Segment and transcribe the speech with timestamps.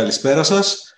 [0.00, 0.94] Καλησπέρα σας.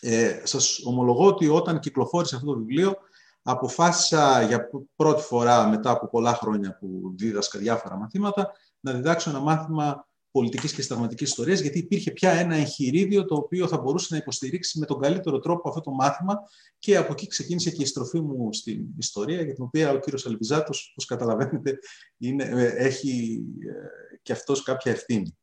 [0.00, 2.96] Ε, σας ομολογώ ότι όταν κυκλοφόρησε αυτό το βιβλίο
[3.42, 9.40] αποφάσισα για πρώτη φορά μετά από πολλά χρόνια που δίδασκα διάφορα μαθήματα να διδάξω ένα
[9.40, 14.16] μάθημα πολιτικής και συνταγματική ιστορίας, γιατί υπήρχε πια ένα εγχειρίδιο το οποίο θα μπορούσε να
[14.16, 16.38] υποστηρίξει με τον καλύτερο τρόπο αυτό το μάθημα.
[16.78, 20.26] Και από εκεί ξεκίνησε και η στροφή μου στην ιστορία, για την οποία ο κύριος
[20.26, 21.78] Αλβιζάτος, όπως καταλαβαίνετε,
[22.18, 25.36] είναι, ε, έχει ε, και αυτός κάποια ευθύνη.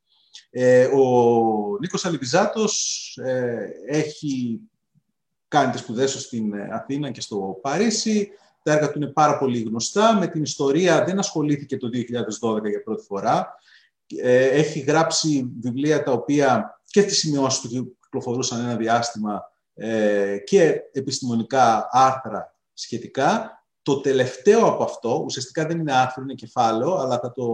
[0.49, 3.17] Ε, ο Νίκος Αλβιζάτος
[3.87, 4.59] έχει
[5.49, 8.29] κάνει τις σπουδές του στην ε, Αθήνα και στο Παρίσι.
[8.63, 10.17] Τα έργα του είναι πάρα πολύ γνωστά.
[10.17, 13.55] Με την ιστορία δεν ασχολήθηκε το 2012 για πρώτη φορά.
[14.07, 19.41] Ε, έχει γράψει βιβλία τα οποία και τις σημειώσεις του κυκλοφορούσαν ένα διάστημα
[19.73, 23.53] ε, και επιστημονικά άρθρα σχετικά.
[23.81, 27.45] Το τελευταίο από αυτό, ουσιαστικά δεν είναι άρθρο, είναι κεφάλαιο, αλλά θα το,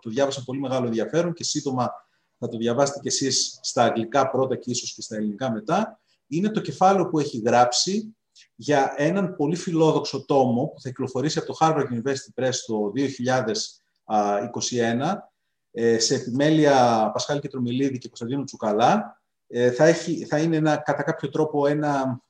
[0.00, 1.92] το διάβασα πολύ μεγάλο ενδιαφέρον και σύντομα
[2.38, 6.50] θα το διαβάσετε κι εσείς στα αγγλικά πρώτα και ίσως και στα ελληνικά μετά είναι
[6.50, 8.16] το κεφάλαιο που έχει γράψει
[8.54, 12.92] για έναν πολύ φιλόδοξο τόμο που θα κυκλοφορήσει από το Harvard University Press το
[14.68, 15.14] 2021
[15.70, 19.22] ε, σε επιμέλεια Πασχάλη Κετρομιλίδη και Κωνσταντίνου Τσουκαλά.
[19.46, 22.22] Ε, θα, έχει, θα είναι ένα, κατά κάποιο τρόπο ένα,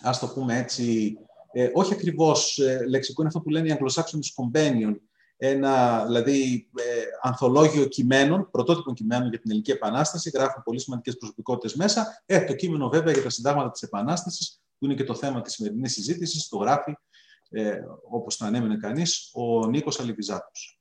[0.00, 1.16] ας το πούμε έτσι,
[1.52, 4.94] ε, όχι ακριβώς λεξικό, είναι αυτό που λένε οι Anglo-Saxon Companion,
[5.44, 6.82] ένα δηλαδή ε,
[7.20, 10.30] ανθολόγιο κειμένων, πρωτότυπων κειμένων για την Ελληνική Επανάσταση.
[10.34, 12.22] Γράφουν πολύ σημαντικές προσωπικότητες μέσα.
[12.26, 15.52] Ε, το κείμενο βέβαια για τα συντάγματα της Επανάστασης, που είναι και το θέμα της
[15.52, 16.94] σημερινής συζήτησης, το γράφει,
[17.50, 17.80] ε,
[18.10, 20.78] όπως το ανέμενε κανείς, ο Νίκος Αλιβιζάτος.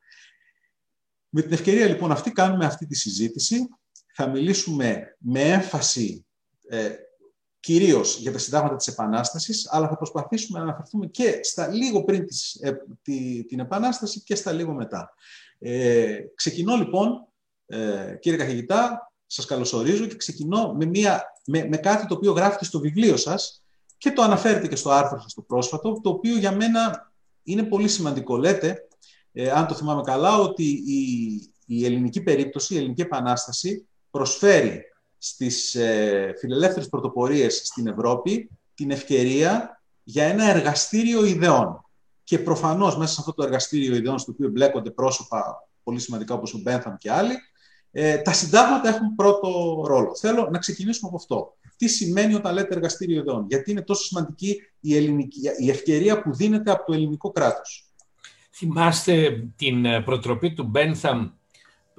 [1.30, 3.70] Με την ευκαιρία λοιπόν αυτή κάνουμε αυτή τη συζήτηση.
[4.14, 6.26] Θα μιλήσουμε με έμφαση
[6.68, 6.90] ε,
[7.62, 12.26] κυρίως για τα συντάγματα της Επανάστασης, αλλά θα προσπαθήσουμε να αναφερθούμε και στα λίγο πριν
[12.26, 15.14] της, ε, τη, την Επανάσταση και στα λίγο μετά.
[15.60, 17.28] Ε, ξεκινώ λοιπόν,
[17.66, 22.66] ε, κύριε καθηγητά, σας καλωσορίζω και ξεκινώ με, μια, με, με κάτι το οποίο γράφετε
[22.66, 23.64] στο βιβλίο σας
[23.98, 27.12] και το αναφέρετε και στο άρθρο σας το πρόσφατο, το οποίο για μένα
[27.44, 28.38] είναι πολύ σημαντικό.
[28.38, 28.88] Λέτε,
[29.32, 31.04] ε, αν το θυμάμαι καλά, ότι η,
[31.66, 34.82] η ελληνική περίπτωση, η ελληνική επανάσταση προσφέρει
[35.24, 41.86] στις ε, φιλελεύθερες πρωτοπορίες στην Ευρώπη την ευκαιρία για ένα εργαστήριο ιδεών.
[42.24, 46.54] Και προφανώς μέσα σε αυτό το εργαστήριο ιδεών, στο οποίο μπλέκονται πρόσωπα πολύ σημαντικά όπως
[46.54, 47.34] ο Μπένθαμ και άλλοι,
[47.92, 50.16] ε, τα συντάγματα έχουν πρώτο ρόλο.
[50.16, 51.58] Θέλω να ξεκινήσουμε από αυτό.
[51.78, 56.36] Τι σημαίνει όταν λέτε εργαστήριο ιδεών, γιατί είναι τόσο σημαντική η, ελληνική, η ευκαιρία που
[56.36, 57.86] δίνεται από το ελληνικό κράτος;
[58.52, 61.30] Θυμάστε την ε, προτροπή του Μπένθαμ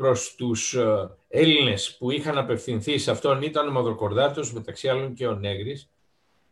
[0.03, 5.27] προς τους ε, Έλληνες που είχαν απευθυνθεί σε αυτόν ήταν ο Μαυροκορδάτος, μεταξύ άλλων και
[5.27, 5.89] ο Νέγρης,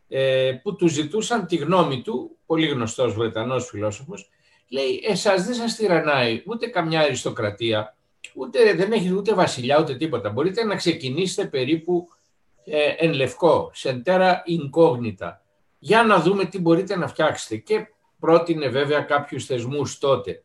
[0.07, 4.29] ε, που τους ζητούσαν τη γνώμη του, πολύ γνωστός Βρετανός φιλόσοφος,
[4.67, 7.95] λέει «Εσάς δεν σας τυραννάει ούτε καμιά αριστοκρατία,
[8.33, 10.29] ούτε, δεν έχει ούτε βασιλιά ούτε τίποτα.
[10.29, 12.07] Μπορείτε να ξεκινήσετε περίπου
[12.65, 15.37] ε, εν λευκό, σεντέρα incognita,
[15.79, 17.55] για να δούμε τι μπορείτε να φτιάξετε».
[17.55, 17.87] Και
[18.19, 20.43] πρότεινε βέβαια κάποιους θεσμούς τότε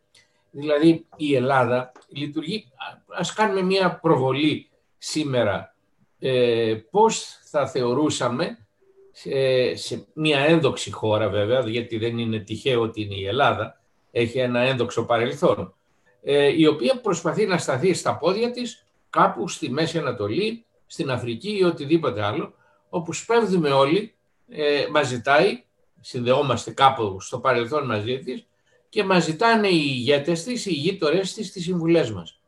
[0.51, 2.67] δηλαδή η Ελλάδα λειτουργεί,
[3.07, 5.75] ας κάνουμε μια προβολή σήμερα,
[6.19, 8.57] ε, πώς θα θεωρούσαμε
[9.73, 14.59] σε, μια ένδοξη χώρα βέβαια, γιατί δεν είναι τυχαίο ότι είναι η Ελλάδα, έχει ένα
[14.59, 15.75] ένδοξο παρελθόν,
[16.23, 21.57] ε, η οποία προσπαθεί να σταθεί στα πόδια της κάπου στη Μέση Ανατολή, στην Αφρική
[21.57, 22.53] ή οτιδήποτε άλλο,
[22.89, 24.13] όπου σπέβδουμε όλοι,
[24.49, 25.63] ε, μας ζητάει,
[26.01, 28.46] συνδεόμαστε κάπου στο παρελθόν μαζί της
[28.89, 32.39] και μας ζητάνε οι ηγέτες της, οι ηγείτορες της, τις συμβουλές μας.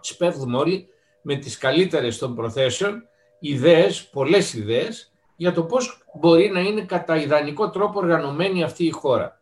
[0.00, 0.88] Σπέβδουμε όλοι
[1.22, 3.08] με τις καλύτερες των προθέσεων,
[3.38, 8.90] ιδέες, πολλές ιδέες, για το πώς μπορεί να είναι κατά ιδανικό τρόπο οργανωμένη αυτή η
[8.90, 9.40] χώρα.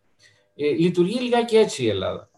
[0.56, 2.28] Ε, λειτουργεί λιγάκι έτσι η Ελλάδα.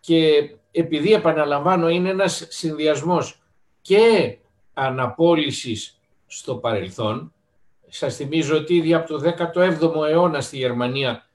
[0.00, 3.42] Και επειδή επαναλαμβάνω είναι ένας συνδυασμός
[3.80, 4.36] και
[4.74, 7.32] αναπόλυσης στο παρελθόν,
[7.88, 11.26] σας θυμίζω ότι ήδη από το 17ο αιώνα στη Γερμανία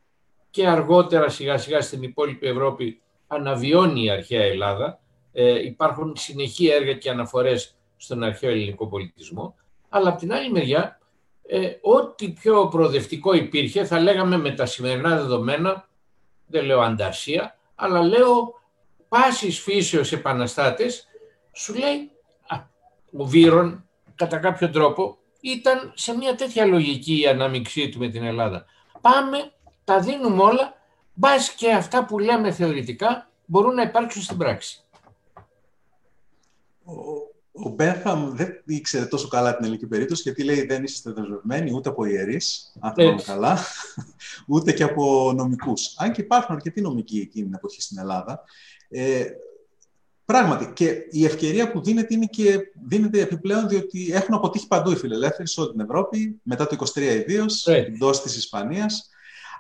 [0.50, 5.00] και αργότερα σιγά σιγά στην υπόλοιπη Ευρώπη αναβιώνει η αρχαία Ελλάδα.
[5.34, 9.56] Ε, υπάρχουν συνεχή έργα και αναφορές στον αρχαίο ελληνικό πολιτισμό.
[9.90, 11.00] Αλλά από την άλλη μεριά,
[11.48, 15.88] ε, ό,τι πιο προοδευτικό υπήρχε, θα λέγαμε με τα σημερινά δεδομένα,
[16.48, 18.62] δεν λέω ανταρσία, αλλά λέω
[19.08, 21.08] πάσης φύσεως επαναστάτες,
[21.52, 22.12] σου λέει
[23.18, 28.24] ο Βύρον κατά κάποιο τρόπο ήταν σε μια τέτοια λογική η ανάμειξή του με την
[28.24, 28.66] Ελλάδα.
[29.02, 29.52] Πάμε,
[29.88, 30.74] τα δίνουμε όλα,
[31.14, 34.84] μπας και αυτά που λέμε θεωρητικά μπορούν να υπάρξουν στην πράξη.
[37.52, 41.90] Ο Μπένθαμ δεν ήξερε τόσο καλά την ελληνική περίπτωση γιατί λέει δεν είστε δεσμευμένοι ούτε
[41.90, 43.60] από ιερείς, αν θυμάμαι καλά,
[44.54, 45.94] ούτε και από νομικούς.
[45.98, 48.44] Αν και υπάρχουν αρκετοί νομικοί εκείνη την εποχή στην Ελλάδα.
[48.90, 49.26] Ε,
[50.26, 54.96] πράγματι, και η ευκαιρία που δίνεται είναι και δίνεται επιπλέον διότι έχουν αποτύχει παντού οι
[54.96, 59.12] φιλελεύθεροι σε όλη την Ευρώπη, μετά το 23 ιδίως, εντό της Ισπανίας.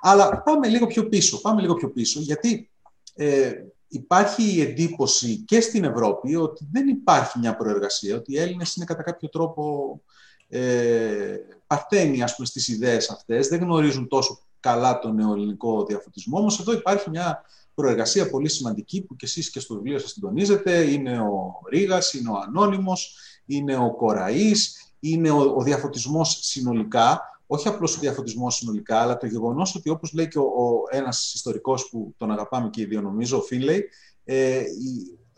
[0.01, 1.41] Αλλά πάμε λίγο πιο πίσω.
[1.41, 2.69] Πάμε λίγο πιο πίσω, γιατί
[3.15, 3.51] ε,
[3.87, 8.85] υπάρχει η εντύπωση και στην Ευρώπη ότι δεν υπάρχει μια προεργασία, ότι οι Έλληνες είναι
[8.85, 10.01] κατά κάποιο τρόπο
[10.49, 11.35] ε,
[11.67, 16.59] παθαίνει ας πούμε, στις ιδέες αυτές, δεν γνωρίζουν τόσο καλά τον νεοελληνικό διαφωτισμό, όμως.
[16.59, 17.41] Εδώ υπάρχει μια
[17.73, 22.29] προεργασία πολύ σημαντική που και εσείς και στο βιβλίο σας συντονίζετε, είναι ο Ρήγας, είναι
[22.29, 29.01] ο Ανώνυμος, είναι ο Κοραής, είναι ο, ο διαφωτισμός συνολικά, όχι απλώς ο διαφωτισμός συνολικά,
[29.01, 32.81] αλλά το γεγονός ότι όπως λέει και ο, ο ένας ιστορικός που τον αγαπάμε και
[32.81, 33.89] οι δύο νομίζω, ο Φίνλεϊ,
[34.23, 34.63] ε,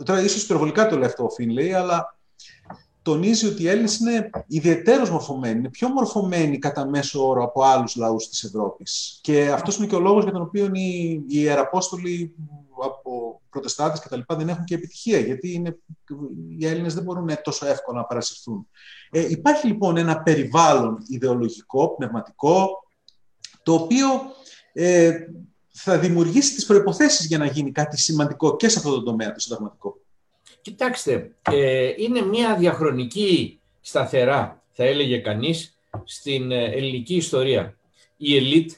[0.03, 2.19] τώρα ίσως υπερβολικά το λέει αυτό ο Φίνλεϊ, αλλά
[3.01, 7.95] τονίζει ότι οι Έλληνες είναι ιδιαίτερως μορφωμένοι, είναι πιο μορφωμένοι κατά μέσο όρο από άλλους
[7.95, 9.19] λαούς της Ευρώπης.
[9.21, 12.35] Και αυτός είναι και ο λόγος για τον οποίο οι, οι Ιεραπόστολοι
[12.83, 15.77] από προτεστάτες και τα λοιπά δεν έχουν και επιτυχία, γιατί είναι,
[16.57, 18.67] οι Έλληνες δεν μπορούν τόσο εύκολα να παρασυρθούν.
[19.11, 22.67] Ε, υπάρχει λοιπόν ένα περιβάλλον ιδεολογικό, πνευματικό,
[23.63, 24.07] το οποίο
[24.73, 25.11] ε,
[25.71, 29.39] θα δημιουργήσει τις προϋποθέσεις για να γίνει κάτι σημαντικό και σε αυτό το τομέα το
[29.39, 29.97] συνταγματικό.
[30.61, 37.77] Κοιτάξτε, ε, είναι μια διαχρονική σταθερά, θα έλεγε κανείς, στην ε, ελληνική ιστορία.
[38.17, 38.71] Η ελίτ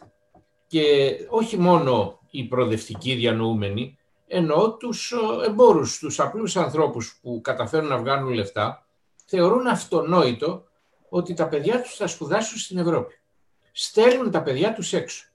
[0.67, 3.97] και όχι μόνο οι προοδευτικοί διανοούμενοι,
[4.27, 8.87] ενώ τους ε, εμπόρους, τους απλούς ανθρώπους που καταφέρουν να βγάλουν λεφτά,
[9.25, 10.63] θεωρούν αυτονόητο
[11.09, 13.13] ότι τα παιδιά τους θα σπουδάσουν στην Ευρώπη.
[13.71, 15.25] Στέλνουν τα παιδιά τους έξω.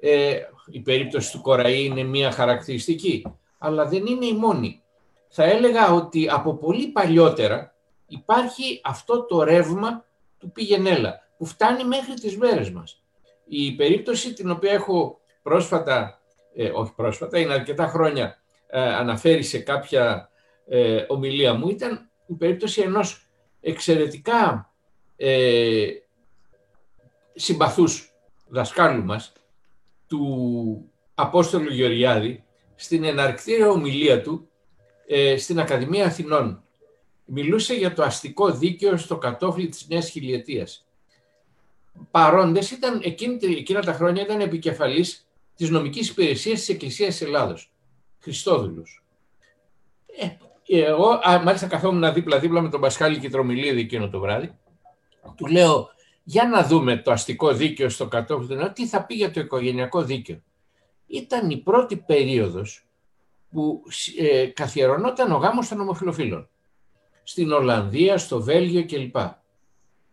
[0.00, 0.40] Ε,
[0.70, 3.26] η περίπτωση του Κοραή είναι μία χαρακτηριστική,
[3.58, 4.82] αλλά δεν είναι η μόνη.
[5.28, 7.74] Θα έλεγα ότι από πολύ παλιότερα
[8.06, 10.04] υπάρχει αυτό το ρεύμα
[10.38, 13.02] του πηγενέλα, που φτάνει μέχρι τις μέρες μας.
[13.44, 16.20] Η περίπτωση την οποία έχω πρόσφατα,
[16.54, 20.30] ε, όχι πρόσφατα, είναι αρκετά χρόνια, ε, αναφέρει σε κάποια
[20.66, 23.28] ε, ομιλία μου, ήταν η περίπτωση ενός
[23.60, 24.72] εξαιρετικά
[25.16, 25.86] ε,
[27.34, 28.12] συμπαθούς
[28.48, 29.32] δασκάλου μας,
[30.06, 34.48] του Απόστολου Γεωργιάδη, στην εναρκτήρια ομιλία του
[35.06, 36.62] ε, στην Ακαδημία Αθηνών.
[37.24, 40.86] Μιλούσε για το αστικό δίκαιο στο κατόφλι της Νέας Χιλιετίας.
[42.10, 45.27] Παρόντες ήταν, εκείνη, εκείνα τα χρόνια ήταν επικεφαλής
[45.58, 47.72] της νομικής υπηρεσίας της Εκκλησίας Ελλάδος.
[48.18, 49.02] Χριστόδουλος.
[50.20, 50.28] Ε,
[50.82, 54.58] εγώ μάλιστα καθόμουν δίπλα-δίπλα με τον Πασχάλη Κιτρομιλίδη εκείνο το βράδυ.
[55.36, 55.90] Του λέω,
[56.22, 60.42] για να δούμε το αστικό δίκαιο στο κατόφλι, τι θα πει για το οικογενειακό δίκαιο.
[61.06, 62.86] Ήταν η πρώτη περίοδος
[63.50, 63.82] που
[64.18, 66.48] ε, καθιερωνόταν ο γάμος των ομοφιλοφίλων.
[67.22, 69.16] Στην Ολλανδία, στο Βέλγιο κλπ.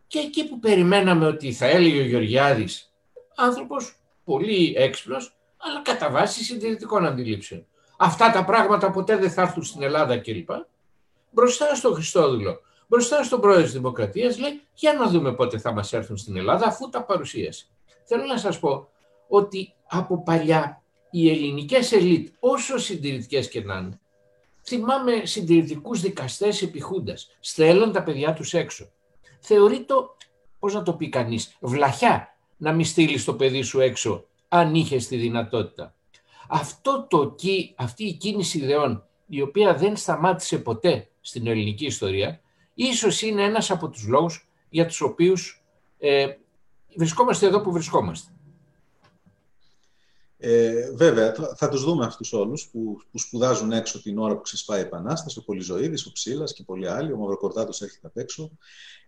[0.08, 2.94] Και εκεί που περιμέναμε ότι θα έλεγε ο Γεωργιάδης,
[3.36, 5.35] άνθρωπος πολύ έξυπνος,
[5.68, 7.66] αλλά κατά βάση συντηρητικών αντιλήψεων.
[7.98, 10.50] Αυτά τα πράγματα ποτέ δεν θα έρθουν στην Ελλάδα κλπ.
[11.32, 15.94] Μπροστά στο Χριστόδουλο, μπροστά στον πρόεδρο της Δημοκρατίας λέει για να δούμε πότε θα μας
[15.94, 17.66] έρθουν στην Ελλάδα αφού τα παρουσίασε.
[18.04, 18.90] Θέλω να σας πω
[19.28, 24.00] ότι από παλιά οι ελληνικές ελίτ, όσο συντηρητικές και να είναι,
[24.64, 28.90] θυμάμαι συντηρητικούς δικαστές επιχούντας, στέλνουν τα παιδιά τους έξω.
[29.40, 30.16] Θεωρεί το,
[30.60, 34.26] πώς να το πει κανείς, βλαχιά να μην στείλεις το παιδί σου έξω,
[34.58, 35.96] αν είχε τη δυνατότητα.
[36.50, 37.36] Αυτό το,
[37.76, 42.42] αυτή η κίνηση ιδεών, η οποία δεν σταμάτησε ποτέ στην ελληνική ιστορία,
[42.74, 45.64] ίσως είναι ένας από τους λόγους για τους οποίους
[45.98, 46.28] ε,
[46.96, 48.30] βρισκόμαστε εδώ που βρισκόμαστε.
[50.38, 54.42] Ε, βέβαια, θα, θα τους δούμε αυτούς όλους που, που σπουδάζουν έξω την ώρα που
[54.42, 58.52] ξεσπάει η Επανάσταση, ο Πολυζωήδης, ο Ψήλας και πολλοί άλλοι, ο Μαυροκορδάτος έρχεται απ' έξω.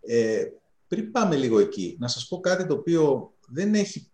[0.01, 0.43] Ε,
[0.87, 4.11] πριν πάμε λίγο εκεί, να σας πω κάτι το οποίο δεν έχει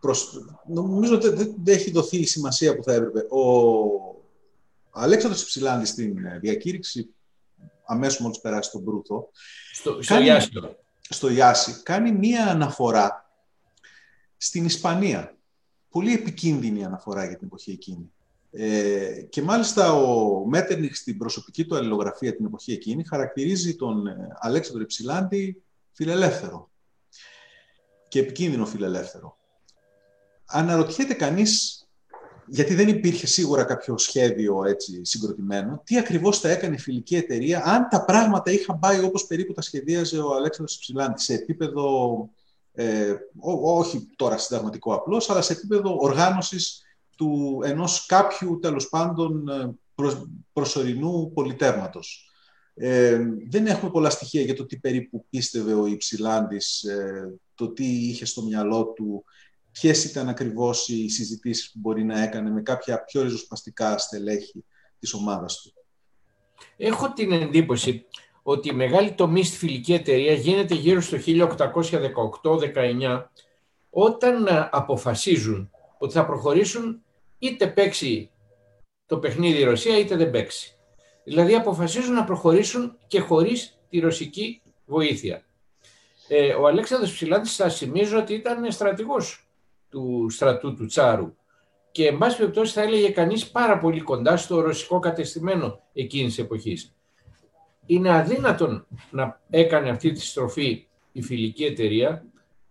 [0.00, 0.46] προς...
[0.66, 3.20] νομίζω ότι δεν έχει δοθεί η σημασία που θα έπρεπε.
[3.20, 3.40] Ο
[4.90, 7.14] Αλέξανδρος Ψηλάνδης στην ε, διακήρυξη,
[7.86, 9.30] αμέσως μόλις περάσει τον Μπρούθο,
[9.72, 10.50] στο, στο, Ιάση.
[11.08, 13.30] στο Ιάση, κάνει μία αναφορά
[14.36, 15.36] στην Ισπανία.
[15.88, 18.12] Πολύ επικίνδυνη αναφορά για την εποχή εκείνη.
[18.50, 24.28] Ε, και μάλιστα ο Μέτερνιχ στην προσωπική του αλληλογραφία την εποχή εκείνη χαρακτηρίζει τον ε,
[24.40, 25.62] Αλέξανδρο Υψηλάντη
[25.92, 26.70] φιλελεύθερο
[28.08, 29.38] και επικίνδυνο φιλελεύθερο.
[30.46, 31.84] Αναρωτιέται κανείς,
[32.46, 37.64] γιατί δεν υπήρχε σίγουρα κάποιο σχέδιο έτσι συγκροτημένο, τι ακριβώς θα έκανε η φιλική εταιρεία
[37.64, 42.28] αν τα πράγματα είχαν πάει όπως περίπου τα σχεδίαζε ο Αλέξανδρος Υψηλάντης, σε επίπεδο,
[42.72, 43.14] ε,
[43.62, 46.82] όχι τώρα συνταγματικό απλώς, αλλά σε επίπεδο οργάνωσης
[47.16, 49.74] του ενός κάποιου τέλος πάντων ε,
[50.52, 52.28] προσωρινού πολιτεύματος.
[52.74, 53.20] Ε,
[53.50, 58.24] δεν έχουμε πολλά στοιχεία για το τι περίπου πίστευε ο Υψηλάντης, ε, το τι είχε
[58.24, 59.24] στο μυαλό του,
[59.80, 64.64] ποιες ήταν ακριβώς οι συζητήσεις που μπορεί να έκανε με κάποια πιο ριζοσπαστικά στελέχη
[64.98, 65.72] της ομάδας του;
[66.76, 68.06] Έχω την εντύπωση
[68.42, 73.24] ότι η μεγάλη τομή στη φιλική εταιρεία γίνεται γύρω στο 1818-19
[73.90, 77.02] όταν αποφασίζουν ότι θα προχωρήσουν
[77.38, 78.30] είτε παίξει
[79.06, 80.76] το παιχνίδι η Ρωσία είτε δεν παίξει.
[81.24, 85.44] Δηλαδή αποφασίζουν να προχωρήσουν και χωρίς τη ρωσική βοήθεια.
[86.28, 89.44] Ε, ο Αλέξανδρος Ψηλάντης θα θυμίζω ότι ήταν στρατηγός
[89.94, 91.34] του στρατού του Τσάρου
[91.92, 96.94] και εν πάση περιπτώσει θα έλεγε κανείς πάρα πολύ κοντά στο ρωσικό κατεστημένο εκείνης εποχής.
[97.86, 102.24] Είναι αδύνατον να έκανε αυτή τη στροφή η φιλική εταιρεία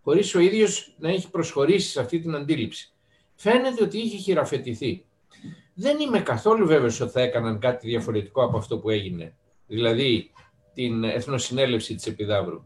[0.03, 2.93] χωρίς ο ίδιος να έχει προσχωρήσει σε αυτή την αντίληψη.
[3.35, 5.05] Φαίνεται ότι είχε χειραφετηθεί.
[5.73, 9.35] Δεν είμαι καθόλου βέβαιος ότι θα έκαναν κάτι διαφορετικό από αυτό που έγινε,
[9.67, 10.31] δηλαδή
[10.73, 12.63] την Εθνοσυνέλευση της Επιδαύρου.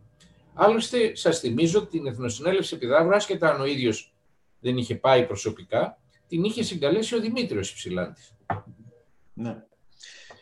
[0.53, 4.11] Άλλωστε, σας θυμίζω ότι την Εθνοσυνέλευση Επιδαύρου, άσχετα αν ο ίδιος
[4.67, 8.33] δεν είχε πάει προσωπικά, την είχε συγκαλέσει ο Δημήτριος Υψηλάντης.
[9.33, 9.63] Ναι,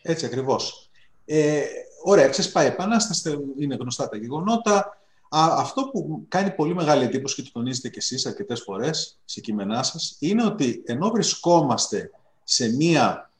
[0.01, 0.89] έτσι ακριβώς.
[1.25, 1.63] Ε,
[2.03, 4.97] ωραία, ξεσπάει επανάσταση, είναι γνωστά τα γεγονότα.
[5.29, 9.83] αυτό που κάνει πολύ μεγάλη εντύπωση και το τονίζετε κι εσείς αρκετές φορές σε κείμενά
[9.83, 12.11] σας, είναι ότι ενώ βρισκόμαστε
[12.43, 13.31] σε μία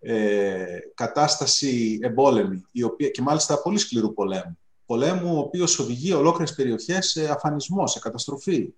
[0.00, 6.54] ε, κατάσταση εμπόλεμη, η οποία, και μάλιστα πολύ σκληρού πολέμου, πολέμου ο οποίος οδηγεί ολόκληρες
[6.54, 8.72] περιοχές σε αφανισμό, σε καταστροφή,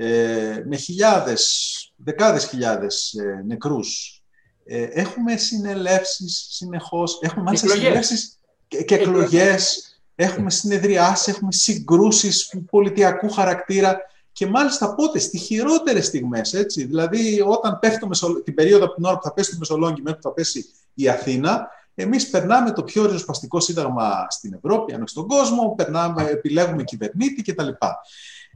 [0.00, 4.22] ε, με χιλιάδες, δεκάδες χιλιάδες ε, νεκρούς.
[4.64, 8.38] Ε, έχουμε συνελεύσεις συνεχώς, έχουμε μάλιστα συνελεύσεις
[8.68, 14.00] και, και εκλογές, έχουμε συνεδριάσεις, έχουμε συγκρούσεις πολιτιακού χαρακτήρα
[14.32, 16.84] και μάλιστα πότε, στις χειρότερες στιγμές, έτσι.
[16.84, 20.20] Δηλαδή, όταν πέφτει το την περίοδο από την ώρα που θα πέσει το Μεσολόγγι μέχρι
[20.20, 25.26] που θα πέσει η Αθήνα, εμείς περνάμε το πιο ριζοσπαστικό σύνταγμα στην Ευρώπη, αν στον
[25.26, 27.68] κόσμο, περνάμε, επιλέγουμε κυβερνήτη κτλ.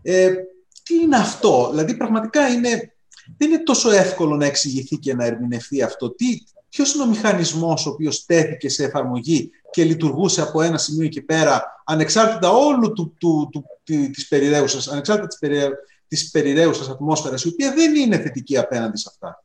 [0.02, 0.34] Ε,
[0.82, 2.94] τι είναι αυτό; Δηλαδή πραγματικά είναι,
[3.36, 6.10] δεν είναι τόσο εύκολο να εξηγηθεί και να ερμηνευτεί αυτό.
[6.10, 6.26] Τι,
[6.68, 11.22] ποιος είναι ο μηχανισμός ο οποίος τέθηκε σε εφαρμογή και λειτουργούσε από ένα σημείο εκεί
[11.22, 13.64] πέρα, ανεξάρτητα όλου του, του, του,
[14.12, 15.60] της περιραίουσας, ανεξάρτητα της, περι,
[16.08, 19.44] της περιραίουσας ατμόσφαιρας, η οποία δεν είναι θετική απέναντι σε αυτά.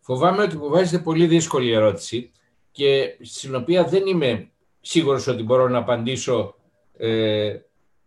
[0.00, 2.30] Φοβάμαι ότι μου βάζετε πολύ δύσκολη ερώτηση
[2.70, 6.54] και στην οποία δεν είμαι σίγουρος ότι μπορώ να απαντήσω
[6.96, 7.56] ε,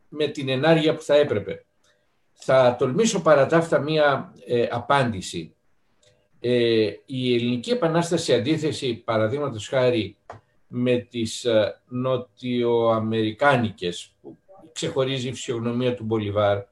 [0.10, 1.64] με την ενάργεια που θα έπρεπε.
[2.36, 5.56] Θα τολμήσω παρά τα αυτά μία ε, απάντηση.
[6.39, 10.18] Ε, η Ελληνική Επανάσταση αντίθεση, παραδείγματος χάρη,
[10.68, 14.38] με τις ε, νοτιοαμερικάνικες, που
[14.74, 16.63] ξεχωρίζει η φυσιογνωμία του Μπολιβάρ,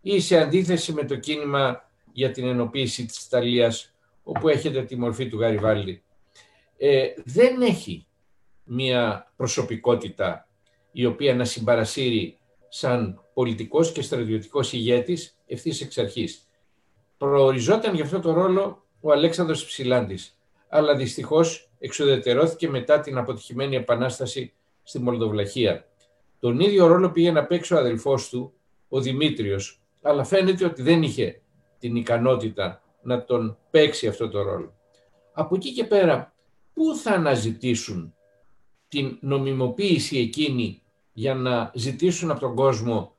[0.00, 5.28] ή σε αντίθεση με το κίνημα για την ενοποίηση της Ιταλίας, όπου έχετε τη μορφή
[5.28, 6.02] του Γαριβάλη,
[6.78, 8.06] ε, δεν έχει
[8.64, 10.48] μία προσωπικότητα
[10.92, 12.37] η οποία να συμπαρασύρει
[12.68, 16.48] σαν πολιτικός και στρατιωτικός ηγέτης ευθύς εξ αρχής.
[17.18, 24.52] Προοριζόταν για αυτό το ρόλο ο Αλέξανδρος Ψηλάντης, αλλά δυστυχώς εξουδετερώθηκε μετά την αποτυχημένη επανάσταση
[24.82, 25.88] στη Μολδοβλαχία.
[26.40, 28.52] Τον ίδιο ρόλο πήγε να παίξει ο αδελφός του,
[28.88, 31.40] ο Δημήτριος, αλλά φαίνεται ότι δεν είχε
[31.78, 34.74] την ικανότητα να τον παίξει αυτό το ρόλο.
[35.32, 36.34] Από εκεί και πέρα,
[36.74, 38.14] πού θα αναζητήσουν
[38.88, 40.82] την νομιμοποίηση εκείνη
[41.18, 43.14] για να ζητήσουν από τον κόσμο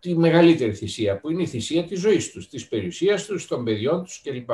[0.00, 4.04] τη μεγαλύτερη θυσία, που είναι η θυσία της ζωής τους, της περιουσίας τους, των παιδιών
[4.04, 4.50] τους κλπ.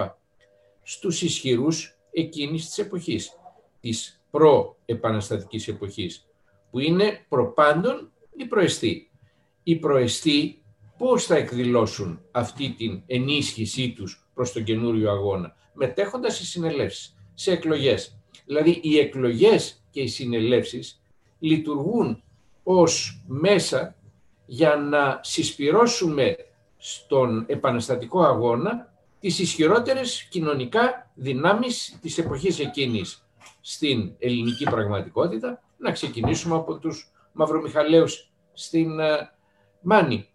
[0.83, 3.39] Στους ισχυρούς εκείνης της εποχής,
[3.81, 6.27] της προ-επαναστατικής εποχής,
[6.71, 9.11] που είναι προπάντων οι προεστοί.
[9.63, 10.63] Οι προεστοί
[10.99, 17.53] πώς θα εκδηλώσουν αυτή την ενίσχυσή τους προς τον καινούριο αγώνα, μετέχοντας σε συνελεύσεις, σε
[17.53, 18.19] εκλογές.
[18.47, 21.01] Δηλαδή οι εκλογές και οι συνελεύσεις
[21.39, 22.21] λειτουργούν
[22.69, 23.97] ως μέσα
[24.47, 26.37] για να συσπυρώσουμε
[26.77, 33.27] στον επαναστατικό αγώνα τις ισχυρότερες κοινωνικά δυνάμεις της εποχής εκείνης
[33.61, 39.31] στην ελληνική πραγματικότητα, να ξεκινήσουμε από τους Μαυρομιχαλαίους στην ε,
[39.81, 40.29] Μάνη.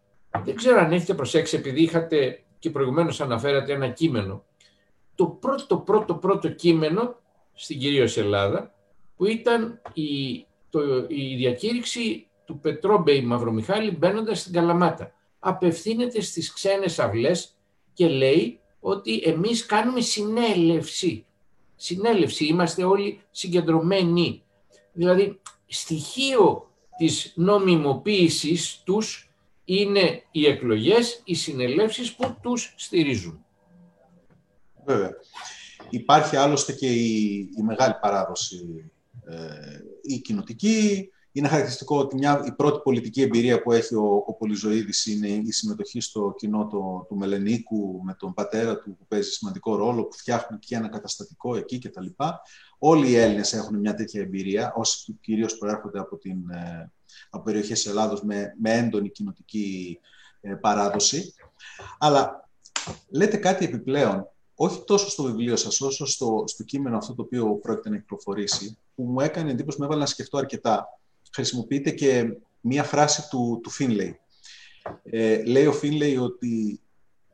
[0.43, 4.43] Δεν ξέρω αν έχετε προσέξει, επειδή είχατε και προηγουμένως αναφέρατε ένα κείμενο.
[5.15, 7.15] Το πρώτο, πρώτο, πρώτο κείμενο
[7.53, 8.73] στην κυρίως Ελλάδα,
[9.15, 15.13] που ήταν η, το, η διακήρυξη του Πετρόμπεϊ Μαυρομιχάλη μπαίνοντας στην Καλαμάτα.
[15.39, 17.55] Απευθύνεται στις ξένες αυλές
[17.93, 21.25] και λέει ότι εμείς κάνουμε συνέλευση.
[21.75, 24.43] Συνέλευση, είμαστε όλοι συγκεντρωμένοι.
[24.93, 29.31] Δηλαδή, στοιχείο της νομιμοποίησης τους
[29.65, 33.45] είναι οι εκλογές, οι συνελεύσεις που τους στηρίζουν.
[34.85, 35.11] Βέβαια.
[35.89, 38.83] Υπάρχει άλλωστε και η, η μεγάλη παράδοση, ε,
[40.01, 45.05] η κοινοτική, είναι χαρακτηριστικό ότι μια, η πρώτη πολιτική εμπειρία που έχει ο, ο Πολυζωήδης
[45.05, 49.75] είναι η συμμετοχή στο κοινό το, του Μελενίκου με τον πατέρα του που παίζει σημαντικό
[49.75, 52.05] ρόλο, που φτιάχνουν και ένα καταστατικό εκεί κτλ.
[52.79, 56.91] Όλοι οι Έλληνες έχουν μια τέτοια εμπειρία, όσοι κυρίως προέρχονται από, την, ε,
[57.29, 59.99] από περιοχές Ελλάδος με, με έντονη κοινοτική
[60.41, 61.33] ε, παράδοση.
[61.99, 62.49] Αλλά
[63.09, 67.55] λέτε κάτι επιπλέον, όχι τόσο στο βιβλίο σας, όσο στο, στο κείμενο αυτό το οποίο
[67.55, 70.87] πρόκειται να κυκλοφορήσει, που μου έκανε εντύπωση, με έβαλε να σκεφτώ αρκετά
[71.33, 74.19] χρησιμοποιείται και μία φράση του, του Φίνλεϊ.
[75.03, 76.81] Ε, λέει ο Φίνλεϊ ότι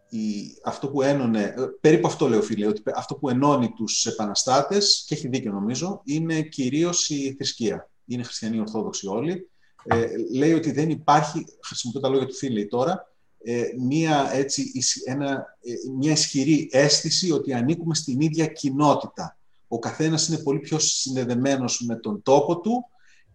[0.10, 0.20] η,
[0.64, 5.04] αυτό που ένωνε, ε, περίπου αυτό λέει ο Φίνλεϊ, ότι αυτό που ενώνει τους επαναστάτες,
[5.08, 7.90] και έχει δίκιο νομίζω, είναι κυρίως η θρησκεία.
[8.06, 9.50] Είναι χριστιανοί ορθόδοξοι όλοι.
[9.84, 13.12] Ε, λέει ότι δεν υπάρχει, χρησιμοποιώ τα λόγια του Φίνλεϊ τώρα,
[13.44, 14.72] ε, μία, έτσι,
[15.06, 19.37] ένα, ε, μια ισχυρή αίσθηση ότι ανήκουμε στην ίδια κοινότητα.
[19.68, 22.86] Ο καθένας είναι πολύ πιο συνδεδεμένος με τον τόπο του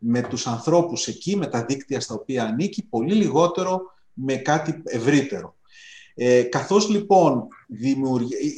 [0.05, 5.57] με τους ανθρώπους εκεί, με τα δίκτυα στα οποία ανήκει, πολύ λιγότερο με κάτι ευρύτερο.
[6.15, 7.47] Ε, καθώς λοιπόν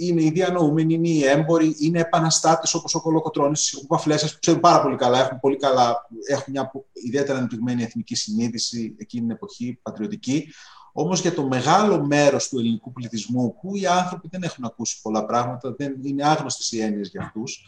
[0.00, 4.60] είναι οι διανοούμενοι, είναι οι έμποροι, είναι επαναστάτες όπως ο Κολοκοτρώνης, οι Παφλέσσας που ξέρουν
[4.60, 9.78] πάρα πολύ καλά, έχουν, πολύ καλά, έχουν μια ιδιαίτερα ανεπτυγμένη εθνική συνείδηση εκείνη την εποχή,
[9.82, 10.52] πατριωτική.
[10.96, 15.24] Όμως για το μεγάλο μέρος του ελληνικού πληθυσμού, που οι άνθρωποι δεν έχουν ακούσει πολλά
[15.24, 17.64] πράγματα, δεν είναι άγνωστες οι έννοιες για αυτούς,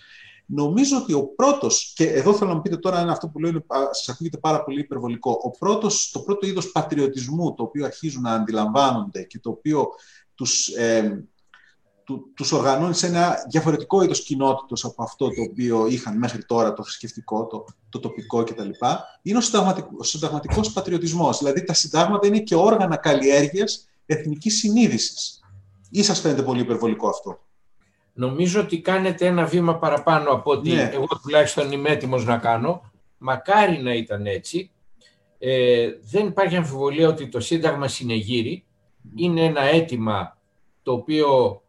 [0.46, 3.64] Νομίζω ότι ο πρώτος, και εδώ θέλω να μου πείτε τώρα αν αυτό που λέω
[3.68, 8.32] σας ακούγεται πάρα πολύ υπερβολικό, ο πρώτος, το πρώτο είδος πατριωτισμού το οποίο αρχίζουν να
[8.32, 9.88] αντιλαμβάνονται και το οποίο
[10.34, 11.24] τους ε,
[12.06, 16.72] του, τους οργανώνει σε ένα διαφορετικό είδος κοινότητος από αυτό το οποίο είχαν μέχρι τώρα,
[16.72, 18.70] το θρησκευτικό, το, το τοπικό κτλ.
[19.22, 21.38] Είναι ο, συνταγματικό, ο συνταγματικός πατριωτισμός.
[21.38, 25.40] Δηλαδή τα συντάγματα είναι και όργανα καλλιέργειας εθνικής συνείδησης.
[25.90, 27.38] Ή σας φαίνεται πολύ υπερβολικό αυτό;
[28.12, 30.90] Νομίζω ότι κάνετε ένα βήμα παραπάνω από ότι ναι.
[30.92, 32.90] εγώ τουλάχιστον είμαι έτοιμος να κάνω.
[33.18, 34.70] Μακάρι να ήταν έτσι.
[35.38, 38.64] Ε, δεν υπάρχει αμφιβολία ότι το Σύνταγμα συνεγείρει.
[39.16, 40.36] Είναι ένα αίτημα
[40.82, 41.60] το οποίο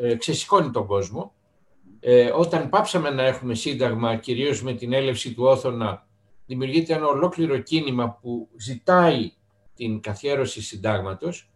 [0.00, 1.32] ε, ξεσηκώνει τον κόσμο.
[2.00, 6.06] Ε, όταν πάψαμε να έχουμε Σύνταγμα, κυρίως με την έλευση του Όθωνα,
[6.46, 9.32] δημιουργείται ένα ολόκληρο κίνημα που ζητάει
[9.74, 11.50] την καθιέρωση συντάγματος,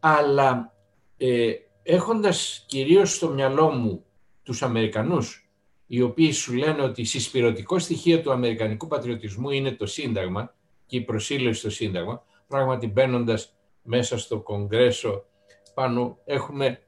[0.00, 0.74] αλλά
[1.16, 4.04] ε, έχοντας κυρίως στο μυαλό μου
[4.42, 5.48] τους Αμερικανούς,
[5.86, 10.54] οι οποίοι σου λένε ότι η συσπηρωτικό στοιχείο του Αμερικανικού πατριωτισμού είναι το Σύνταγμα
[10.86, 15.24] και η προσήλωση στο Σύνταγμα, πράγματι μπαίνοντας μέσα στο Κογκρέσο
[15.74, 16.78] πάνω έχουμε ε,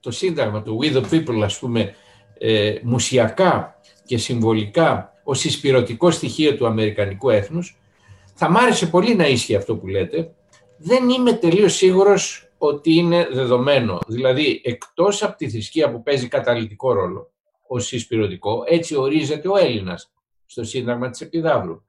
[0.00, 1.94] το Σύνταγμα, το We the People, ας πούμε,
[2.38, 7.76] ε, μουσιακά και συμβολικά ως συσπηρωτικό στοιχείο του Αμερικανικού έθνους,
[8.34, 10.34] θα μ' άρεσε πολύ να ίσχυε αυτό που λέτε.
[10.76, 13.98] Δεν είμαι τελείως σίγουρος ότι είναι δεδομένο.
[14.06, 17.30] Δηλαδή, εκτός από τη θρησκεία που παίζει καταλητικό ρόλο
[17.66, 20.12] ως εισπυρωτικό, έτσι ορίζεται ο Έλληνας
[20.46, 21.82] στο Σύνταγμα της Επιδαύρου.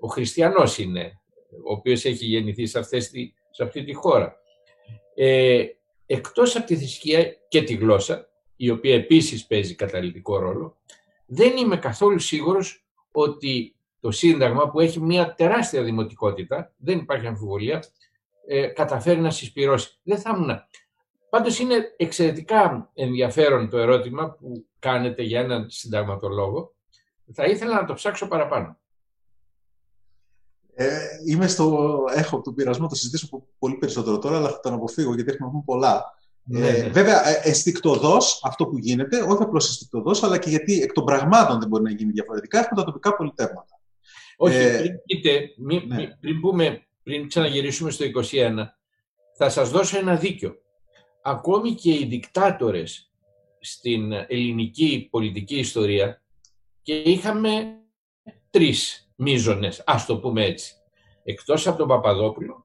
[0.00, 1.20] Ο χριστιανός είναι,
[1.64, 4.36] ο οποίος έχει γεννηθεί σε, αυτές τη, σε αυτή τη χώρα.
[5.14, 5.64] Ε,
[6.06, 10.76] εκτός από τη θρησκεία και τη γλώσσα, η οποία επίσης παίζει καταλητικό ρόλο,
[11.26, 17.82] δεν είμαι καθόλου σίγουρος ότι το Σύνταγμα που έχει μια τεράστια δημοτικότητα, δεν υπάρχει αμφιβολία,
[18.46, 19.98] ε, καταφέρει να συσπυρώσει.
[20.02, 20.50] Δεν θα ήμουν.
[21.30, 26.74] Πάντως είναι εξαιρετικά ενδιαφέρον το ερώτημα που κάνετε για έναν συνταγματολόγο.
[27.32, 28.78] Θα ήθελα να το ψάξω παραπάνω.
[30.78, 34.72] Ε, είμαι στο, έχω τον πειρασμό να το συζητήσω πολύ περισσότερο τώρα, αλλά θα τον
[34.72, 36.14] αποφύγω γιατί έχουμε πούμε πολλά.
[36.42, 36.88] Ναι, ε, ναι.
[36.88, 41.58] Βέβαια, ε, αισθηκτοδός αυτό που γίνεται, όχι απλώς αισθηκτοδός, αλλά και γιατί εκ των πραγμάτων
[41.58, 43.80] δεν μπορεί να γίνει διαφορετικά, έχουμε τα τοπικά πολιτεύματα.
[44.36, 46.06] Όχι, ε, πριν, πείτε, ναι.
[46.20, 48.74] πριν, πούμε, πριν ξαναγυρίσουμε στο 21,
[49.36, 50.54] θα σας δώσω ένα δίκιο.
[51.22, 53.10] Ακόμη και οι δικτάτορες
[53.60, 56.22] στην ελληνική πολιτική ιστορία
[56.82, 57.76] και είχαμε
[58.50, 60.74] τρεις μίζονες, ας το πούμε έτσι.
[61.22, 62.64] Εκτός από τον Παπαδόπουλο,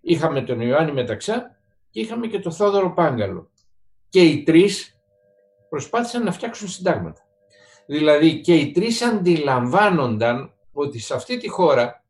[0.00, 1.56] είχαμε τον Ιωάννη Μεταξά
[1.90, 3.50] και είχαμε και τον Θόδωρο Πάγκαλο.
[4.08, 5.00] Και οι τρεις
[5.68, 7.22] προσπάθησαν να φτιάξουν συντάγματα.
[7.86, 12.04] Δηλαδή και οι τρεις αντιλαμβάνονταν ότι σε αυτή τη χώρα,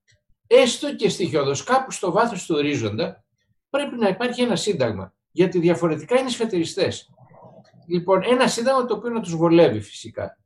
[0.47, 3.25] έστω και στοιχειοδός κάπου στο βάθος του ορίζοντα,
[3.71, 5.15] πρέπει να υπάρχει ένα σύνταγμα.
[5.31, 7.11] Γιατί διαφορετικά είναι σφετεριστές.
[7.87, 10.39] Λοιπόν, ένα σύνταγμα το οποίο να τους βολεύει φυσικά.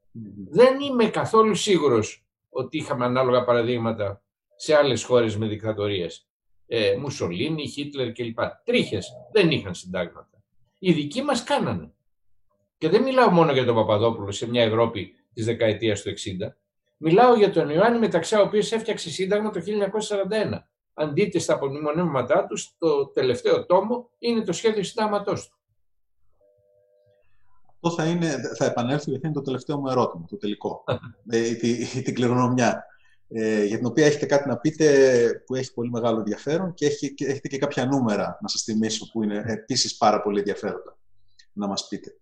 [0.51, 4.23] Δεν είμαι καθόλου σίγουρος ότι είχαμε ανάλογα παραδείγματα
[4.57, 6.27] σε άλλες χώρες με δικτατορίες.
[6.67, 8.39] Ε, Μουσολίνη, Χίτλερ κλπ.
[8.65, 9.09] Τρίχες.
[9.33, 10.43] Δεν είχαν συντάγματα.
[10.79, 11.93] Οι δικοί μας κάνανε.
[12.79, 16.57] Και δεν μιλάω μόνο για τον Παπαδόπουλο σε μια Ευρώπη της δεκαετίας του 60.
[16.97, 20.67] Μιλάω για τον Ιωάννη Μεταξά, ο οποίος έφτιαξε σύνταγμα το 1941.
[20.95, 25.57] Αν δείτε στα απομνημονεύματά του, το τελευταίο τόμο είναι το σχέδιο συντάγματός του.
[27.85, 30.85] Αυτό θα, είναι, θα επανέλθω γιατί είναι το τελευταίο μου ερώτημα, το τελικό,
[31.31, 32.85] ε, η, την κληρονομιά,
[33.29, 37.15] ε, για την οποία έχετε κάτι να πείτε που έχει πολύ μεγάλο ενδιαφέρον και, έχει,
[37.15, 40.99] και έχετε και κάποια νούμερα να σας θυμίσω που είναι επίσης πάρα πολύ ενδιαφέροντα
[41.53, 42.17] να μας πείτε.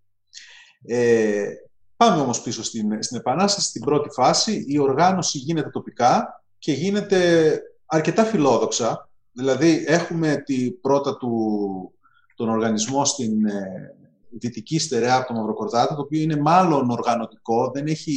[0.85, 1.49] Ε,
[1.95, 7.61] πάμε όμως πίσω στην, στην Επανάσταση, στην πρώτη φάση, η οργάνωση γίνεται τοπικά και γίνεται
[7.85, 9.09] αρκετά φιλόδοξα.
[9.31, 11.93] Δηλαδή έχουμε τη πρώτα του,
[12.35, 13.95] τον οργανισμό στην, ε,
[14.31, 18.15] δυτική στερεά από το Μαυροκορδάτα, το οποίο είναι μάλλον οργανωτικό, δεν έχει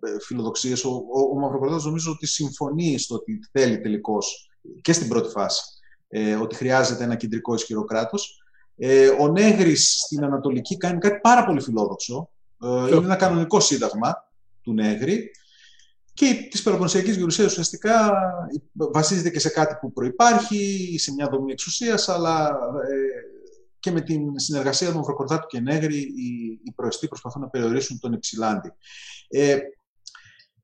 [0.00, 0.84] ε, φιλοδοξίες.
[0.84, 5.62] Ο, ο, ο νομίζω ότι συμφωνεί στο ότι θέλει τελικώς και στην πρώτη φάση
[6.08, 8.42] ε, ότι χρειάζεται ένα κεντρικό ισχυρό κράτος.
[8.76, 12.30] Ε, ο Νέγρης στην Ανατολική κάνει κάτι πάρα πολύ φιλόδοξο.
[12.62, 14.14] Ε, είναι ένα κανονικό σύνταγμα
[14.62, 15.30] του Νέγρη.
[16.12, 18.12] Και της Πελοποννησιακής Γερουσίας ουσιαστικά
[18.72, 22.48] βασίζεται και σε κάτι που προπάρχει, σε μια δομή εξουσίας, αλλά
[22.88, 23.37] ε,
[23.88, 28.12] και με την συνεργασία του Μαυροκορδάτου και Νέγρη οι, οι προεστοί προσπαθούν να περιορίσουν τον
[28.12, 28.72] Υψηλάντη.
[29.28, 29.58] Ε,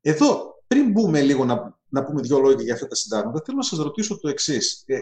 [0.00, 3.62] εδώ, πριν μπούμε λίγο να, να πούμε δύο λόγια για αυτά τα συντάγματα, θέλω να
[3.62, 4.82] σας ρωτήσω το εξής.
[4.86, 4.98] Ε,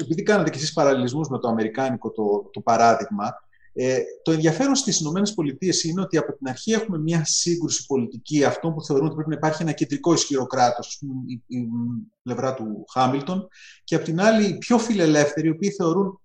[0.00, 3.34] επειδή κάνατε και εσείς παραλληλισμούς με το αμερικάνικο το, το παράδειγμα,
[3.72, 8.74] ε, το ενδιαφέρον στις ΗΠΑ είναι ότι από την αρχή έχουμε μια σύγκρουση πολιτική αυτών
[8.74, 11.68] που θεωρούν ότι πρέπει να υπάρχει ένα κεντρικό ισχυρό κράτος, η, η
[12.22, 13.48] πλευρά του Χάμιλτον,
[13.84, 16.20] και από την άλλη οι πιο φιλελεύθεροι, οι οποίοι θεωρούν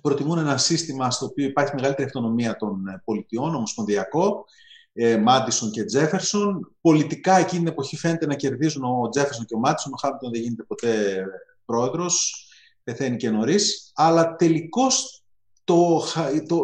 [0.00, 4.44] προτιμούν ένα σύστημα στο οποίο υπάρχει μεγαλύτερη αυτονομία των ε, πολιτειών, ομοσπονδιακό,
[4.92, 6.74] ε, Μάντισον και Τζέφερσον.
[6.80, 9.92] Πολιτικά εκείνη την εποχή φαίνεται να κερδίζουν ο Τζέφερσον και ο Μάντισον.
[9.92, 11.24] Ο Χάμιλτον δεν γίνεται ποτέ
[11.64, 12.46] πρόεδρος,
[12.84, 13.92] πεθαίνει και νωρίς.
[13.94, 15.24] Αλλά τελικώς
[15.64, 16.02] το,
[16.46, 16.60] το,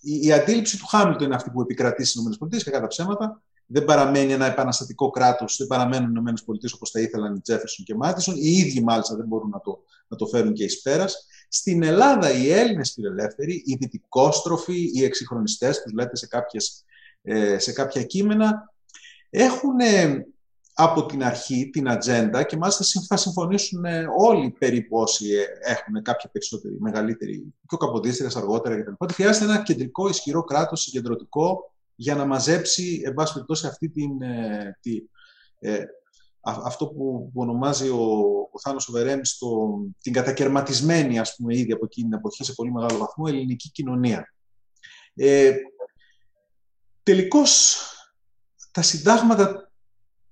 [0.00, 3.42] η, η, αντίληψη του Χάμιλτον είναι αυτή που επικρατεί στις ΗΠΑ και κατά ψέματα.
[3.66, 7.94] Δεν παραμένει ένα επαναστατικό κράτος, δεν παραμένουν οι ΗΠΑ όπως τα ήθελαν οι Τζέφερσον και
[7.94, 8.34] Μάντισον.
[8.36, 11.26] Οι ίδιοι μάλιστα δεν μπορούν να το, να το φέρουν και εις πέρας.
[11.56, 16.84] Στην Ελλάδα οι Έλληνες φιλελεύθεροι, οι δυτικόστροφοι, οι εξυγχρονιστές, τους λέτε σε, κάποιες,
[17.22, 18.72] ε, σε κάποια κείμενα,
[19.30, 20.26] έχουν ε,
[20.74, 25.26] από την αρχή την ατζέντα και μάλιστα θα συμφωνήσουν ε, όλοι περίπου όσοι
[25.60, 28.92] έχουν κάποια περισσότερη, μεγαλύτερη, και ο Καποδίστρια αργότερα κτλ.
[28.98, 34.10] Ότι χρειάζεται ένα κεντρικό ισχυρό κράτος συγκεντρωτικό για να μαζέψει, εν πάση περιπτώσει, αυτή την,
[34.80, 35.00] τη,
[36.44, 38.02] αυτό που, ονομάζει ο,
[38.52, 39.38] ο Θάνος Σοβερέμις
[40.00, 44.34] την κατακαιρματισμένη, ας πούμε, ήδη από εκείνη την εποχή σε πολύ μεγάλο βαθμό, ελληνική κοινωνία.
[45.14, 45.52] Ε,
[47.02, 47.78] τελικώς,
[48.70, 49.72] τα συντάγματα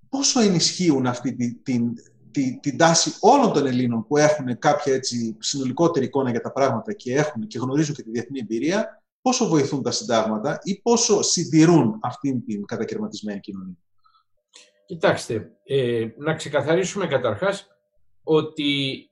[0.09, 1.93] πόσο ενισχύουν αυτή την, την,
[2.31, 6.93] την, την τάση όλων των Ελλήνων που έχουν κάποια έτσι, συνολικότερη εικόνα για τα πράγματα
[6.93, 11.99] και, έχουν, και γνωρίζουν και τη διεθνή εμπειρία, πόσο βοηθούν τα συντάγματα ή πόσο συντηρούν
[12.03, 13.77] αυτήν την κατακαιρματισμένη κοινωνία;
[14.93, 17.67] Κοιτάξτε, ε, να ξεκαθαρίσουμε καταρχάς
[18.23, 19.11] ότι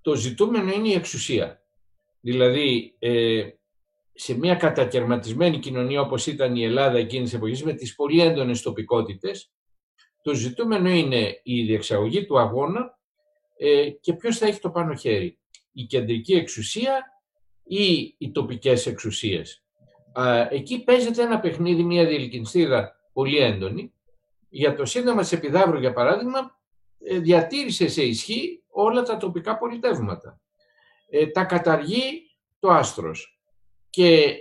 [0.00, 1.62] το ζητούμενο είναι η εξουσία.
[2.20, 3.48] Δηλαδή, ε,
[4.12, 8.62] σε μια κατακαιρματισμένη κοινωνία όπως ήταν η Ελλάδα εκείνης της εποχής, με τις πολύ έντονες
[8.62, 9.52] τοπικότητες,
[10.22, 12.98] το ζητούμενο είναι η διεξαγωγή του αγώνα
[13.56, 15.38] ε, και ποιος θα έχει το πάνω χέρι.
[15.72, 17.02] Η κεντρική εξουσία
[17.64, 19.64] ή οι τοπικές εξουσίες.
[20.50, 23.92] εκεί παίζεται ένα παιχνίδι, μια διελκυνστήρα πολύ έντονη,
[24.54, 26.60] για το Σύνταγμα της Επιδαύρου, για παράδειγμα,
[26.98, 30.40] ε, διατήρησε σε ισχύ όλα τα τοπικά πολιτεύματα.
[31.10, 32.02] Ε, τα καταργεί
[32.58, 33.40] το άστρος.
[33.90, 34.34] Και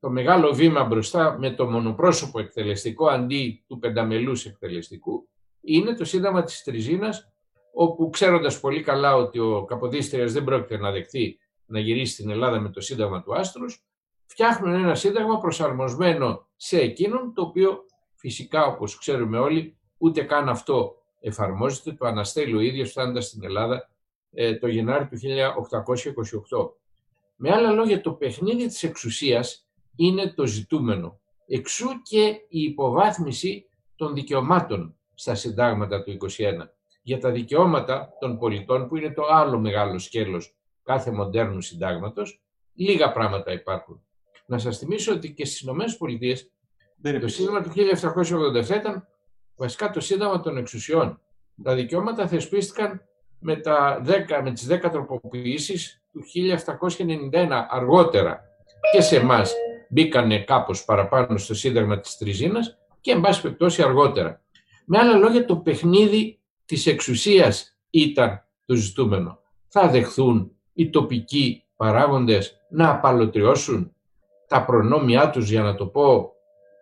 [0.00, 5.28] το μεγάλο βήμα μπροστά με το μονοπρόσωπο εκτελεστικό αντί του πενταμελούς εκτελεστικού
[5.60, 7.32] είναι το Σύνταγμα της Τριζίνας
[7.72, 12.60] όπου ξέροντας πολύ καλά ότι ο Καποδίστριας δεν πρόκειται να δεχθεί να γυρίσει στην Ελλάδα
[12.60, 13.84] με το Σύνταγμα του Άστρους,
[14.26, 17.84] φτιάχνουν ένα Σύνταγμα προσαρμοσμένο σε εκείνον, το οποίο
[18.18, 23.90] φυσικά όπως ξέρουμε όλοι ούτε καν αυτό εφαρμόζεται, το αναστέλει ο ίδιος φτάνοντας στην Ελλάδα
[24.32, 25.18] ε, το Γενάρη του
[26.48, 26.70] 1828.
[27.36, 31.20] Με άλλα λόγια, το παιχνίδι της εξουσίας είναι το ζητούμενο.
[31.46, 36.68] Εξού και η υποβάθμιση των δικαιωμάτων στα συντάγματα του 21.
[37.02, 42.42] Για τα δικαιώματα των πολιτών, που είναι το άλλο μεγάλο σκέλος κάθε μοντέρνου συντάγματος,
[42.74, 44.02] λίγα πράγματα υπάρχουν.
[44.46, 46.50] Να σας θυμίσω ότι και στις Ηνωμένες Πολιτείες
[47.20, 49.08] το Σύνταγμα του 1787 ήταν
[49.56, 51.20] βασικά το Σύνταγμα των Εξουσιών.
[51.62, 53.02] Τα δικαιώματα θεσπίστηκαν
[53.38, 56.22] με, τα 10, με τις 10 τροποποιήσεις του
[57.32, 58.40] 1791 αργότερα
[58.92, 59.54] και σε εμάς
[59.88, 64.42] μπήκανε κάπως παραπάνω στο Σύνταγμα της Τριζίνας και εν πάση περιπτώσει αργότερα.
[64.84, 69.40] Με άλλα λόγια το παιχνίδι της εξουσίας ήταν το ζητούμενο.
[69.68, 73.92] Θα δεχθούν οι τοπικοί παράγοντες να απαλωτριώσουν
[74.46, 76.32] τα προνόμια τους, για να το πω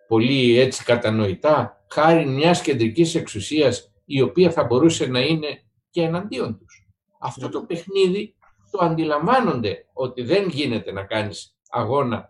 [0.09, 6.59] πολύ έτσι κατανοητά, χάρη μιας κεντρικής εξουσίας η οποία θα μπορούσε να είναι και εναντίον
[6.59, 6.89] τους.
[7.21, 8.35] Αυτό το παιχνίδι
[8.71, 12.29] το αντιλαμβάνονται ότι δεν γίνεται να κάνεις αγώνα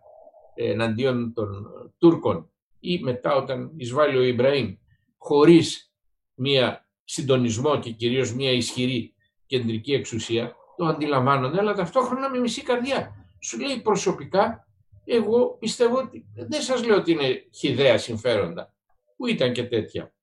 [0.55, 1.67] εναντίον των
[1.99, 4.75] Τούρκων ή μετά όταν εισβάλλει ο Ιμπραήμ
[5.17, 5.93] χωρίς
[6.35, 9.15] μία συντονισμό και κυρίως μία ισχυρή
[9.47, 13.27] κεντρική εξουσία, το αντιλαμβάνονται, αλλά ταυτόχρονα με μισή καρδιά.
[13.41, 14.66] Σου λέει προσωπικά,
[15.07, 18.75] εγώ πιστεύω ότι δεν σας λέω ότι είναι χιδέα συμφέροντα,
[19.16, 20.14] που ήταν και τέτοια.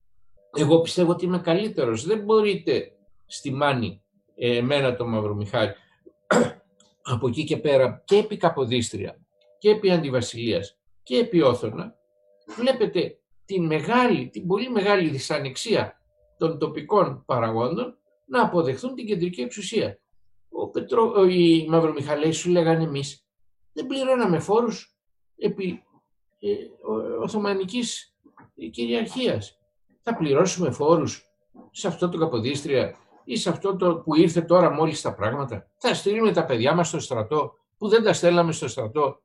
[0.56, 2.06] Εγώ πιστεύω ότι είμαι καλύτερος.
[2.06, 2.91] Δεν μπορείτε
[3.26, 4.02] στη Μάνη
[4.36, 5.74] ε, εμένα το Μαυρομιχάλη
[7.13, 9.17] από εκεί και πέρα και επί Καποδίστρια
[9.58, 11.96] και επί Αντιβασιλείας και επί Όθωνα
[12.58, 16.02] βλέπετε την μεγάλη, την πολύ μεγάλη δυσανεξία
[16.38, 20.00] των τοπικών παραγόντων να αποδεχθούν την κεντρική εξουσία.
[20.50, 23.23] Ο Πετρό, οι Μαυρομιχαλαίοι σου λέγανε εμείς
[23.74, 24.98] δεν πληρώναμε φόρους
[25.38, 25.84] επί
[26.40, 26.54] ε,
[27.22, 28.16] Οθωμανικής
[28.72, 29.60] κυριαρχίας.
[30.02, 31.32] Θα πληρώσουμε φόρους
[31.72, 35.68] σε αυτό το Καποδίστρια ή σε αυτό το που ήρθε τώρα μόλις τα πράγματα.
[35.78, 39.22] Θα στείλουμε τα παιδιά μας στο στρατό που δεν τα στέλναμε στο στρατό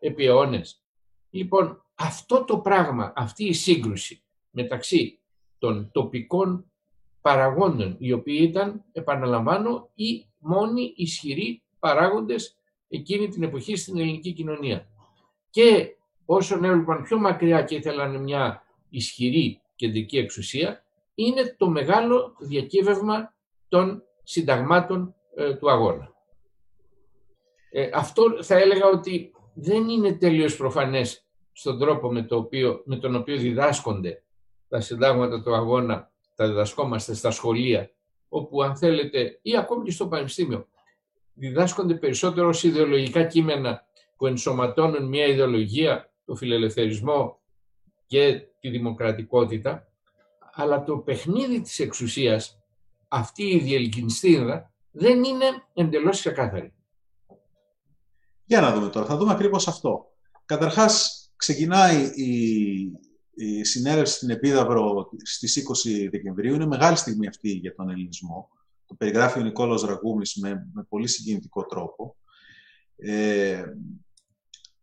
[0.00, 0.82] επί αιώνες.
[1.30, 5.18] Λοιπόν, αυτό το πράγμα, αυτή η σύγκρουση μεταξύ
[5.58, 6.70] των τοπικών
[7.20, 12.56] παραγόντων, οι οποίοι ήταν, επαναλαμβάνω, οι μόνοι ισχυροί παράγοντες
[12.88, 14.88] εκείνη την εποχή στην ελληνική κοινωνία.
[15.50, 23.34] Και όσον έβλεπαν πιο μακριά και ήθελαν μια ισχυρή κεντρική εξουσία, είναι το μεγάλο διακύβευμα
[23.68, 26.14] των συνταγμάτων ε, του αγώνα.
[27.70, 32.96] Ε, αυτό θα έλεγα ότι δεν είναι τελείως προφανές στον τρόπο με, το οποίο, με
[32.96, 34.22] τον οποίο διδάσκονται
[34.68, 37.90] τα συντάγματα του αγώνα, τα διδασκόμαστε στα σχολεία,
[38.28, 40.66] όπου αν θέλετε, ή ακόμη και στο πανεπιστήμιο,
[41.38, 47.40] διδάσκονται περισσότερο σε ιδεολογικά κείμενα που ενσωματώνουν μια ιδεολογία, το φιλελευθερισμό
[48.06, 49.88] και τη δημοκρατικότητα,
[50.52, 52.58] αλλά το παιχνίδι της εξουσίας,
[53.08, 56.72] αυτή η διελκυνστίδα, δεν είναι εντελώς ξεκάθαρη.
[58.44, 60.12] Για να δούμε τώρα, θα δούμε ακριβώς αυτό.
[60.44, 62.32] Καταρχάς, ξεκινάει η,
[63.34, 66.54] η συνέλευση στην Επίδαυρο στις 20 Δεκεμβρίου.
[66.54, 68.48] Είναι μεγάλη στιγμή αυτή για τον ελληνισμό.
[68.88, 72.16] Το περιγράφει ο Νικόλαος Ραγούμης με, με πολύ συγκινητικό τρόπο.
[72.96, 73.64] Ε,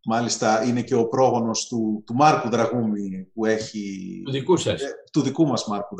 [0.07, 4.21] Μάλιστα είναι και ο πρόγονος του, του Μάρκου Δραγούμη που έχει...
[4.25, 4.81] Του δικού σας.
[4.81, 5.95] Ε, του δικού μας Μάρκου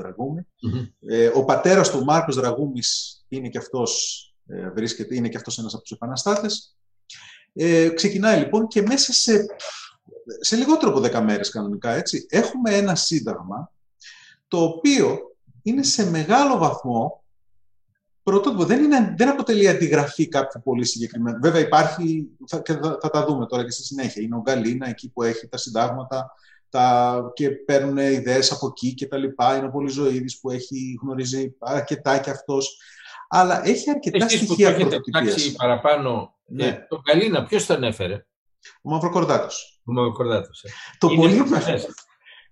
[1.00, 5.74] Ε, ο πατέρας του Μάρκος Δραγούμης είναι και αυτός, ε, βρίσκεται, είναι και αυτός ένας
[5.74, 6.78] από τους επαναστάτες.
[7.54, 9.46] Ε, ξεκινάει λοιπόν και μέσα σε,
[10.40, 13.72] σε λιγότερο από δέκα μέρες κανονικά, έτσι, έχουμε ένα σύνταγμα
[14.48, 15.18] το οποίο
[15.62, 17.24] είναι σε μεγάλο βαθμό
[18.26, 18.64] πρωτότυπο.
[18.66, 21.40] Δεν, είναι, δεν αποτελεί αντιγραφή κάποιου πολύ συγκεκριμένου.
[21.42, 24.22] Βέβαια υπάρχει, θα, και θα, θα, τα δούμε τώρα και στη συνέχεια.
[24.22, 26.32] Είναι ο Γκαλίνα εκεί που έχει τα συντάγματα
[26.70, 29.58] τα, και παίρνουν ιδέες από εκεί και τα λοιπά.
[29.58, 32.78] Είναι ο Πολυζωήδης που έχει γνωρίζει αρκετά και αυτός.
[33.30, 35.52] Αλλά έχει αρκετά Εσείς στοιχεία πρωτοτυπίας.
[35.52, 36.66] παραπάνω, ναι.
[36.66, 38.26] Ε, τον Γκαλίνα ποιος τον έφερε;
[38.82, 39.82] Ο Μαυροκορδάτος.
[39.86, 40.64] Ο Μαυροκορδάτος.
[40.64, 40.70] Ε.
[40.98, 41.44] Το είναι πολύ...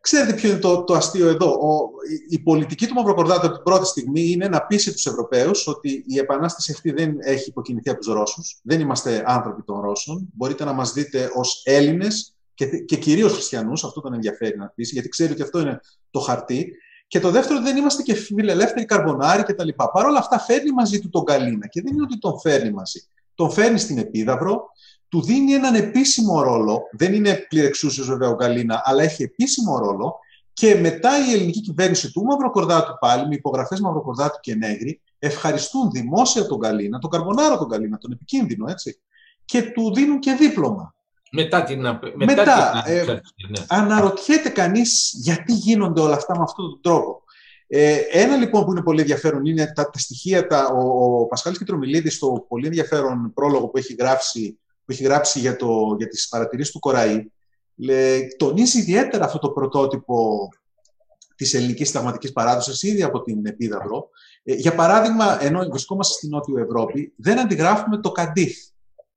[0.04, 1.48] Ξέρετε ποιο είναι το, το αστείο εδώ.
[1.48, 5.68] Ο, η, η πολιτική του Μαυροκορδάτου από την πρώτη στιγμή είναι να πείσει τους Ευρωπαίους
[5.68, 8.60] ότι η επανάσταση αυτή δεν έχει υποκινηθεί από τους Ρώσους.
[8.64, 10.30] Δεν είμαστε άνθρωποι των Ρώσων.
[10.34, 13.84] Μπορείτε να μας δείτε ως Έλληνες και, και κυρίως χριστιανούς.
[13.84, 15.80] Αυτό τον ενδιαφέρει να πείσει, γιατί ξέρει ότι αυτό είναι
[16.12, 16.74] το χαρτί.
[17.08, 19.70] Και το δεύτερο, δεν είμαστε και φιλελεύθεροι καρμπονάροι κτλ.
[19.94, 21.68] Παρ' όλα αυτά, φέρνει μαζί του τον Καλίνα.
[21.68, 23.00] Και δεν είναι ότι τον φέρνει μαζί.
[23.36, 24.72] Τον φέρνει στην Επίδαυρο,
[25.10, 30.20] του δίνει έναν επίσημο ρόλο, δεν είναι πληρεξούσιος βέβαια ο Γκαλίνα, αλλά έχει επίσημο ρόλο
[30.54, 36.46] Και μετά η ελληνική κυβέρνηση του Μαυροκορδάτου πάλι, με υπογραφές Μαυροκορδάτου και Νέγρη, ευχαριστούν δημόσια
[36.46, 39.00] τον Καλίνα, τον Καρμπονάρο τον Καλίνα, τον επικίνδυνο, έτσι,
[39.46, 40.96] και του δίνουν και δίπλωμα.
[41.32, 42.94] Μετά την μετά, μετά την...
[42.94, 43.66] Ε, ναι.
[43.68, 47.23] Αναρωτιέται κανείς γιατί γίνονται όλα αυτά με αυτόν τον τρόπο.
[47.76, 51.58] Ε, ένα λοιπόν που είναι πολύ ενδιαφέρον είναι τα, τα στοιχεία, τα, ο, ο Πασχάλης
[51.58, 56.28] Κιτρομιλίδης στο πολύ ενδιαφέρον πρόλογο που έχει γράψει, που έχει γράψει για, το, για τις
[56.28, 57.32] παρατηρήσεις του Κοραή,
[57.76, 60.48] λέ, τονίζει ιδιαίτερα αυτό το πρωτότυπο
[61.36, 64.10] της ελληνικής συνταγματικής παράδοσης ήδη από την Επίδαυρο.
[64.44, 68.58] Ε, για παράδειγμα, ενώ βρισκόμαστε στην Νότιο Ευρώπη, δεν αντιγράφουμε το Καντίθ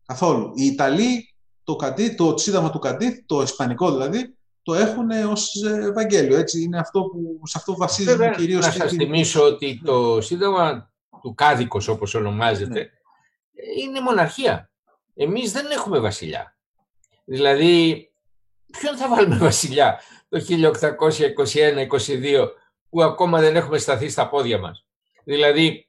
[0.06, 0.52] καθόλου.
[0.54, 4.35] Οι Ιταλοί το, Καντίθ, το σύνταγμα του Καντίθ, το ισπανικό δηλαδή,
[4.66, 6.36] το έχουν ως Ευαγγέλιο.
[6.36, 8.66] Έτσι, είναι αυτό που, σε αυτό βασίζεται κυρίως...
[8.66, 12.80] Να σας θυμίσω ότι το Σύνταγμα του Κάδικος, όπως ονομάζεται, ναι.
[13.82, 14.70] είναι μοναρχία.
[15.14, 16.56] Εμείς δεν έχουμε βασιλιά.
[17.24, 18.08] Δηλαδή,
[18.78, 20.42] ποιον θα βάλουμε βασιλιά το 1821-22
[22.90, 24.86] που ακόμα δεν έχουμε σταθεί στα πόδια μας;
[25.24, 25.88] Δηλαδή,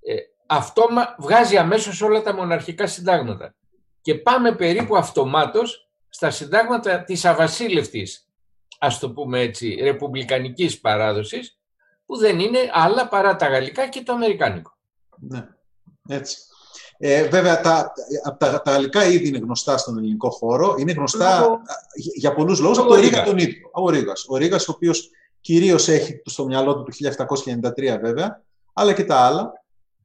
[0.00, 0.14] ε,
[0.46, 0.88] αυτό
[1.18, 3.54] βγάζει αμέσως όλα τα μοναρχικά συντάγματα.
[4.00, 8.28] Και πάμε περίπου αυτομάτως στα συντάγματα της αβασίλευτης,
[8.78, 11.58] ας το πούμε έτσι, ρεπουμπλικανικής παράδοσης,
[12.06, 14.76] που δεν είναι άλλα παρά τα γαλλικά και το αμερικάνικο.
[15.18, 15.46] Ναι,
[16.08, 16.38] έτσι.
[17.00, 17.92] Ε, βέβαια, τα,
[18.38, 20.74] τα, τα γαλλικά ήδη είναι γνωστά στον ελληνικό χώρο.
[20.78, 21.60] Είναι γνωστά
[22.14, 23.70] για πολλούς λόγους από το Ρίγα τον ίδιο.
[23.72, 24.24] Ο Ρίγας.
[24.28, 26.92] Ο Ρίγας, ο οποίος κυρίως έχει στο μυαλό του το
[27.70, 28.42] 1793 βέβαια,
[28.72, 29.52] αλλά και τα άλλα.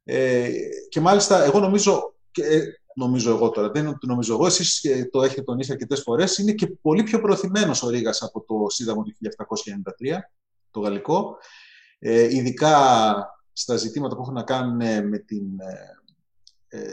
[0.04, 0.48] Ε,
[0.88, 2.60] και μάλιστα, εγώ νομίζω, ε,
[2.94, 6.52] νομίζω εγώ τώρα, δεν είναι ότι νομίζω εγώ, εσείς το έχετε τονίσει αρκετές φορές, είναι
[6.52, 10.18] και πολύ πιο προωθημένος ο Ρήγας από το Σύνταγμα του 1793,
[10.70, 11.36] το γαλλικό,
[11.98, 12.76] ε, ειδικά
[13.52, 15.44] στα ζητήματα που έχουν να κάνουν ε, με την...
[16.68, 16.92] Ε, ε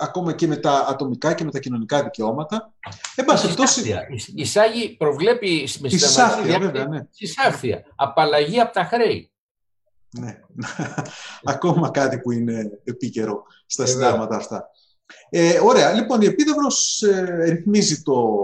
[0.00, 2.74] ακόμα και με τα ατομικά και με τα κοινωνικά δικαιώματα.
[3.14, 3.54] Εν πάση
[4.34, 7.06] Η Σάγη προβλέπει με συνταγματική βέβαια, ναι.
[7.94, 9.32] Απαλλαγή από τα χρέη.
[10.18, 10.40] Ναι.
[11.54, 14.70] Ακόμα κάτι που είναι επίκαιρο στα συντάγματα αυτά.
[15.30, 15.92] Ε, ωραία.
[15.92, 18.36] Λοιπόν, η Επίδαυρος ε, ρυθμίζει το...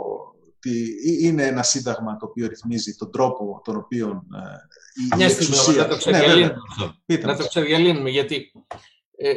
[1.20, 5.82] είναι ένα σύνταγμα το οποίο ρυθμίζει τον τρόπο τον οποίο ε, η εξουσία...
[5.82, 6.60] Να το ξεδιαλύνουμε
[7.06, 8.52] ναι, Να το ξεδιαλύνουμε, γιατί
[9.16, 9.32] ε,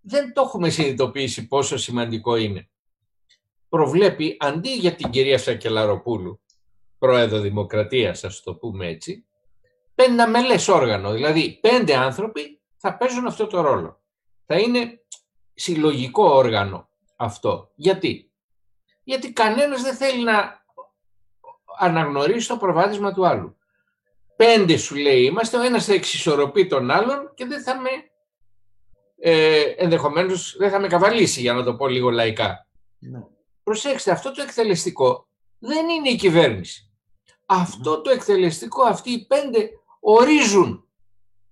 [0.00, 2.68] δεν το έχουμε συνειδητοποιήσει πόσο σημαντικό είναι.
[3.68, 6.40] Προβλέπει, αντί για την κυρία Σακελαροπούλου,
[6.98, 9.26] πρόεδρο Δημοκρατίας, ας το πούμε έτσι,
[9.94, 14.02] πενταμελές όργανο, δηλαδή πέντε άνθρωποι θα παίζουν αυτό το ρόλο.
[14.46, 14.99] Θα είναι
[15.60, 17.70] συλλογικό όργανο αυτό.
[17.74, 18.30] Γιατί;
[19.02, 20.64] Γιατί κανένας δεν θέλει να
[21.78, 23.56] αναγνωρίσει το προβάδισμα του άλλου.
[24.36, 27.90] Πέντε σου λέει είμαστε, ο ένας θα εξισορροπεί τον άλλον και δεν θα με,
[29.18, 32.66] ε, ενδεχομένως δεν θα με καβαλήσει για να το πω λίγο λαϊκά.
[32.98, 33.20] Ναι.
[33.62, 35.26] Προσέξτε, αυτό το εκτελεστικό
[35.58, 36.90] δεν είναι η κυβέρνηση.
[37.46, 39.70] Αυτό το εκτελεστικό, αυτοί οι πέντε
[40.00, 40.88] ορίζουν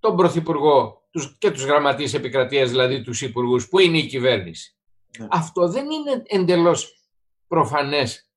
[0.01, 0.98] τον Πρωθυπουργό
[1.39, 4.77] και τους γραμματείς επικρατείας, δηλαδή τους υπουργούς, που είναι η κυβέρνηση.
[5.19, 5.27] Ναι.
[5.31, 7.03] Αυτό δεν είναι εντελώς
[7.49, 8.31] προφανές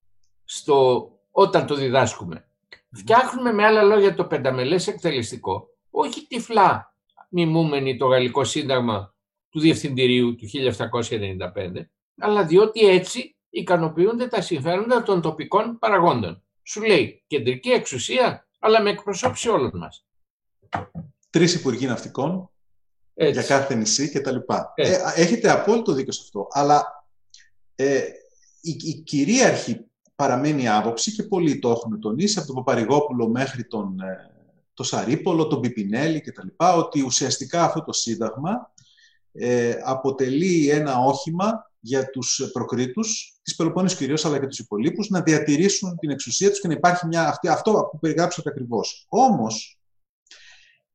[0.44, 2.36] στο, όταν το διδάσκουμε.
[2.36, 3.00] Ναι.
[3.00, 6.96] Φτιάχνουμε με άλλα λόγια το πενταμελές εκτελεστικό, όχι τυφλά
[7.30, 9.16] μιμούμενοι το Γαλλικό Σύνταγμα
[9.50, 10.48] του Διευθυντηρίου του
[11.00, 11.86] 1795,
[12.18, 16.44] αλλά διότι έτσι ικανοποιούνται τα συμφέροντα των τοπικών παραγόντων.
[16.64, 20.06] Σου λέει κεντρική εξουσία αλλά με εκπροσώπηση όλων μας.
[21.30, 22.50] Τρεις Υπουργοί Ναυτικών
[23.30, 24.36] για κάθε νησί κτλ.
[24.76, 26.48] Ε, έχετε απόλυτο δίκιο σε αυτό.
[26.52, 27.06] Αλλά
[27.76, 28.02] ε,
[28.62, 34.00] η, η κυρίαρχη παραμένει άποψη και πολλοί το έχουν τονίσει από τον Παπαρηγόπουλο μέχρι τον,
[34.00, 34.32] ε,
[34.74, 36.48] το Σαρίπολο, τον Πιπινέλη κτλ.
[36.58, 38.72] Ότι ουσιαστικά αυτό το σύνταγμα
[39.32, 45.22] ε, αποτελεί ένα όχημα για τους προκρίτους, της Πελοπόννησης κυρίως, αλλά και τους υπολείπους, να
[45.22, 49.06] διατηρήσουν την εξουσία τους και να υπάρχει μια, αυτή, αυτό που περιγράψατε ακριβώς.
[49.10, 49.80] Όμως,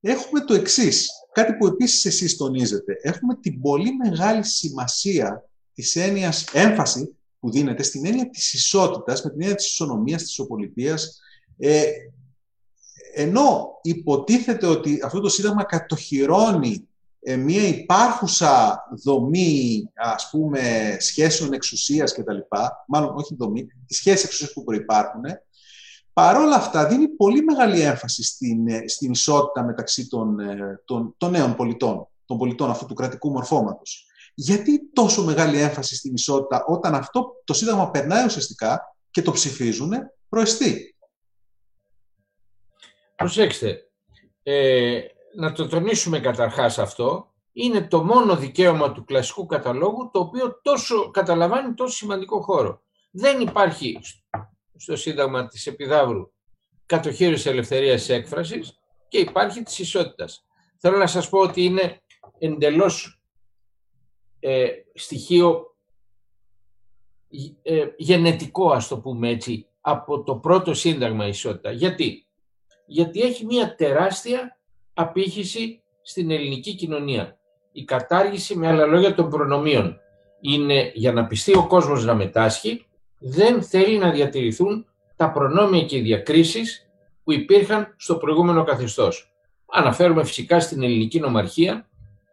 [0.01, 2.99] έχουμε το εξής, κάτι που επίσης εσείς τονίζετε.
[3.03, 9.31] Έχουμε την πολύ μεγάλη σημασία της έννοιας, έμφαση που δίνεται στην έννοια της ισότητας, με
[9.31, 11.21] την έννοια της ισονομίας, της ισοπολιτείας,
[11.59, 11.83] ε,
[13.15, 16.89] ενώ υποτίθεται ότι αυτό το Σύνταγμα κατοχυρώνει
[17.21, 23.97] ε, μια υπάρχουσα δομή, ας πούμε, σχέσεων εξουσίας και τα λοιπά, μάλλον όχι δομή, τις
[23.97, 25.23] σχέσεις εξουσίας που προϋπάρχουν,
[26.17, 31.31] παρόλα αυτά δίνει πολύ μεγάλη έμφαση στην, ε, στην ισότητα μεταξύ των, ε, των, των
[31.31, 34.07] νέων πολιτών, των πολιτών αυτού του κρατικού μορφώματος.
[34.35, 39.93] Γιατί τόσο μεγάλη έμφαση στην ισότητα όταν αυτό το Σύνταγμα περνάει ουσιαστικά και το ψηφίζουν
[40.29, 40.97] προεστή.
[43.17, 43.91] Προσέξτε,
[44.43, 45.01] ε,
[45.35, 51.11] να το τονίσουμε καταρχάς αυτό, είναι το μόνο δικαίωμα του κλασικού καταλόγου το οποίο τόσο
[51.11, 52.81] καταλαμβάνει τόσο σημαντικό χώρο.
[53.11, 53.99] Δεν υπάρχει
[54.77, 56.33] στο Σύνταγμα της Επιδαύρου
[56.87, 60.45] κατοχήρωση ελευθερίας έκφρασης και υπάρχει της ισότητας.
[60.79, 62.01] Θέλω να σας πω ότι είναι
[62.39, 63.21] εντελώς
[64.41, 65.77] ε, στοιχείο
[67.63, 71.71] ε, γενετικό, ας το πούμε έτσι, από το πρώτο σύνταγμα ισότητα.
[71.71, 72.27] Γιατί;
[72.87, 74.59] Γιατί έχει μια τεράστια
[74.95, 77.39] απήχηση στην ελληνική κοινωνία.
[77.73, 80.01] Η κατάργηση, με άλλα λόγια, των προνομίων.
[80.41, 82.87] Είναι για να πιστεί ο κόσμος να μετάσχει,
[83.19, 84.87] δεν θέλει να διατηρηθούν
[85.17, 86.89] τα προνόμια και οι διακρίσεις
[87.25, 89.33] που υπήρχαν στο προηγούμενο καθεστώς.
[89.67, 91.89] Αναφέρουμε φυσικά στην ελληνική νομαρχία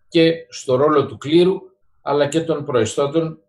[0.07, 1.61] και στο ρόλο του κλήρου,
[2.01, 3.39] αλλά και των προεστώτων,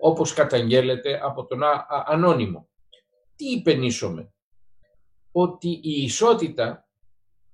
[0.00, 1.60] όπως καταγγέλλεται από τον
[2.06, 2.68] ανώνυμο.
[3.36, 4.32] Τι υπενήσωμε,
[5.32, 6.88] ότι η ισότητα,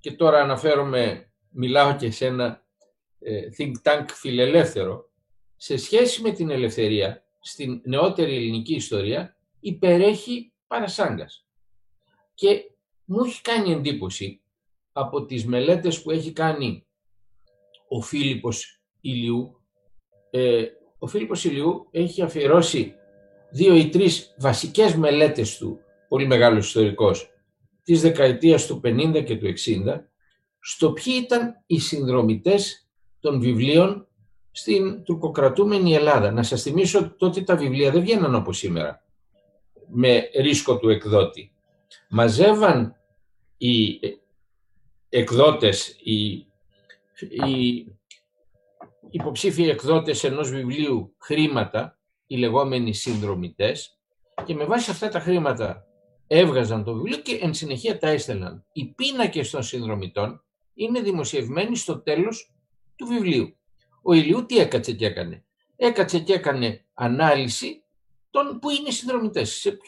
[0.01, 2.63] και τώρα αναφέρομαι, μιλάω και σε ένα
[3.21, 5.11] ε, think tank φιλελεύθερο,
[5.57, 11.47] σε σχέση με την ελευθερία στην νεότερη ελληνική ιστορία υπερέχει παρασάγκας.
[12.35, 12.63] Και
[13.05, 14.41] μου έχει κάνει εντύπωση
[14.93, 16.87] από τις μελέτες που έχει κάνει
[17.89, 19.61] ο Φίλιππος Ηλιού.
[20.31, 20.65] Ε,
[20.99, 22.95] ο Φίλιππος Ηλιού έχει αφιερώσει
[23.51, 27.31] δύο ή τρεις βασικές μελέτες του, πολύ μεγάλος ιστορικός,
[27.83, 30.11] της δεκαετίας του 50 και του 60,
[30.61, 32.89] στο ποιοι ήταν οι συνδρομητές
[33.21, 34.09] των βιβλίων
[34.51, 36.31] στην τουρκοκρατούμενη Ελλάδα.
[36.31, 39.05] Να σας θυμίσω ότι τότε τα βιβλία δεν βγαίναν όπως σήμερα,
[39.87, 41.53] με ρίσκο του εκδότη.
[42.09, 42.97] Μαζεύαν
[43.57, 44.01] οι
[45.09, 46.23] εκδότες, οι,
[47.49, 47.87] οι
[49.11, 53.99] υποψήφιοι εκδότες ενός βιβλίου χρήματα, οι λεγόμενοι συνδρομητές,
[54.45, 55.85] και με βάση αυτά τα χρήματα
[56.27, 58.65] έβγαζαν το βιβλίο και εν συνεχεία τα έστελναν.
[58.73, 60.45] Οι πίνακες των συνδρομητών
[60.75, 62.53] είναι δημοσιευμένοι στο τέλος
[62.97, 63.57] του βιβλίου.
[64.03, 65.45] Ο Ηλιού τι έκατσε και έκανε;
[65.77, 67.83] Έκατσε και έκανε ανάλυση
[68.31, 69.79] των που είναι οι συνδρομητές σε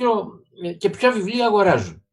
[0.79, 2.05] και ποια βιβλία αγοράζουν.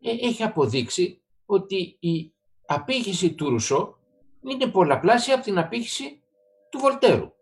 [0.00, 2.32] Ε, έχει αποδείξει ότι η
[2.66, 3.98] απήχηση του Ρουσό
[4.42, 6.22] είναι πολλαπλάσια από την απήχηση
[6.70, 7.32] του Βολτέρου.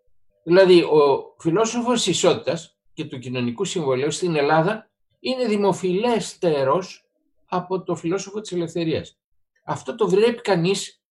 [0.42, 4.90] Δηλαδή, ο φιλόσοφος της ισότητας και του κοινωνικού συμβολέου στην Ελλάδα
[5.20, 7.06] είναι δημοφιλέστερος
[7.46, 9.18] από το φιλόσοφο της ελευθερίας.
[9.64, 11.02] Αυτό το βλέπει κανείς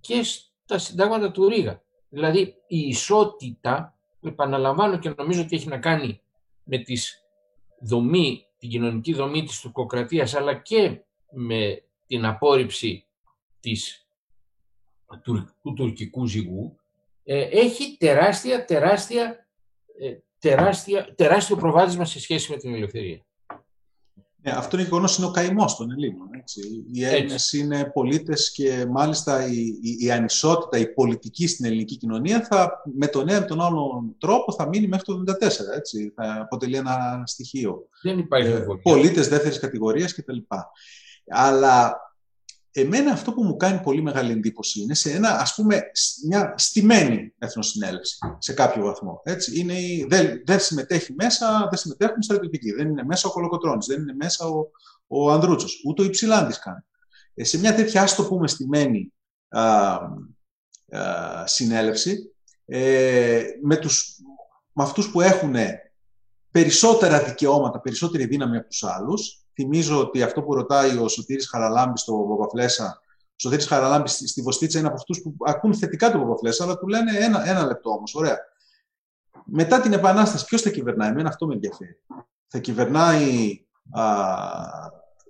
[0.00, 1.82] και στα συντάγματα του Ρίγα.
[2.16, 6.20] Δηλαδή, η ισότητα, επαναλαμβάνω και νομίζω ότι έχει να κάνει
[6.64, 7.24] με τις
[7.80, 11.00] δομή, την κοινωνική δομή της τουρκοκρατίας, αλλά και
[11.30, 13.04] με την απόρριψη
[13.60, 14.06] της,
[15.22, 16.76] του, του τουρκικού ζυγού,
[17.24, 19.46] ε, έχει τεράστια, τεράστια,
[20.00, 23.24] ε, τεράστια, τεράστιο προβάδισμα σε σχέση με την ελευθερία.
[24.46, 26.28] Ναι, αυτό είναι γεγονός, είναι ο καημός των Ελλήνων.
[26.32, 26.84] Έτσι.
[26.92, 32.40] Οι Έλληνες είναι πολίτες και μάλιστα η, η, η, ανισότητα, η πολιτική στην ελληνική κοινωνία
[32.40, 35.76] θα, με τον ένα ή τον άλλο τρόπο θα μείνει μέχρι το 1974.
[35.76, 36.12] Έτσι.
[36.14, 37.88] Θα αποτελεί ένα στοιχείο.
[38.02, 40.38] Δεν υπάρχει ε, Πολίτες δεύτερης κατηγορίας κτλ.
[41.28, 41.96] Αλλά
[42.80, 45.82] εμένα αυτό που μου κάνει πολύ μεγάλη εντύπωση είναι σε ένα, ας πούμε,
[46.26, 49.20] μια στημένη εθνοσυνέλευση σε κάποιο βαθμό.
[49.24, 49.60] Έτσι.
[49.60, 49.74] Είναι,
[50.08, 54.46] δεν, δεν συμμετέχει μέσα, δεν συμμετέχουν στρατιωτικοί, δεν είναι μέσα ο Κολοκοτρώνης, δεν είναι μέσα
[54.46, 54.70] ο,
[55.06, 56.84] ο Ανδρούτσος, ούτε ο Υψηλάντης καν.
[57.34, 59.12] Ε, σε μια τέτοια, ας το πούμε, στημένη
[59.48, 64.16] α, α, συνέλευση, ε, με, τους,
[64.72, 65.54] με αυτούς που έχουν
[66.50, 72.00] περισσότερα δικαιώματα, περισσότερη δύναμη από τους άλλους, Θυμίζω ότι αυτό που ρωτάει ο Σωτήρης Χαραλάμπης
[72.00, 76.64] στο Παπαφλέσα, ο Σωτήρης Χαραλάμπης στη Βοστίτσα είναι από αυτούς που ακούν θετικά το Παπαφλέσα,
[76.64, 78.38] αλλά του λένε ένα, ένα λεπτό όμως, ωραία.
[79.44, 82.02] Μετά την Επανάσταση, ποιος θα κυβερνάει, εμένα αυτό με ενδιαφέρει.
[82.46, 84.02] Θα κυβερνάει, α,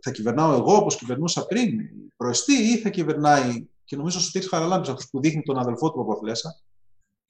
[0.00, 1.70] θα κυβερνάω εγώ όπως κυβερνούσα πριν,
[2.16, 5.98] προεστή, ή θα κυβερνάει, και νομίζω ο Σωτήρης Χαραλάμπης, αυτός που δείχνει τον αδελφό του
[5.98, 6.60] Παπαφλέσα,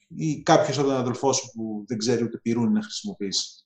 [0.09, 3.64] ή κάποιος από τον αδελφό σου που δεν ξέρει ούτε πυρούνι να χρησιμοποιήσει.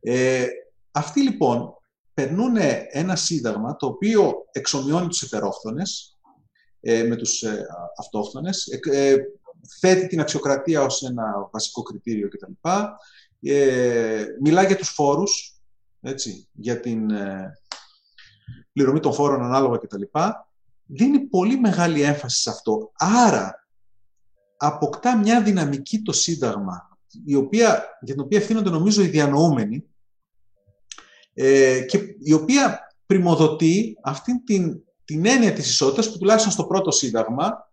[0.00, 0.46] Ε,
[0.90, 1.74] αυτοί λοιπόν
[2.14, 2.56] περνούν
[2.90, 6.18] ένα σύνταγμα το οποίο εξομοιώνει τους ετερόχθονες
[6.80, 7.66] ε, με τους ε,
[7.98, 9.16] αυτόχθονες, ε,
[9.80, 12.52] θέτει την αξιοκρατία ως ένα βασικό κριτήριο κτλ.
[13.40, 15.60] Ε, μιλά για τους φόρους,
[16.00, 17.58] έτσι, για την ε,
[18.72, 20.02] πληρωμή των φόρων ανάλογα κτλ.
[20.86, 22.90] Δίνει πολύ μεγάλη έμφαση σε αυτό.
[22.94, 23.68] Άρα,
[24.56, 29.89] αποκτά μια δυναμική το Σύνταγμα, η οποία, για την οποία ευθύνονται νομίζω οι διανοούμενοι,
[31.42, 36.90] ε, και η οποία πρημοδοτεί αυτή την, την έννοια της ισότητας που τουλάχιστον στο πρώτο
[36.90, 37.72] σύνταγμα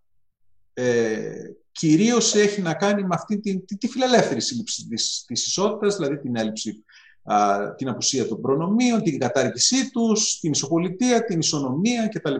[0.74, 1.32] ε,
[1.72, 6.20] κυρίως έχει να κάνει με αυτή την, τη, τη φιλελεύθερη σύλληψη της, της ισότητας, δηλαδή
[6.20, 6.84] την έλλειψη,
[7.24, 12.36] α, την απουσία των προνομίων, την κατάργησή τους, την ισοπολιτεία, την ισονομία κτλ.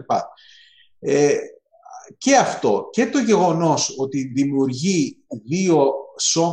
[0.98, 1.34] Ε,
[2.18, 5.92] και αυτό και το γεγονός ότι δημιουργεί δύο,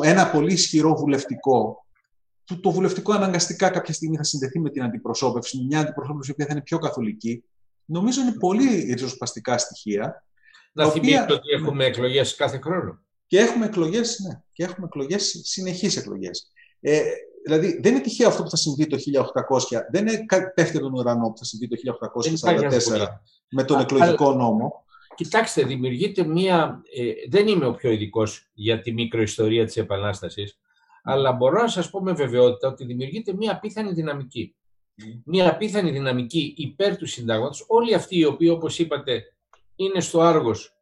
[0.04, 1.85] ένα πολύ ισχυρό βουλευτικό
[2.46, 6.48] το, το βουλευτικό αναγκαστικά κάποια στιγμή θα συνδεθεί με την αντιπροσώπευση, μια αντιπροσώπευση που θα
[6.52, 7.44] είναι πιο καθολική.
[7.86, 10.24] νομίζω είναι πολύ ριζοσπαστικά στοιχεία.
[10.74, 13.00] Να θυμίσω ότι έχουμε εκλογές κάθε χρόνο.
[13.28, 16.52] Και έχουμε εκλογές, ναι, και έχουμε εκλογές, συνεχείς εκλογές.
[16.80, 17.02] Ε,
[17.46, 20.26] δηλαδή, δεν είναι τυχαίο αυτό που θα συμβεί το 1800, δεν είναι
[20.56, 23.08] πέφτει τον ουρανό που θα συμβεί το 1844
[23.50, 24.86] με τον εκλογικό νόμο.
[25.16, 26.82] Κοιτάξτε, δημιουργείται μία...
[26.96, 30.60] Ε, δεν είμαι ο πιο ειδικός για τη μικροϊστορία της Επανάστασης,
[31.08, 34.56] αλλά μπορώ να σας πω με βεβαιότητα ότι δημιουργείται μία απίθανη δυναμική.
[35.26, 37.66] Μία απίθανη δυναμική υπέρ του συντάγματος.
[37.68, 39.24] Όλοι αυτοί οι οποίοι, όπως είπατε,
[39.76, 40.74] είναι στο Άργος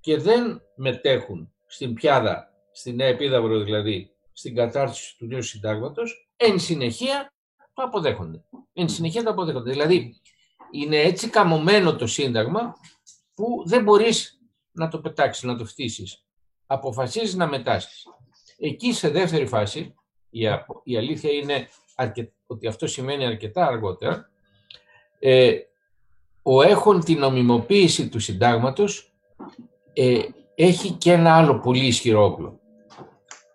[0.00, 6.58] και δεν μετέχουν στην πιάδα, στην Νέα Επίδαυρο δηλαδή, στην κατάρτιση του νέου συντάγματος, εν
[6.58, 7.32] συνεχεία
[7.74, 8.44] το αποδέχονται.
[8.72, 9.70] Εν συνεχεία το αποδέχονται.
[9.70, 10.20] Δηλαδή,
[10.70, 12.74] είναι έτσι καμωμένο το σύνταγμα
[13.34, 14.40] που δεν μπορείς
[14.72, 16.24] να το πετάξεις, να το φτύσεις.
[16.66, 18.06] Αποφασίζεις να μετάσεις.
[18.64, 19.94] Εκεί σε δεύτερη φάση,
[20.84, 21.68] η, αλήθεια είναι
[22.46, 24.30] ότι αυτό σημαίνει αρκετά αργότερα,
[25.18, 25.52] ε,
[26.42, 29.12] ο έχων την νομιμοποίηση του συντάγματος
[29.92, 30.20] ε,
[30.54, 32.60] έχει και ένα άλλο πολύ ισχυρό όπλο.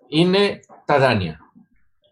[0.07, 1.39] Είναι τα δάνεια.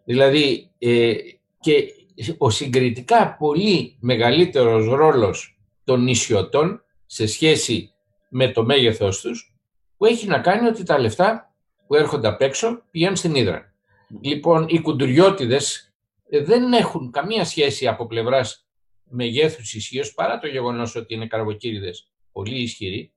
[0.05, 1.13] Δηλαδή, ε,
[1.59, 1.93] και
[2.37, 7.93] ο συγκριτικά πολύ μεγαλύτερος ρόλος των νησιωτών σε σχέση
[8.29, 9.55] με το μέγεθός τους,
[9.97, 11.54] που έχει να κάνει ότι τα λεφτά
[11.87, 13.73] που έρχονται απ' έξω πηγαίνουν στην Ήδρα.
[14.21, 15.93] Λοιπόν, οι κουντουριώτιδες
[16.29, 18.67] ε, δεν έχουν καμία σχέση από πλευράς
[19.03, 23.13] μεγέθους ισχύως, παρά το γεγονός ότι είναι καραβοκύριδες πολύ ισχυροί,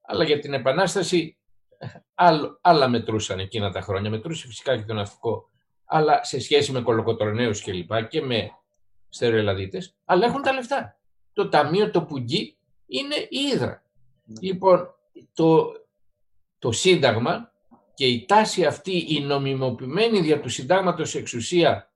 [0.00, 1.38] αλλά για την Επανάσταση
[2.60, 4.10] άλλα μετρούσαν εκείνα τα χρόνια.
[4.10, 5.48] Μετρούσε φυσικά και το ναυτικό,
[5.84, 8.50] αλλά σε σχέση με κολοκοτρονέους και λοιπά και με
[9.08, 11.00] στερεολαδίτες, αλλά έχουν τα λεφτά.
[11.32, 12.56] Το ταμείο, το πουγγί
[12.86, 13.82] είναι η Ήδρα.
[14.40, 14.94] Λοιπόν,
[15.32, 15.72] το,
[16.58, 17.52] το Σύνταγμα
[17.98, 21.92] και η τάση αυτή, η νομιμοποιημένη δια του Συντάγματος εξουσία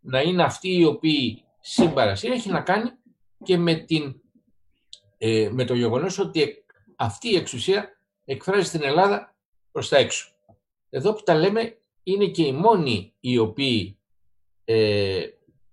[0.00, 2.90] να είναι αυτοί οι οποίοι συμπαρασύρουν, έχει να κάνει
[3.44, 4.20] και με, την,
[5.18, 6.64] ε, με το γεγονός ότι
[6.96, 7.88] αυτή η εξουσία
[8.24, 9.34] εκφράζει στην Ελλάδα
[9.72, 10.32] προς τα έξω.
[10.90, 13.98] Εδώ που τα λέμε είναι και οι μόνοι οι οποίοι
[14.64, 15.26] ε,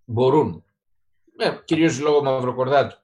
[0.06, 0.64] μπορούν,
[1.38, 2.98] ε, κυρίως λόγω Μαυροκορδάτου,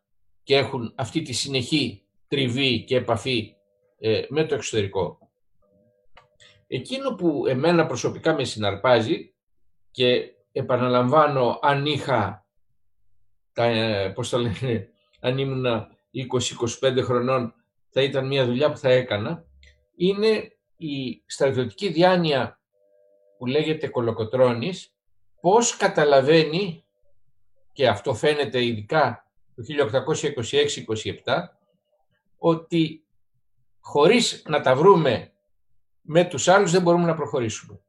[0.43, 3.55] και έχουν αυτή τη συνεχή τριβή και επαφή
[3.99, 5.22] ε, με το εξωτερικό.
[6.75, 9.33] Εκείνο που εμένα προσωπικά με συναρπάζει
[9.91, 12.45] και επαναλαμβάνω αν είχα,
[13.53, 14.89] τα, ε, πώς το λένε,
[15.21, 15.65] αν ήμουν
[16.81, 17.53] 20-25 χρονών
[17.89, 19.45] θα ήταν μια δουλειά που θα έκανα,
[19.95, 22.59] είναι η στρατιωτική διάνοια
[23.37, 24.93] που λέγεται κολοκοτρώνης,
[25.41, 26.85] πώς καταλαβαίνει,
[27.73, 31.49] και αυτό φαίνεται ειδικά το 1826-27,
[32.37, 33.05] ότι
[33.79, 35.32] χωρίς να τα βρούμε
[36.03, 37.79] με τους άλλους δεν μπορούμε να προχωρησουμε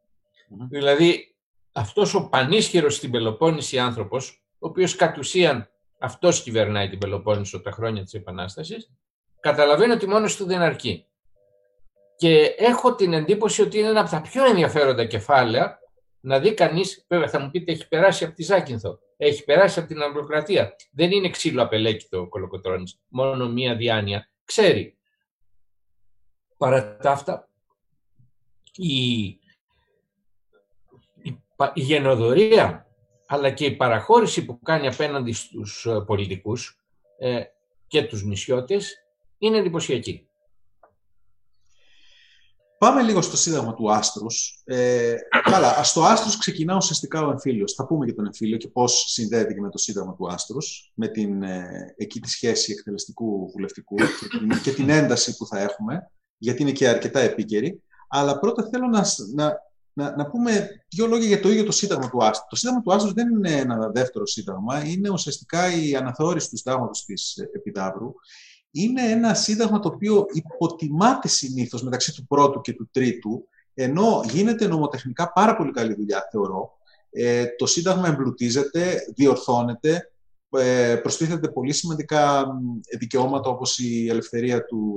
[0.69, 1.37] Δηλαδή,
[1.73, 7.71] αυτός ο πανίσχυρος στην Πελοπόννηση άνθρωπος, ο οποίος κατ' ουσίαν αυτός κυβερνάει την Πελοπόννησο τα
[7.71, 8.91] χρόνια της Επανάστασης,
[9.41, 11.07] καταλαβαίνει ότι μόνος του δεν αρκεί.
[12.17, 15.79] Και έχω την εντύπωση ότι είναι ένα από τα πιο ενδιαφέροντα κεφάλαια
[16.21, 19.89] να δει κανείς, βέβαια θα μου πείτε, έχει περάσει από τη Ζάκυνθο, έχει περάσει από
[19.89, 20.77] την Αγγλοκρατία.
[20.93, 24.29] Δεν είναι ξύλο απελέκητο ο Κολοκοτρόνη, μόνο μία διάνοια.
[24.45, 24.97] Ξέρει.
[26.57, 27.49] Παρά τα αυτά,
[28.77, 29.23] η,
[31.23, 31.39] η,
[31.75, 32.87] η γενοδορία
[33.27, 36.81] αλλά και η παραχώρηση που κάνει απέναντι στους ε, πολιτικούς
[37.19, 37.41] ε,
[37.87, 38.95] και τους νησιώτες
[39.39, 40.29] είναι εντυπωσιακή.
[42.79, 44.63] Πάμε λίγο στο σύνταγμα του Άστρους.
[44.65, 47.73] Ε, καλά, στο Άστρου ξεκινά ουσιαστικά ο εμφύλιος.
[47.73, 51.09] Θα πούμε για τον εμφύλιο και πώς συνδέεται και με το σύνταγμα του Άστρους, με
[51.09, 56.11] την ε, εκεί τη σχέση εκτελεστικού βουλευτικού και την, και την ένταση που θα έχουμε,
[56.39, 57.83] γιατί είναι και αρκετά επίκαιρη.
[58.09, 59.59] Αλλά πρώτα θέλω να, να,
[59.93, 62.47] να, να πούμε δύο λόγια για το ίδιο το Σύνταγμα του Άστρου.
[62.49, 67.05] Το Σύνταγμα του Άστρου δεν είναι ένα δεύτερο Σύνταγμα, είναι ουσιαστικά η αναθεώρηση του Συντάγματος
[67.05, 68.15] της Επιδαύρου
[68.75, 74.67] είναι ένα σύνταγμα το οποίο υποτιμάται συνήθως μεταξύ του πρώτου και του τρίτου, ενώ γίνεται
[74.67, 76.79] νομοτεχνικά πάρα πολύ καλή δουλειά, θεωρώ.
[77.11, 80.13] Ε, το σύνταγμα εμπλουτίζεται, διορθώνεται,
[80.51, 82.47] ε, προστίθεται πολύ σημαντικά
[82.99, 84.93] δικαιώματα όπως η ελευθερία του,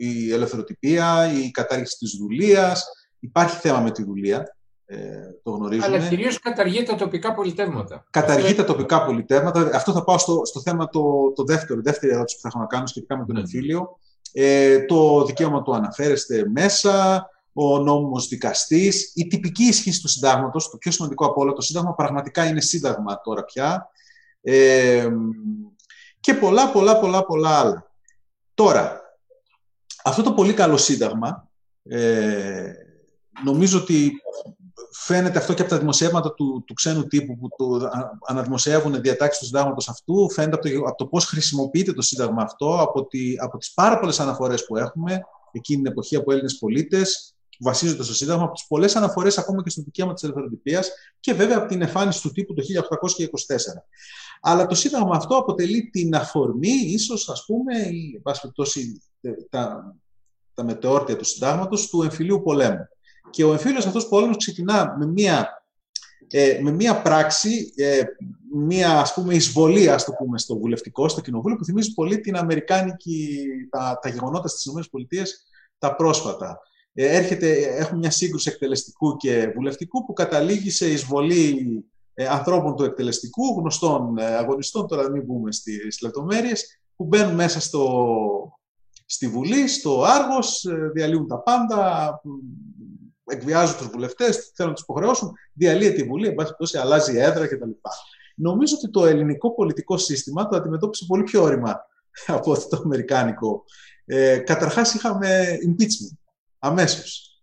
[0.00, 2.84] η ελευθεροτυπία, η κατάργηση της δουλείας.
[3.18, 4.56] Υπάρχει θέμα με τη δουλεία.
[4.86, 4.98] Ε,
[5.42, 5.96] το γνωρίζουμε.
[5.96, 8.06] Αλλά κυρίως καταργεί τα τοπικά πολιτεύματα.
[8.10, 9.70] Καταργεί τα τοπικά πολιτεύματα.
[9.74, 12.66] Αυτό θα πάω στο, στο θέμα το, το δεύτερο, δεύτερη ερώτηση που θα έχω να
[12.66, 13.40] κάνω σχετικά με τον ναι.
[13.40, 13.98] εμφύλιο.
[14.32, 20.76] Ε, το δικαίωμα του αναφέρεστε μέσα, ο νόμος δικαστής, η τυπική ισχύ του συντάγματος, το
[20.76, 23.90] πιο σημαντικό από όλα, το σύνταγμα πραγματικά είναι σύνταγμα τώρα πια.
[24.42, 25.08] Ε,
[26.20, 27.90] και πολλά, πολλά, πολλά, πολλά άλλα.
[28.54, 28.99] Τώρα,
[30.04, 31.48] αυτό το πολύ καλό σύνταγμα,
[31.82, 32.72] ε,
[33.44, 34.12] νομίζω ότι
[34.92, 37.88] φαίνεται αυτό και από τα δημοσιεύματα του, του ξένου τύπου που το
[38.26, 40.30] αναδημοσιεύουν διατάξεις του συντάγματος αυτού.
[40.30, 43.98] Φαίνεται από το, από το πώς χρησιμοποιείται το σύνταγμα αυτό, από, τη, από τις πάρα
[43.98, 45.20] πολλές αναφορές που έχουμε
[45.52, 49.70] εκείνη την εποχή από Έλληνες πολίτες, βασίζονται στο Σύνταγμα, από τις πολλές αναφορές ακόμα και
[49.70, 50.90] στο δικαίωμα της ελευθεροτυπίας
[51.20, 53.82] και βέβαια από την εμφάνιση του τύπου το 1824.
[54.40, 58.20] Αλλά το Σύνταγμα αυτό αποτελεί την αφορμή, ίσως ας πούμε, ή,
[59.50, 59.94] τα,
[60.54, 62.88] τα μετεόρτια του Συντάγματος του εμφυλίου πολέμου.
[63.30, 65.64] Και ο εμφύλιος αυτός πόλεμος ξεκινά με μία,
[66.30, 68.02] ε, με μία πράξη, ε,
[68.54, 72.36] μία ας πούμε εισβολή, ας το πούμε, στο βουλευτικό, στο κοινοβούλιο, που θυμίζει πολύ την
[72.36, 75.22] Αμερικάνικη, τα, τα γεγονότα στις ΗΠΑ
[75.78, 76.58] τα πρόσφατα.
[76.92, 82.84] Ε, έρχεται, έχουμε μια σύγκρουση εκτελεστικού και βουλευτικού που καταλήγει σε εισβολή ε, ανθρώπων του
[82.84, 88.06] εκτελεστικού, γνωστών ε, αγωνιστών, τώρα δεν μην μπούμε στις λεπτομέρειες, που μπαίνουν μέσα στο,
[89.12, 92.20] στη Βουλή, στο Άργος, ε, διαλύουν τα πάντα,
[93.24, 97.18] εκβιάζουν τους βουλευτές, θέλουν να τους υποχρεώσουν, διαλύεται η Βουλή, εν πάση περιπτώσει αλλάζει η
[97.18, 97.70] έδρα κτλ.
[98.34, 101.86] Νομίζω ότι το ελληνικό πολιτικό σύστημα το αντιμετώπισε πολύ πιο όρημα
[102.26, 103.64] από το αμερικάνικο.
[104.04, 106.16] Ε, Καταρχάς είχαμε impeachment
[106.58, 107.42] αμέσως.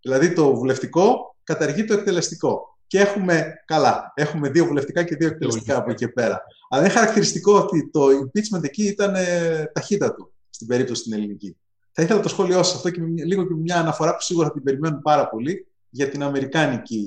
[0.00, 2.78] Δηλαδή το βουλευτικό καταργεί το εκτελεστικό.
[2.86, 6.42] Και έχουμε, καλά, έχουμε δύο βουλευτικά και δύο εκτελεστικά από εκεί και πέρα.
[6.68, 11.56] Αλλά είναι χαρακτηριστικό ότι το impeachment εκεί ήταν ε, ταχύτατο στην περίπτωση την ελληνική.
[11.92, 14.62] Θα ήθελα το σχόλιο σας αυτό και λίγο και μια αναφορά που σίγουρα θα την
[14.62, 17.06] περιμένουν πάρα πολύ για την Αμερικάνικη.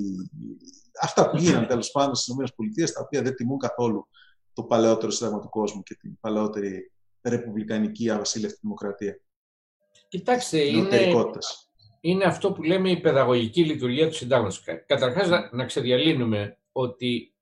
[1.02, 4.08] Αυτά που γίνανε τέλος πάντων στις ΗΠΑ, τα οποία δεν τιμούν καθόλου
[4.52, 6.92] το παλαιότερο σύνταγμα του κόσμου και την παλαιότερη
[7.22, 9.20] ρεπουμπλικανική αβασίλευτη δημοκρατία.
[10.08, 11.12] Κοιτάξτε, είναι,
[12.00, 14.64] είναι αυτό που λέμε η παιδαγωγική λειτουργία του συντάγματος.
[14.86, 17.34] Καταρχάς να, να ξεδιαλύνουμε ότι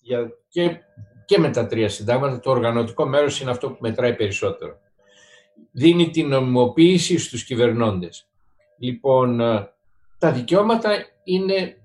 [0.00, 0.80] για, και,
[1.24, 4.86] και με τα τρία συντάγματα το οργανωτικό μέρος είναι αυτό που μετράει περισσότερο
[5.72, 8.28] δίνει την νομιμοποίηση στους κυβερνώντες.
[8.78, 9.70] Λοιπόν, ε,
[10.18, 11.76] τα δικαιώματα είναι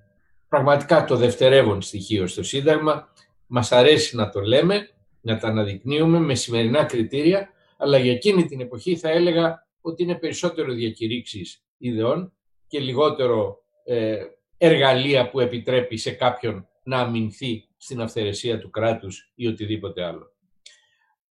[0.47, 3.07] πραγματικά το δευτερεύον στοιχείο στο Σύνταγμα.
[3.47, 4.89] Μας αρέσει να το λέμε,
[5.21, 10.15] να τα αναδεικνύουμε με σημερινά κριτήρια, αλλά για εκείνη την εποχή θα έλεγα ότι είναι
[10.15, 12.33] περισσότερο διακηρύξεις ιδεών
[12.67, 14.17] και λιγότερο ε,
[14.57, 20.32] εργαλεία που επιτρέπει σε κάποιον να αμυνθεί στην αυθαιρεσία του κράτους ή οτιδήποτε άλλο.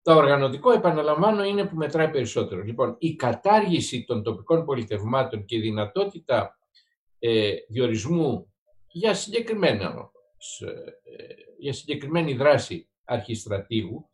[0.02, 2.62] Το οργανωτικό, επαναλαμβάνω, είναι που μετράει περισσότερο.
[2.62, 6.58] Λοιπόν, η κατάργηση των τοπικών πολιτευμάτων και η δυνατότητα
[7.18, 8.52] ε, διορισμού
[8.86, 10.10] για, συγκεκριμένα,
[10.60, 10.92] ε,
[11.58, 14.08] για συγκεκριμένη δράση αρχιστρατήγου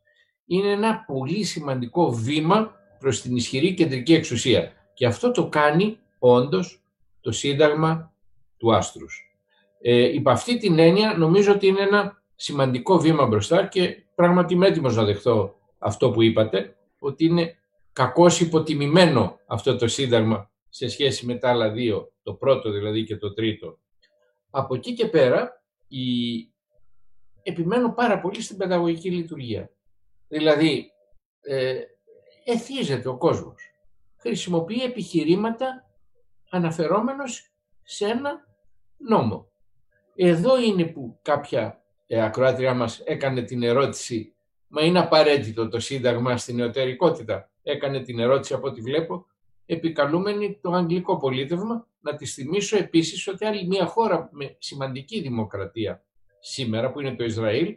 [0.47, 4.73] είναι ένα πολύ σημαντικό βήμα προς την ισχυρή κεντρική εξουσία.
[4.95, 6.83] Και αυτό το κάνει όντως
[7.21, 8.13] το Σύνταγμα
[8.57, 9.31] του Άστρους.
[9.81, 14.67] Ε, υπ' αυτή την έννοια νομίζω ότι είναι ένα σημαντικό βήμα μπροστά και πράγματι είμαι
[14.67, 15.55] έτοιμος να δεχτώ
[15.87, 17.59] αυτό που είπατε, ότι είναι
[17.93, 23.17] κακώς υποτιμημένο αυτό το σύνταγμα σε σχέση με τα άλλα δύο, το πρώτο δηλαδή και
[23.17, 23.79] το τρίτο.
[24.51, 26.05] Από εκεί και πέρα, η...
[27.43, 29.71] επιμένω πάρα πολύ στην παιδαγωγική λειτουργία.
[30.29, 30.93] Δηλαδή,
[31.41, 31.81] ε,
[32.45, 33.71] εθίζεται ο κόσμος.
[34.17, 35.91] Χρησιμοποιεί επιχειρήματα
[36.51, 38.47] αναφερόμενος σε ένα
[38.97, 39.49] νόμο.
[40.15, 44.36] Εδώ είναι που κάποια ε, ακροάτριά μας έκανε την ερώτηση
[44.69, 47.51] Μα είναι απαραίτητο το Σύνταγμα στην νεωτερικότητα.
[47.63, 49.27] Έκανε την ερώτηση από ό,τι βλέπω,
[49.67, 51.87] επικαλούμενη το αγγλικό πολίτευμα.
[52.01, 56.05] Να της θυμίσω επίσης ότι άλλη μια χώρα με σημαντική δημοκρατία
[56.41, 57.77] σήμερα που είναι το Ισραήλ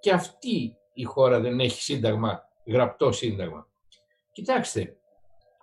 [0.00, 3.68] και αυτή η χώρα δεν έχει σύνταγμα, γραπτό σύνταγμα.
[4.32, 4.96] Κοιτάξτε,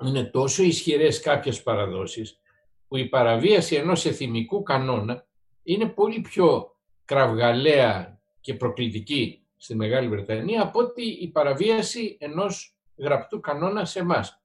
[0.05, 2.39] είναι τόσο ισχυρές κάποιες παραδόσεις
[2.88, 5.26] που η παραβίαση ενός εθιμικού κανόνα
[5.63, 13.39] είναι πολύ πιο κραυγαλαία και προκλητική στη Μεγάλη Βρετανία από ότι η παραβίαση ενός γραπτού
[13.39, 14.41] κανόνα σε εμάς.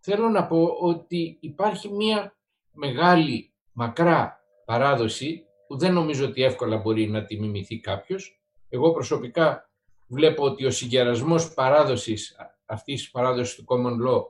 [0.00, 2.36] Θέλω να πω ότι υπάρχει μια
[2.72, 8.40] μεγάλη, μακρά παράδοση που δεν νομίζω ότι εύκολα μπορεί να τη μιμηθεί κάποιος.
[8.68, 9.70] Εγώ προσωπικά
[10.06, 12.36] βλέπω ότι ο συγκερασμός παράδοσης,
[12.66, 14.22] αυτής της παράδοσης του common law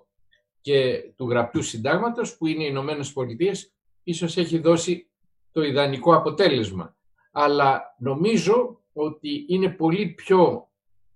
[0.61, 3.72] και του γραπτού συντάγματος που είναι οι Ηνωμένες Πολιτείες,
[4.03, 5.11] ίσως έχει δώσει
[5.53, 6.97] το ιδανικό αποτέλεσμα.
[7.33, 10.68] Αλλά νομίζω ότι είναι πολύ πιο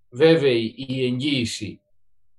[0.09, 1.81] βέβαιη η εγγύηση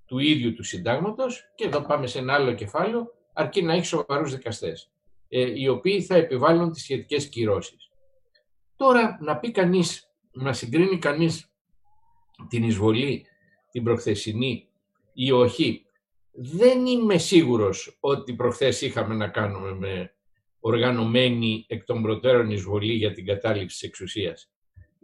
[0.06, 4.34] του ίδιου του συντάγματος και εδώ πάμε σε ένα άλλο κεφάλαιο, αρκεί να έχει σοβαρούς
[4.34, 4.90] δικαστές,
[5.28, 7.90] ε, οι οποίοι θα επιβάλλουν τις σχετικές κυρώσεις.
[8.76, 11.52] Τώρα να πει κανείς, να συγκρίνει κανείς
[12.48, 13.26] την εισβολή,
[13.70, 14.68] την προχθεσινή
[15.12, 15.86] ή όχι,
[16.32, 20.14] δεν είμαι σίγουρος ότι προχθές είχαμε να κάνουμε με
[20.60, 24.53] οργανωμένη εκ των προτέρων εισβολή για την κατάληψη της εξουσίας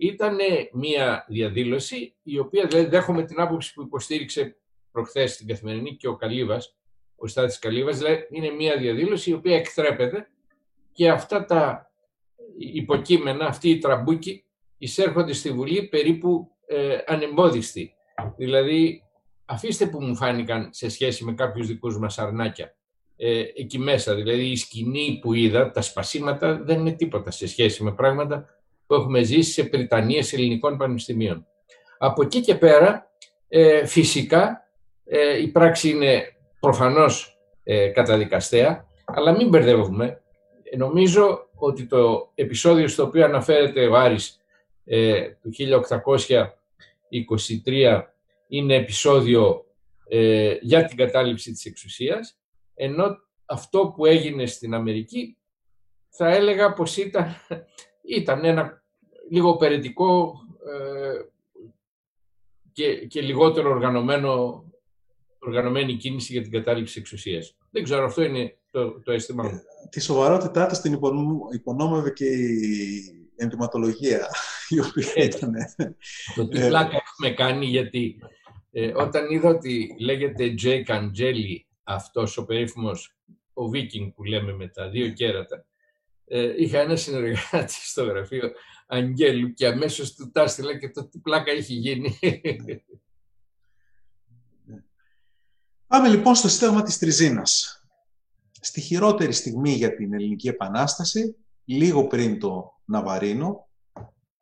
[0.01, 0.38] ήταν
[0.72, 4.57] μια διαδήλωση η οποία δηλαδή δέχομαι την άποψη που υποστήριξε
[4.92, 6.76] προχθές στην Καθημερινή και ο Καλύβας,
[7.16, 10.28] ο Στάτης Καλύβας, δηλαδή είναι μια διαδήλωση η οποία εκτρέπεται
[10.92, 11.90] και αυτά τα
[12.59, 14.44] υποκείμενα, αυτοί οι τραμπούκοι,
[14.78, 17.94] εισέρχονται στη Βουλή περίπου ε, ανεμπόδιστοι.
[18.36, 19.03] Δηλαδή,
[19.44, 22.74] αφήστε που μου φάνηκαν σε σχέση με κάποιους δικούς μας αρνάκια.
[23.16, 27.82] Ε, εκεί μέσα, δηλαδή η σκηνή που είδα, τα σπασίματα δεν είναι τίποτα σε σχέση
[27.82, 28.60] με πράγματα
[28.91, 31.47] που έχουμε ζήσει σε Πριτανίες ελληνικών πανεπιστημίων.
[31.99, 33.11] Από εκεί και πέρα,
[33.49, 34.68] ε, φυσικά,
[35.05, 36.22] ε, η πράξη είναι
[36.61, 40.22] προφανώς ε, καταδικαστέα, αλλά μην μπερδεύουμε.
[40.76, 44.41] Νομίζω ότι το επεισόδιο στο οποίο αναφέρεται ο Άρης
[44.84, 45.51] ε, του
[47.64, 48.03] 1823
[48.49, 49.64] είναι επεισόδιο
[50.09, 52.38] ε, για την κατάληψη της εξουσίας,
[52.74, 55.36] ενώ αυτό που έγινε στην Αμερική
[56.09, 57.36] θα έλεγα πως ήταν,
[58.03, 58.80] ήταν ένα
[59.31, 61.20] λίγο περαιτικό ε,
[62.72, 64.64] και, και λιγότερο οργανωμένο,
[65.39, 67.57] οργανωμένη κίνηση για την κατάληψη της εξουσίας.
[67.70, 69.61] Δεν ξέρω, αυτό είναι το, το αίσθημα μου.
[69.91, 70.99] Τη σοβαρότητά της την
[71.53, 74.28] υπονόμευε και η ενδυματολογία,
[74.68, 75.55] η οποία ε, ήταν...
[76.35, 78.18] Το τι πλάκα έχουμε κάνει, γιατί
[78.70, 83.16] ε, όταν είδα ότι λέγεται Jake Angeli, αυτός ο περίφημος,
[83.53, 85.64] ο Βίκινγκ που λέμε με τα δύο κέρατα,
[86.24, 88.53] ε, είχα ένα συνεργάτη στο γραφείο
[88.91, 92.18] Αγγέλου και αμέσως του τάστηλα και το τι πλάκα έχει γίνει.
[95.86, 97.84] Πάμε λοιπόν στο σύνταγμα της Τριζίνας.
[98.61, 103.68] Στη χειρότερη στιγμή για την Ελληνική Επανάσταση, λίγο πριν το Ναβαρίνο,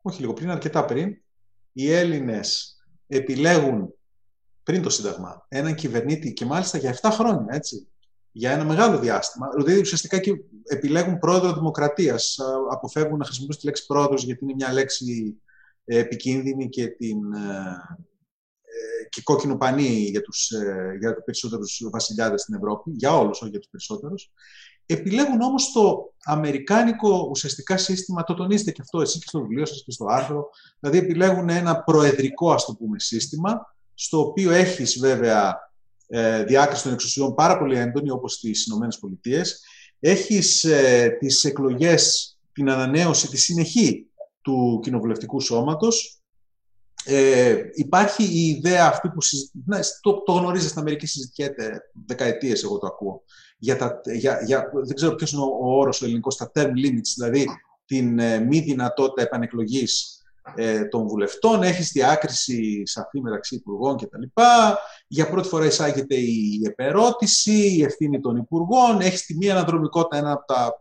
[0.01, 1.21] όχι λίγο πριν, αρκετά πριν,
[1.71, 2.77] οι Έλληνες
[3.07, 3.93] επιλέγουν
[4.63, 7.87] πριν το Σύνταγμα έναν κυβερνήτη και μάλιστα για 7 χρόνια, έτσι,
[8.31, 9.49] για ένα μεγάλο διάστημα.
[9.55, 10.31] Δηλαδή ουσιαστικά και
[10.63, 12.39] επιλέγουν πρόεδρο δημοκρατίας.
[12.71, 15.39] Αποφεύγουν να χρησιμοποιήσουν τη λέξη πρόεδρος γιατί είναι μια λέξη
[15.91, 17.97] ε, επικίνδυνη και, την, ε,
[18.61, 20.51] ε, και κόκκινο πανί για τους,
[20.99, 24.31] για τους περισσότερους βασιλιάδες στην Ευρώπη, για όλους, όχι για τους περισσότερους.
[24.85, 29.83] Επιλέγουν όμως το αμερικάνικο ουσιαστικά σύστημα, το τονίζετε και αυτό εσείς και στο βιβλίο σας
[29.85, 30.49] και στο άρθρο,
[30.79, 35.68] δηλαδή επιλέγουν ένα προεδρικό ας το πούμε σύστημα, στο οποίο έχεις βέβαια
[36.09, 39.63] ε, διάκριση των εξουσιών πάρα πολύ έντονη όπως στις Ηνωμένες Πολιτείες,
[39.99, 44.07] έχεις ε, τις εκλογές, την ανανέωση, τη συνεχή
[44.41, 46.19] του κοινοβουλευτικού σώματος,
[47.05, 49.17] ε, υπάρχει η ιδέα αυτή που
[49.65, 53.23] ναι, το, το γνωρίζετε στην Αμερική, συζητιέται δεκαετίες, εγώ το ακούω,
[53.57, 56.69] για τα, για, για, δεν ξέρω ποιος είναι ο, ο όρος ο ελληνικός, τα term
[56.69, 57.45] limits, δηλαδή
[57.85, 60.18] την ε, μη δυνατότητα επανεκλογής
[60.55, 64.41] ε, των βουλευτών, έχεις διάκριση σαφή μεταξύ υπουργών κτλ.
[65.07, 70.31] Για πρώτη φορά εισάγεται η επερώτηση, η ευθύνη των υπουργών, έχεις τη μία αναδρομικότητα, ένα
[70.31, 70.73] από τα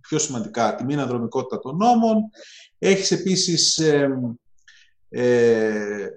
[0.00, 2.30] πιο σημαντικά, τη μία αναδρομικότητα των νόμων.
[2.78, 4.08] Έχεις επίσης ε,
[5.08, 6.08] ε,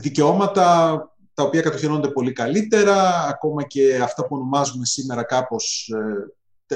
[0.00, 0.96] δικαιώματα
[1.34, 6.32] τα οποία κατοχυρώνονται πολύ καλύτερα, ακόμα και αυτά που ονομάζουμε σήμερα κάπως, ε,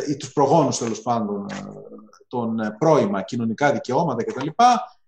[0.09, 1.55] ή τους προγόνους τέλος πάντων, ε,
[2.29, 4.49] των ε, πρώιμα κοινωνικά δικαιώματα κτλ.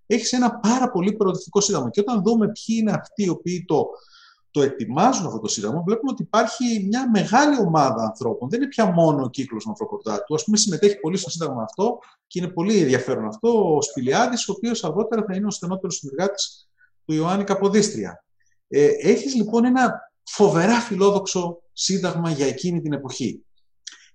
[0.07, 1.91] Έχεις ένα πάρα πολύ προοδευτικό σύνταγμα.
[1.91, 3.87] Και όταν δούμε ποιοι είναι αυτοί οι οποίοι το,
[4.51, 8.49] το ετοιμάζουν αυτό το σύνταγμα, βλέπουμε ότι υπάρχει μια μεγάλη ομάδα ανθρώπων.
[8.49, 10.35] Δεν είναι πια μόνο ο κύκλος Μαυροκορδάτου.
[10.35, 14.53] Α πούμε, συμμετέχει πολύ στο σύνταγμα αυτό και είναι πολύ ενδιαφέρον αυτό ο Σπηλιάδης, ο
[14.53, 16.69] οποίος αργότερα θα είναι ο στενότερος συνεργάτης
[17.05, 18.25] του Ιωάννη Καποδίστρια.
[18.69, 23.43] Ε, Έχεις λοιπόν ένα φοβερά φιλόδοξο σύνταγμα για εκείνη την εποχή.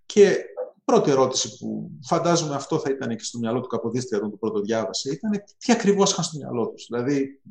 [0.06, 0.38] Και
[0.86, 4.60] πρώτη ερώτηση που φαντάζομαι αυτό θα ήταν και στο μυαλό του Καποδίστρια όταν το πρώτο
[4.60, 6.86] διάβασε ήταν τι ακριβώς είχαν στο μυαλό τους.
[6.90, 7.42] Δηλαδή,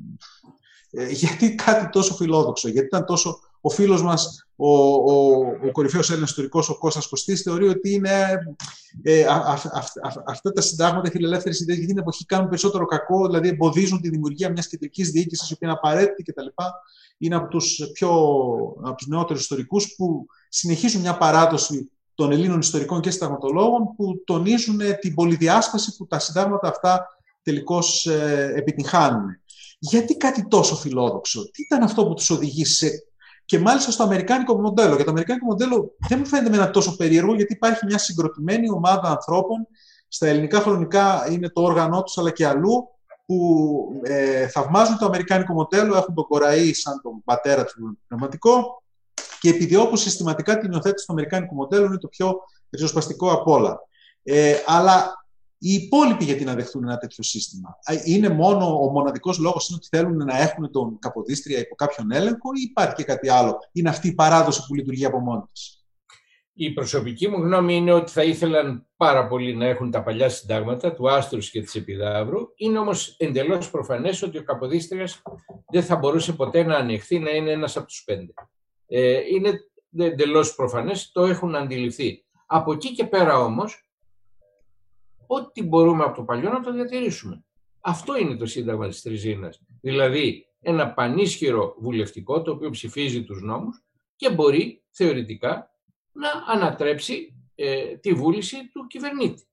[0.91, 3.39] ε, γιατί κάτι τόσο φιλόδοξο, γιατί ήταν τόσο...
[3.65, 8.37] Ο φίλος μας, ο, ο, ο κορυφαίος Έλληνας ιστορικός, ο Κώστας Κωστής, θεωρεί ότι είναι
[9.01, 12.85] ε, α, α, α, αυτά τα συντάγματα, οι φιλελεύθερες ιδέες για την εποχή κάνουν περισσότερο
[12.85, 16.47] κακό, δηλαδή εμποδίζουν τη δημιουργία μιας κεντρικής διοίκησης, η οποία είναι απαραίτητη κτλ.
[17.17, 18.09] Είναι από τους, πιο,
[18.83, 24.79] από τους νεότερους ιστορικούς που συνεχίζουν μια παράδοση των Ελλήνων ιστορικών και συνταγματολόγων που τονίζουν
[24.79, 27.07] ε, την πολυδιάσπαση που τα συντάγματα αυτά
[27.43, 29.25] τελικώς ε, επιτυχάνουν.
[29.79, 32.89] Γιατί κάτι τόσο φιλόδοξο, τι ήταν αυτό που τους οδηγεί σε...
[33.45, 34.95] Και μάλιστα στο αμερικάνικο μοντέλο.
[34.95, 38.69] Για το αμερικάνικο μοντέλο δεν μου φαίνεται με ένα τόσο περίεργο, γιατί υπάρχει μια συγκροτημένη
[38.69, 39.67] ομάδα ανθρώπων.
[40.07, 42.87] Στα ελληνικά χρονικά είναι το όργανό τους, αλλά και αλλού,
[43.25, 48.82] που ε, θαυμάζουν το αμερικάνικο μοντέλο, έχουν τον Κοραή σαν τον πατέρα του πνευματικό
[49.43, 52.35] και επιδιώκουν συστηματικά την υιοθέτηση του Αμερικάνικου μοντέλου, είναι το πιο
[52.69, 53.79] ριζοσπαστικό από όλα.
[54.23, 55.25] Ε, αλλά
[55.57, 59.97] οι υπόλοιποι γιατί να δεχτούν ένα τέτοιο σύστημα; Είναι μόνο ο μοναδικός λόγος είναι ότι
[59.97, 64.07] θέλουν να έχουν τον Καποδίστρια υπό κάποιον έλεγχο, ή υπάρχει και κάτι άλλο; Είναι αυτή
[64.07, 65.85] η παράδοση που λειτουργεί από μόνη της;
[66.53, 70.93] Η προσωπική μου γνώμη είναι ότι θα ήθελαν πάρα πολύ να έχουν τα παλιά συντάγματα
[70.93, 72.39] του Άστρους και της Επιδαύρου.
[72.55, 75.21] Είναι όμως εντελώς προφανές ότι ο Καποδίστριας
[75.71, 78.33] δεν θα μπορούσε ποτέ να ανοιχθεί να είναι ένας από τους πέντε.
[78.87, 79.59] Ε, είναι
[79.97, 82.25] εντελώς προφανές, το έχουν αντιληφθεί.
[82.45, 83.87] Από εκεί και πέρα όμως,
[85.27, 87.43] ό,τι μπορούμε από το παλιό να το διατηρήσουμε.
[87.79, 89.61] Αυτό είναι το Σύνταγμα της Τριζίνας.
[89.81, 93.83] Δηλαδή ένα πανίσχυρο βουλευτικό το οποίο ψηφίζει τους νόμους
[94.15, 95.71] και μπορεί θεωρητικά
[96.11, 99.43] να ανατρέψει ε, τη βούληση του κυβερνήτη.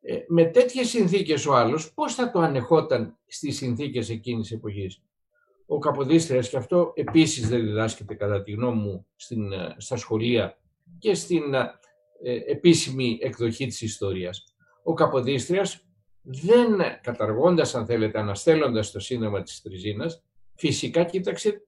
[0.00, 5.02] Ε, με τέτοιες συνθήκες ο άλλος πώς θα το ανεχόταν στις συνθήκες εκείνης της εποχής;
[5.72, 10.58] Ο Καποδίστριας, και αυτό επίσης δεν διδάσκεται κατά τη γνώμη μου στην, ε, στα σχολεία
[10.98, 11.70] και στην ε,
[12.46, 14.44] επίσημη εκδοχή της ιστορίας.
[14.82, 15.86] Ο Καποδίστριας
[16.22, 20.22] δεν καταργώντας αν θέλετε, αναστέλλοντας το σύνδεμα της Τριζίνας,
[20.54, 21.66] φυσικά κοίταξε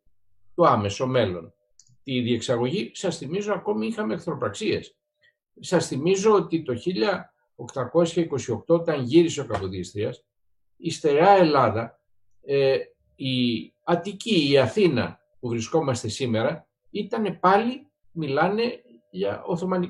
[0.55, 1.55] το άμεσο μέλλον.
[2.02, 4.96] Τη διεξαγωγή, σας θυμίζω, ακόμη είχαμε εχθροπραξίες.
[5.61, 10.24] Σας θυμίζω ότι το 1828 όταν γύρισε ο Καποδίστριας,
[10.76, 12.00] η στερεά Ελλάδα,
[12.42, 12.76] ε,
[13.16, 18.62] η Αττική, η Αθήνα που βρισκόμαστε σήμερα, ήταν πάλι, μιλάνε
[19.11, 19.45] για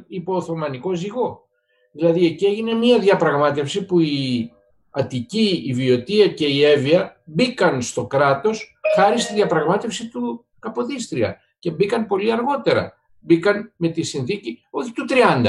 [0.06, 1.48] υπό Οθωμανικό ζυγό.
[1.92, 4.52] Δηλαδή εκεί έγινε μια διαπραγμάτευση που η
[4.90, 11.70] Αττική, η Βιωτία και η Εύβοια μπήκαν στο κράτος χάρη στη διαπραγμάτευση του Καποδίστρια και
[11.70, 12.98] μπήκαν πολύ αργότερα.
[13.18, 15.44] Μπήκαν με τη συνθήκη, όχι του 30,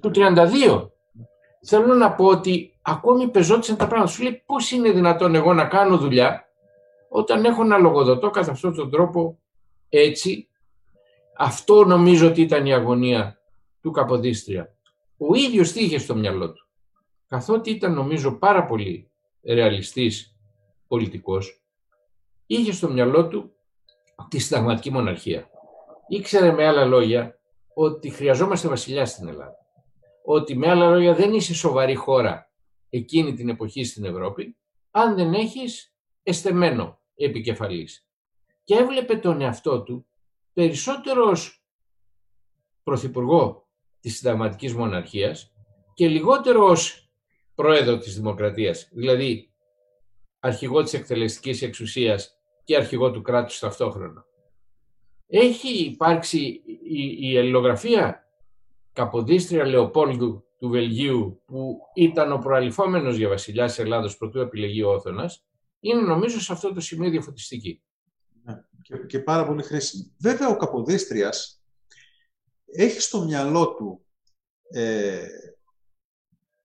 [0.00, 0.90] του 32.
[1.64, 4.12] Θέλω να πω ότι ακόμη πεζόντουσαν τα πράγματα.
[4.12, 6.46] Σου λέει πώς είναι δυνατόν εγώ να κάνω δουλειά
[7.14, 9.38] όταν έχω να λογοδοτώ κατά αυτόν τον τρόπο
[9.88, 10.48] έτσι.
[11.36, 13.38] Αυτό νομίζω ότι ήταν η αγωνία
[13.80, 14.76] του Καποδίστρια.
[15.16, 16.66] Ο ίδιος τι είχε στο μυαλό του.
[17.26, 19.10] Καθότι ήταν νομίζω πάρα πολύ
[19.42, 20.36] ρεαλιστής
[20.86, 21.62] πολιτικός,
[22.46, 23.52] είχε στο μυαλό του
[24.28, 25.50] τη συνταγματική μοναρχία.
[26.08, 27.38] Ήξερε με άλλα λόγια
[27.74, 29.56] ότι χρειαζόμαστε βασιλιά στην Ελλάδα.
[30.24, 32.50] Ότι με άλλα λόγια δεν είσαι σοβαρή χώρα
[32.90, 34.56] εκείνη την εποχή στην Ευρώπη
[34.90, 38.06] αν δεν έχεις εστεμένο επικεφαλής.
[38.64, 40.06] Και έβλεπε τον εαυτό του
[40.52, 41.64] περισσότερος ως
[42.82, 43.68] πρωθυπουργό
[44.00, 45.52] της συνταγματικής μοναρχίας
[45.94, 47.10] και λιγότερος ως
[47.54, 49.52] πρόεδρο της δημοκρατίας, δηλαδή
[50.40, 54.26] αρχηγό της εκτελεστικής εξουσίας και αρχηγό του κράτους ταυτόχρονα.
[55.26, 58.26] Έχει υπάρξει η, η αλληλογραφία
[58.92, 65.44] Καποδίστρια Λεοπόλδου του Βελγίου που ήταν ο προαλυφόμενος για βασιλιάς Ελλάδος πρωτού επιλεγεί ο Όθωνας
[65.84, 67.82] είναι νομίζω σε αυτό το σημείο διαφωτιστική.
[68.42, 70.14] Ναι, και, και πάρα πολύ χρήσιμη.
[70.18, 71.62] Βέβαια ο Καποδίστριας
[72.66, 74.04] έχει στο μυαλό του
[74.70, 75.26] ε,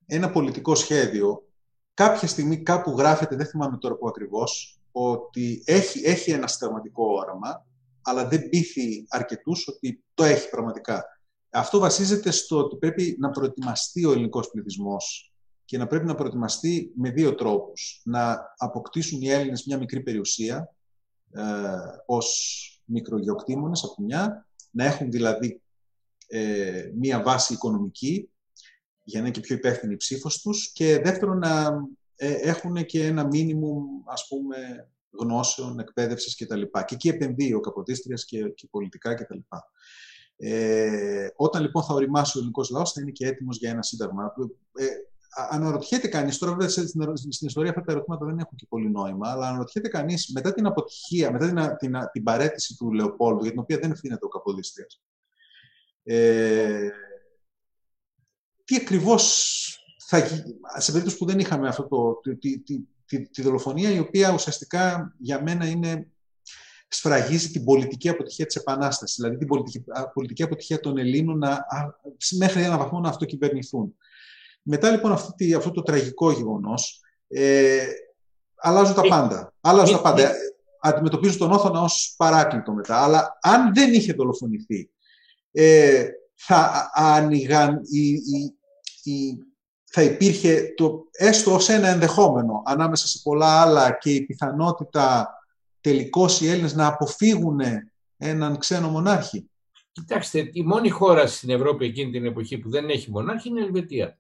[0.06, 1.48] ένα πολιτικό σχέδιο.
[1.94, 7.66] Κάποια στιγμή κάπου γράφεται, δεν θυμάμαι τώρα που ακριβώς, ότι έχει, έχει ένα συνταγματικό όραμα,
[8.02, 11.04] αλλά δεν πείθει αρκετούς ότι το έχει πραγματικά.
[11.50, 15.34] Αυτό βασίζεται στο ότι πρέπει να προετοιμαστεί ο ελληνικός πληθυσμός
[15.68, 18.02] και να πρέπει να προετοιμαστεί με δύο τρόπους.
[18.06, 20.74] Να αποκτήσουν οι Έλληνες μια μικρή περιουσία
[21.32, 21.42] ε,
[22.06, 25.62] ως μικρογεωκτήμονες από μια, να έχουν δηλαδή
[26.28, 28.30] ε, μια βάση οικονομική
[29.04, 31.84] για να είναι και πιο υπεύθυνη η ψήφος τους και δεύτερον να
[32.16, 34.90] ε, έχουν και ένα μήνυμο ας πούμε
[35.20, 36.62] γνώσεων, εκπαίδευσης κτλ.
[36.62, 39.40] Και, και εκεί επενδύει ο Καποτίστριας και, και πολιτικά κτλ.
[40.38, 44.34] Ε, όταν λοιπόν θα οριμάσει ο ελληνικός λαός θα είναι και έτοιμος για ένα σύνταγμα.
[44.74, 44.86] Ε,
[45.50, 49.32] αναρωτιέται κανείς, τώρα βέβαια στην, στην ιστορία αυτά τα ερωτήματα δεν έχουν και πολύ νόημα,
[49.32, 53.60] αλλά αναρωτιέται κανείς μετά την αποτυχία, μετά την, την, την παρέτηση του Λεοπόλδου, για την
[53.60, 55.02] οποία δεν ευθύνεται ο Καποδίστριας.
[56.04, 56.90] Ε,
[58.64, 59.56] τι ακριβώς
[59.98, 60.28] θα
[60.78, 65.16] σε περίπτωση που δεν είχαμε αυτό το, τη, τη, τη, τη, δολοφονία, η οποία ουσιαστικά
[65.18, 66.08] για μένα είναι
[66.88, 69.84] σφραγίζει την πολιτική αποτυχία της Επανάστασης, δηλαδή την πολιτική,
[70.14, 71.66] πολιτική αποτυχία των Ελλήνων να,
[72.38, 73.96] μέχρι έναν βαθμό να αυτοκυβερνηθούν.
[74.70, 77.86] Μετά λοιπόν αυτό, αυτό το τραγικό γεγονός, ε,
[78.56, 79.54] αλλάζουν τα ε, πάντα.
[79.62, 80.32] Αλλάζουν τα ε, πάντα.
[80.82, 83.04] Αντιμετωπίζουν τον Όθωνα ως παράκλητο μετά.
[83.04, 84.90] Αλλά αν δεν είχε δολοφονηθεί,
[85.52, 87.82] ε, θα άνοιγαν
[89.04, 89.40] η,
[89.86, 95.34] θα υπήρχε το, έστω ως ένα ενδεχόμενο ανάμεσα σε πολλά άλλα και η πιθανότητα
[95.82, 97.60] τελικώς οι Έλληνες να αποφύγουν
[98.18, 99.50] έναν ξένο μονάρχη.
[99.92, 103.64] Κοιτάξτε, η μόνη χώρα στην Ευρώπη εκείνη την εποχή που δεν έχει μονάρχη είναι η
[103.64, 104.20] Ελβετία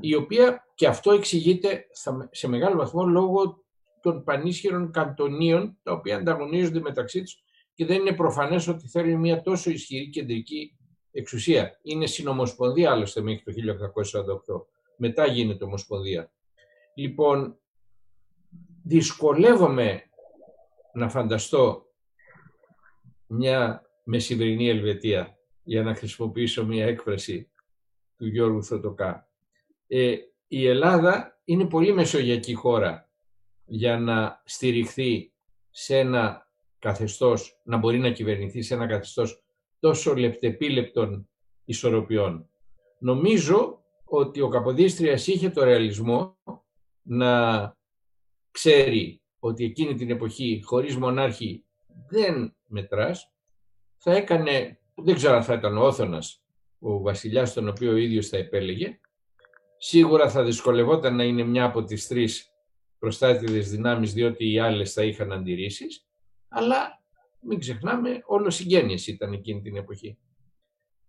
[0.00, 1.86] η οποία και αυτό εξηγείται
[2.30, 3.62] σε μεγάλο βαθμό λόγω
[4.02, 7.42] των πανίσχυρων καντονίων τα οποία ανταγωνίζονται μεταξύ τους
[7.74, 10.76] και δεν είναι προφανές ότι θέλουν μια τόσο ισχυρή κεντρική
[11.10, 11.78] εξουσία.
[11.82, 13.52] Είναι συνομοσπονδία άλλωστε μέχρι το
[14.56, 14.64] 1848.
[14.96, 16.32] Μετά γίνεται ομοσπονδία.
[16.94, 17.58] Λοιπόν,
[18.82, 20.02] δυσκολεύομαι
[20.92, 21.86] να φανταστώ
[23.26, 27.50] μια μεσημβρινή Ελβετία για να χρησιμοποιήσω μια έκφραση
[28.16, 29.27] του Γιώργου Θωτοκά
[29.88, 30.16] ε,
[30.48, 33.10] η Ελλάδα είναι πολύ μεσογειακή χώρα
[33.64, 35.32] για να στηριχθεί
[35.70, 39.42] σε ένα καθεστώς, να μπορεί να κυβερνηθεί σε ένα καθεστώς
[39.80, 41.28] τόσο λεπτεπίλεπτων
[41.64, 42.48] ισορροπιών.
[42.98, 46.38] Νομίζω ότι ο Καποδίστριας είχε το ρεαλισμό
[47.02, 47.76] να
[48.50, 51.64] ξέρει ότι εκείνη την εποχή χωρίς μονάρχη
[52.08, 53.32] δεν μετράς,
[53.96, 56.42] θα έκανε, δεν ξέρω αν θα ήταν ο Όθωνας,
[56.78, 59.00] ο βασιλιάς τον οποίο ο ίδιος θα επέλεγε,
[59.78, 62.52] σίγουρα θα δυσκολευόταν να είναι μια από τις τρεις
[62.98, 66.06] προστάτηδες δυνάμεις διότι οι άλλες θα είχαν αντιρρήσεις,
[66.48, 67.02] αλλά
[67.40, 70.18] μην ξεχνάμε όλο συγγένειες ήταν εκείνη την εποχή.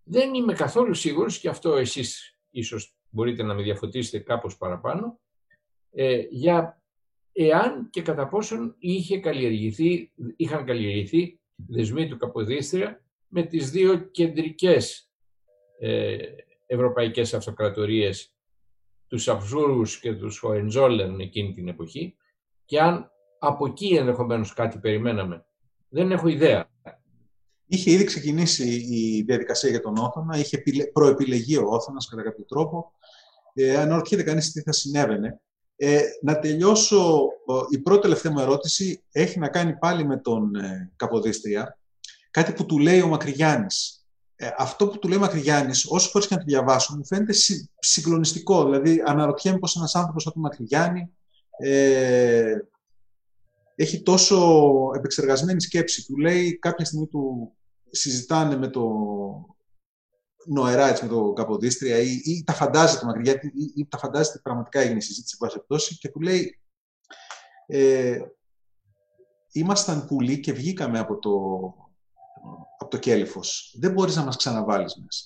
[0.03, 5.19] Δεν είμαι καθόλου σίγουρος και αυτό εσείς ίσως μπορείτε να με διαφωτίσετε κάπως παραπάνω,
[5.91, 6.81] ε, για
[7.31, 15.11] εάν και κατά πόσον είχε καλλιεργηθεί, είχαν καλλιεργηθεί δεσμοί του Καποδίστρια με τις δύο κεντρικές
[15.79, 16.17] ε,
[16.65, 18.33] ευρωπαϊκές αυτοκρατορίες,
[19.09, 22.15] τους Αυσούρους και τους Χοενζόλεν εκείνη την εποχή
[22.65, 25.45] και αν από εκεί ενδεχομένως κάτι περιμέναμε.
[25.89, 26.69] Δεν έχω ιδέα.
[27.65, 32.91] Είχε ήδη ξεκινήσει η διαδικασία για τον Όθωνα, είχε προεπιλεγεί ο Όθωνας κατά κάποιο τρόπο.
[33.53, 35.41] Ε, αν ορκείται κανείς τι θα συνέβαινε.
[35.75, 37.27] Ε, να τελειώσω,
[37.69, 41.77] η πρώτη τελευταία μου ερώτηση έχει να κάνει πάλι με τον ε, Καποδίστρια.
[42.31, 43.98] Κάτι που του λέει ο Μακρυγιάννης.
[44.41, 47.33] Ε, αυτό που του λέει ο Μακρυγιάννης, όσο φορές και να το διαβάσω, μου φαίνεται
[47.79, 48.63] συγκλονιστικό.
[48.63, 51.11] Δηλαδή, αναρωτιέμαι πώς ένας άνθρωπος σαν τον Μακρυγιάννη
[51.57, 52.57] ε,
[53.75, 54.61] έχει τόσο
[54.95, 56.05] επεξεργασμένη σκέψη.
[56.05, 57.53] Του λέει κάποια στιγμή του
[57.89, 58.89] συζητάνε με το
[60.45, 64.79] νοερά έτσι, με το Καποδίστρια ή, ή τα φαντάζεται μακριά ή, ή, τα φαντάζεται πραγματικά
[64.79, 65.37] έγινε συζήτηση
[65.67, 66.59] πάση και του λέει
[67.65, 68.19] ε,
[69.51, 71.31] ήμασταν πουλί και βγήκαμε από το,
[72.73, 73.75] από το κέλυφος.
[73.79, 75.23] Δεν μπορείς να μας ξαναβάλεις μέσα.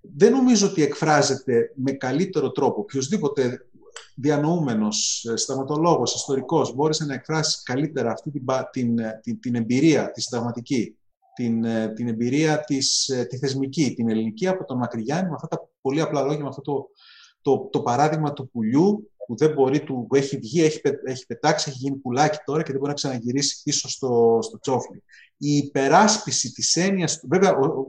[0.00, 2.80] Δεν νομίζω ότι εκφράζεται με καλύτερο τρόπο.
[2.80, 3.66] Οποιοςδήποτε
[4.14, 10.20] διανοούμενος, ε, σταματολόγος, ιστορικός, μπόρεσε να εκφράσει καλύτερα αυτή την, την, την, την εμπειρία, τη
[10.20, 10.96] συνταγματική,
[11.34, 15.48] την, ε, την εμπειρία της, ε, τη θεσμική, την ελληνική από τον Μακρυγιάννη, με αυτά
[15.48, 16.88] τα πολύ απλά λόγια, με αυτό το,
[17.42, 21.70] το, το παράδειγμα του πουλιού που δεν μπορεί, του, που έχει βγει, έχει, έχει πετάξει,
[21.70, 25.02] έχει γίνει πουλάκι τώρα και δεν μπορεί να ξαναγυρίσει πίσω στο, στο τσόφλι.
[25.36, 27.86] Η υπεράσπιση της έννοιας, βέβαια ο, ο,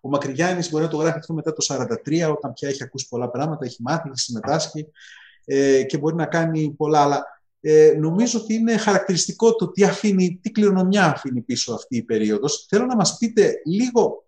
[0.00, 3.30] ο Μακρυγιάννης μπορεί να το γράφει αυτό μετά το 1943, όταν πια έχει ακούσει πολλά
[3.30, 4.86] πράγματα, έχει μάθει, έχει συμμετάσχει
[5.44, 7.24] ε, και μπορεί να κάνει πολλά, αλλά
[7.60, 12.66] ε, νομίζω ότι είναι χαρακτηριστικό το τι, αφήνει, τι κληρονομιά αφήνει πίσω αυτή η περίοδος.
[12.68, 14.24] Θέλω να μας πείτε λίγο,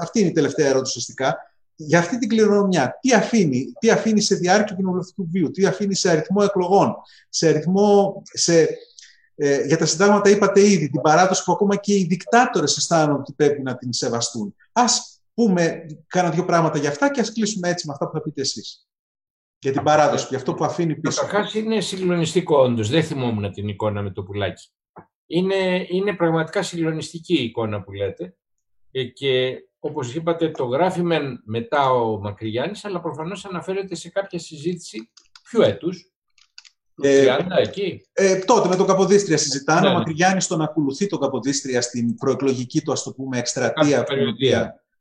[0.00, 1.49] αυτή είναι η τελευταία ερώτηση ουσιαστικά,
[1.86, 2.98] για αυτή την κληρονομιά.
[3.00, 6.94] Τι αφήνει, τι αφήνει σε διάρκεια κοινοβουλευτικού βίου, τι αφήνει σε αριθμό εκλογών,
[7.28, 8.68] σε αριθμό, σε,
[9.34, 13.32] ε, για τα συντάγματα είπατε ήδη, την παράδοση που ακόμα και οι δικτάτορες αισθάνονται ότι
[13.32, 14.54] πρέπει να την σεβαστούν.
[14.72, 18.22] Ας πούμε κάνα δύο πράγματα για αυτά και ας κλείσουμε έτσι με αυτά που θα
[18.22, 18.84] πείτε εσείς
[19.58, 21.20] για την παράδοση, για αυτό που αφήνει πίσω.
[21.20, 22.88] Καταρχάς είναι συγκλονιστικό όντως.
[22.88, 24.68] Δεν θυμόμουν την εικόνα με το πουλάκι.
[25.26, 28.34] Είναι, είναι πραγματικά συγκλονιστική η εικόνα που λέτε
[28.90, 31.02] ε, και όπως είπατε το γράφει
[31.44, 35.10] μετά ο Μακρυγιάννης αλλά προφανώς αναφέρεται σε κάποια συζήτηση
[35.42, 36.10] πιο έτους
[37.02, 38.02] ε, εκεί.
[38.12, 39.80] Ε, τότε με τον Καποδίστρια συζητάνε.
[39.80, 39.96] Ναι, Ο ναι.
[39.98, 44.04] Μακρυγιάννης τον ακολουθεί τον Καποδίστρια στην προεκλογική του, ας το πούμε, εκστρατεία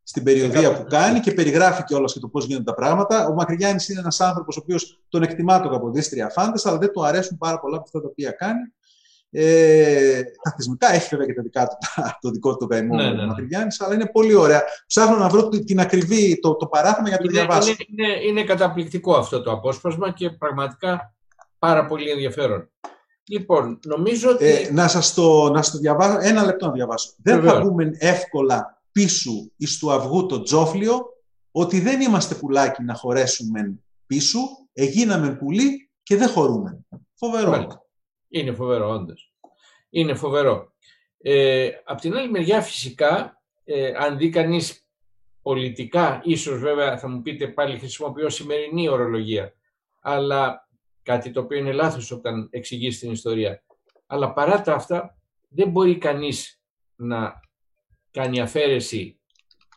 [0.04, 3.28] στην περιοδία που κάνει και περιγράφει και όλα και το πώς γίνονται τα πράγματα.
[3.28, 7.06] Ο Μακρυγιάννης είναι ένας άνθρωπος ο οποίος τον εκτιμά τον Καποδίστρια Φάντε, αλλά δεν του
[7.06, 8.74] αρέσουν πάρα πολλά από αυτά τα οποία κάνει.
[9.32, 11.78] Ε, τα θεσμικά έχει βέβαια και τα δικά του,
[12.22, 13.26] το δικό του το καημό ναι, ναι, ναι.
[13.26, 14.64] Μακρυγιάννη, αλλά είναι πολύ ωραία.
[14.88, 17.76] Ψάχνω να βρω την ακριβή, το, το παράθυμα για να το διαβάσω.
[17.88, 21.14] Είναι, είναι, είναι καταπληκτικό αυτό το απόσπασμα και πραγματικά
[21.60, 22.70] πάρα πολύ ενδιαφέρον.
[23.24, 24.46] Λοιπόν, νομίζω ότι.
[24.46, 27.14] Ε, να σας το, το διαβάσω, ένα λεπτό να διαβάσω.
[27.18, 31.06] Δεν θα βγούμε εύκολα πίσω εις του αυγού το τζόφλιο,
[31.52, 34.40] ότι δεν είμαστε πουλάκι να χωρέσουμε πίσω,
[34.74, 36.80] εγίναμε πουλί και δεν χωρούμε.
[37.14, 37.88] Φοβερό.
[38.30, 39.34] Είναι φοβερό, όντως.
[39.90, 40.74] Είναι φοβερό.
[41.22, 44.88] Ε, απ' την άλλη μεριά φυσικά, ε, αν δει κανείς
[45.42, 49.54] πολιτικά, ίσως βέβαια θα μου πείτε πάλι χρησιμοποιώ σημερινή ορολογία,
[50.02, 50.70] αλλά
[51.04, 53.64] κάτι το οποίο είναι λάθος όταν εξηγείς την ιστορία.
[54.08, 55.18] Αλλά παρά τα αυτά
[55.50, 56.62] δεν μπορεί κανείς
[56.96, 57.40] να
[58.12, 59.20] κάνει αφαίρεση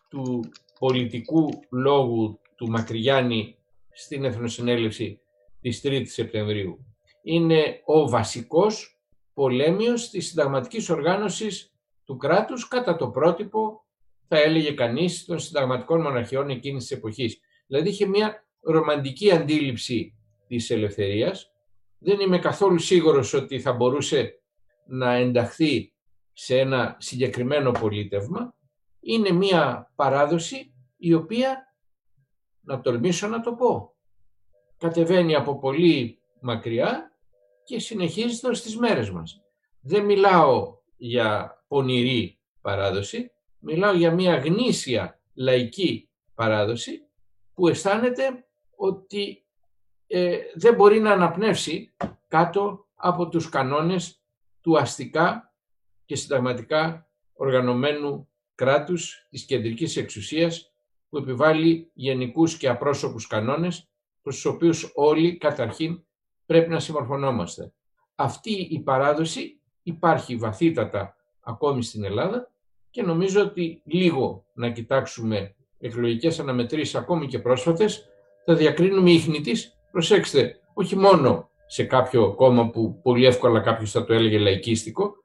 [0.08, 3.56] του πολιτικού λόγου του Μακρυγιάννη
[3.92, 5.20] στην Εθνοσυνέλευση
[5.60, 6.91] της 3ης Σεπτεμβρίου.
[7.22, 9.00] Είναι ο βασικός
[9.34, 13.84] πολέμιος της συνταγματικής οργάνωσης του κράτους κατά το πρότυπο,
[14.28, 17.40] θα έλεγε κανείς, των συνταγματικών μοναρχιών εκείνης της εποχής.
[17.66, 20.14] Δηλαδή είχε μια ρομαντική αντίληψη
[20.46, 21.52] της ελευθερίας.
[21.98, 24.42] Δεν είμαι καθόλου σίγουρος ότι θα μπορούσε
[24.86, 25.92] να ενταχθεί
[26.32, 28.54] σε ένα συγκεκριμένο πολίτευμα
[29.00, 31.74] είναι μία παράδοση η οποία,
[32.60, 33.94] να τολμήσω να το πω,
[34.78, 37.11] κατεβαίνει από πολύ μακριά
[37.64, 39.40] και συνεχίζεται στις μέρες μας.
[39.80, 47.06] Δεν μιλάω για πονηρή παράδοση, μιλάω για μία γνήσια λαϊκή παράδοση
[47.54, 48.46] που αισθάνεται
[48.76, 49.46] ότι
[50.06, 51.94] ε, δεν μπορεί να αναπνεύσει
[52.28, 54.22] κάτω από τους κανόνες
[54.60, 55.54] του αστικά
[56.04, 60.72] και συνταγματικά οργανωμένου κράτους της κεντρικής εξουσίας
[61.08, 63.88] που επιβάλλει γενικούς και απρόσωπους κανόνες
[64.22, 66.04] προς τους οποίους όλοι καταρχήν
[66.52, 67.72] πρέπει να συμμορφωνόμαστε.
[68.14, 72.50] Αυτή η παράδοση υπάρχει βαθύτατα ακόμη στην Ελλάδα
[72.90, 78.08] και νομίζω ότι λίγο να κοιτάξουμε εκλογικές αναμετρήσεις ακόμη και πρόσφατες
[78.44, 79.78] θα διακρίνουμε ίχνη της.
[79.90, 85.24] Προσέξτε, όχι μόνο σε κάποιο κόμμα που πολύ εύκολα κάποιος θα το έλεγε λαϊκίστικο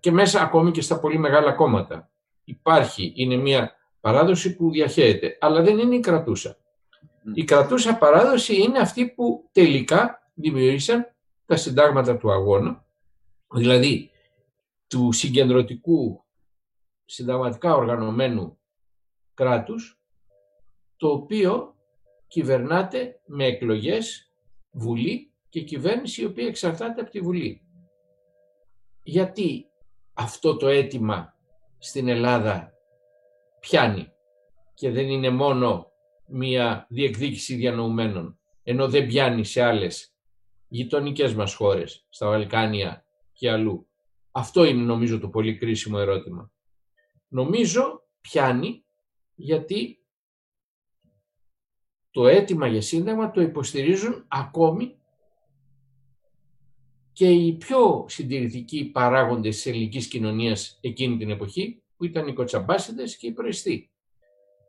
[0.00, 2.10] και μέσα ακόμη και στα πολύ μεγάλα κόμματα.
[2.44, 6.56] Υπάρχει, είναι μια παράδοση που διαχέεται, αλλά δεν είναι η κρατούσα.
[7.34, 11.14] Η κρατούσα παράδοση είναι αυτή που τελικά δημιούργησαν
[11.46, 12.84] τα συντάγματα του αγώνα,
[13.54, 14.10] δηλαδή
[14.86, 16.24] του συγκεντρωτικού
[17.04, 18.58] συνταγματικά οργανωμένου
[19.34, 20.00] κράτους,
[20.96, 21.74] το οποίο
[22.26, 24.32] κυβερνάται με εκλογές,
[24.70, 27.62] βουλή και κυβέρνηση η οποία εξαρτάται από τη βουλή.
[29.02, 29.66] Γιατί
[30.12, 31.34] αυτό το αίτημα
[31.78, 32.72] στην Ελλάδα
[33.60, 34.12] πιάνει
[34.74, 35.92] και δεν είναι μόνο
[36.26, 40.09] μία διεκδίκηση διανοουμένων, ενώ δεν πιάνει σε άλλες
[40.72, 43.86] γειτονικές μας χώρες, στα Βαλκάνια και αλλού.
[44.30, 46.52] Αυτό είναι νομίζω το πολύ κρίσιμο ερώτημα.
[47.28, 48.84] Νομίζω πιάνει
[49.34, 50.04] γιατί
[52.10, 54.94] το αίτημα για σύνταγμα το υποστηρίζουν ακόμη
[57.12, 63.16] και οι πιο συντηρητικοί παράγοντες της ελληνικής κοινωνίας εκείνη την εποχή, που ήταν οι κοτσαμπάσιδες
[63.16, 63.90] και οι προεστοί.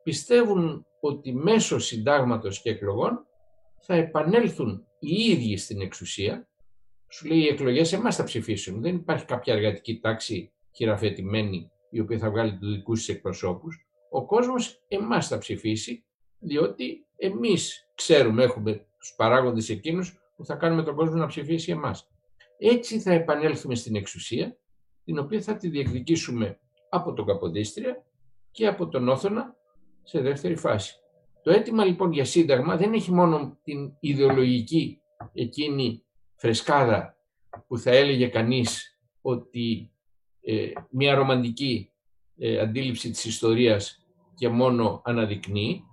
[0.03, 3.25] Πιστεύουν ότι μέσω συντάγματος και εκλογών
[3.81, 6.47] θα επανέλθουν οι ίδιοι στην εξουσία.
[7.09, 8.81] Σου λέει οι εκλογές εμάς θα ψηφίσουν.
[8.81, 13.85] Δεν υπάρχει κάποια εργατική τάξη χειραφετημένη η οποία θα βγάλει τους δικούς της εκπροσώπους.
[14.09, 16.05] Ο κόσμος εμάς θα ψηφίσει
[16.39, 22.09] διότι εμείς ξέρουμε, έχουμε τους παράγοντες εκείνους που θα κάνουμε τον κόσμο να ψηφίσει εμάς.
[22.57, 24.57] Έτσι θα επανέλθουμε στην εξουσία,
[25.03, 26.59] την οποία θα τη διεκδικήσουμε
[26.89, 28.05] από τον Καποδίστρια
[28.51, 29.55] και από τον Όθωνα
[30.03, 31.00] σε δεύτερη φάση.
[31.43, 35.01] Το αίτημα λοιπόν για σύνταγμα δεν έχει μόνο την ιδεολογική
[35.33, 36.03] εκείνη
[36.35, 37.15] φρεσκάδα
[37.67, 39.91] που θα έλεγε κανείς ότι
[40.41, 41.91] ε, μια ρομαντική
[42.37, 45.83] ε, αντίληψη της ιστορίας και μόνο αναδεικνύει,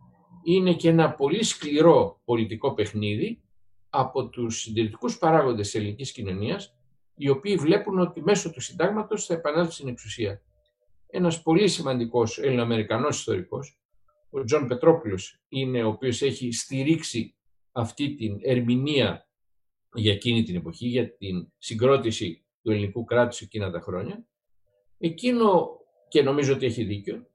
[0.43, 3.43] είναι και ένα πολύ σκληρό πολιτικό παιχνίδι
[3.91, 6.75] από τους συντηρητικούς παράγοντες της ελληνικής κοινωνίας,
[7.15, 10.43] οι οποίοι βλέπουν ότι μέσω του συντάγματος θα επανέλθουν στην εξουσία.
[11.07, 13.81] Ένας πολύ σημαντικός Ελληνοαμερικανός ιστορικός,
[14.31, 17.35] ο Τζον Πετρόπουλος, είναι ο οποίος έχει στηρίξει
[17.73, 19.29] αυτή την ερμηνεία
[19.95, 24.27] για εκείνη την εποχή, για την συγκρότηση του ελληνικού κράτους εκείνα τα χρόνια.
[24.99, 25.71] Εκείνο,
[26.09, 27.27] και νομίζω ότι έχει δίκιο,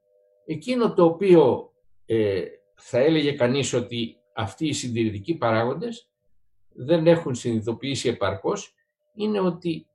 [0.46, 1.72] εκείνο το οποίο
[2.06, 6.08] ε, θα έλεγε κανείς ότι αυτοί οι συντηρητικοί παράγοντες
[6.68, 8.74] δεν έχουν συνειδητοποιήσει επαρκώς
[9.14, 9.86] είναι ότι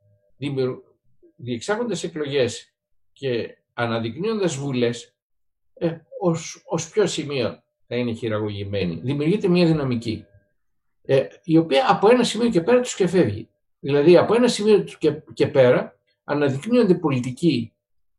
[1.35, 2.73] διεξάγοντας εκλογές
[3.13, 5.15] και αναδεικνύοντας βουλές
[5.79, 8.99] ε, ως, ως ποιο σημείο θα είναι χειραγωγημένοι.
[9.03, 10.25] Δημιουργείται μια δυναμική
[11.05, 13.49] ε, η οποία από ένα σημείο και πέρα τους και φεύγει.
[13.79, 17.73] Δηλαδή από ένα σημείο και, και πέρα αναδεικνύονται πολιτικοί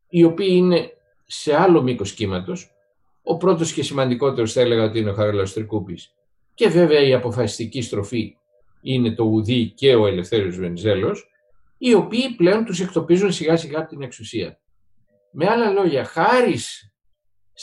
[0.09, 0.93] οι οποίοι είναι
[1.25, 2.75] σε άλλο μήκος κύματος.
[3.23, 6.15] Ο πρώτος και σημαντικότερος θα έλεγα ότι είναι ο Χαράλαο Τρικούπης.
[6.53, 8.37] Και βέβαια η αποφασιστική στροφή
[8.81, 11.29] είναι το Ουδί και ο Ελευθέριος Βενιζέλος,
[11.77, 14.59] οι οποίοι πλέον τους εκτοπίζουν σιγά σιγά από την εξουσία.
[15.31, 16.55] Με άλλα λόγια, χάρη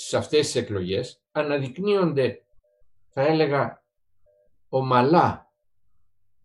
[0.07, 2.45] σε αυτές τις εκλογές αναδεικνύονται,
[3.09, 3.85] θα έλεγα,
[4.69, 5.53] ομαλά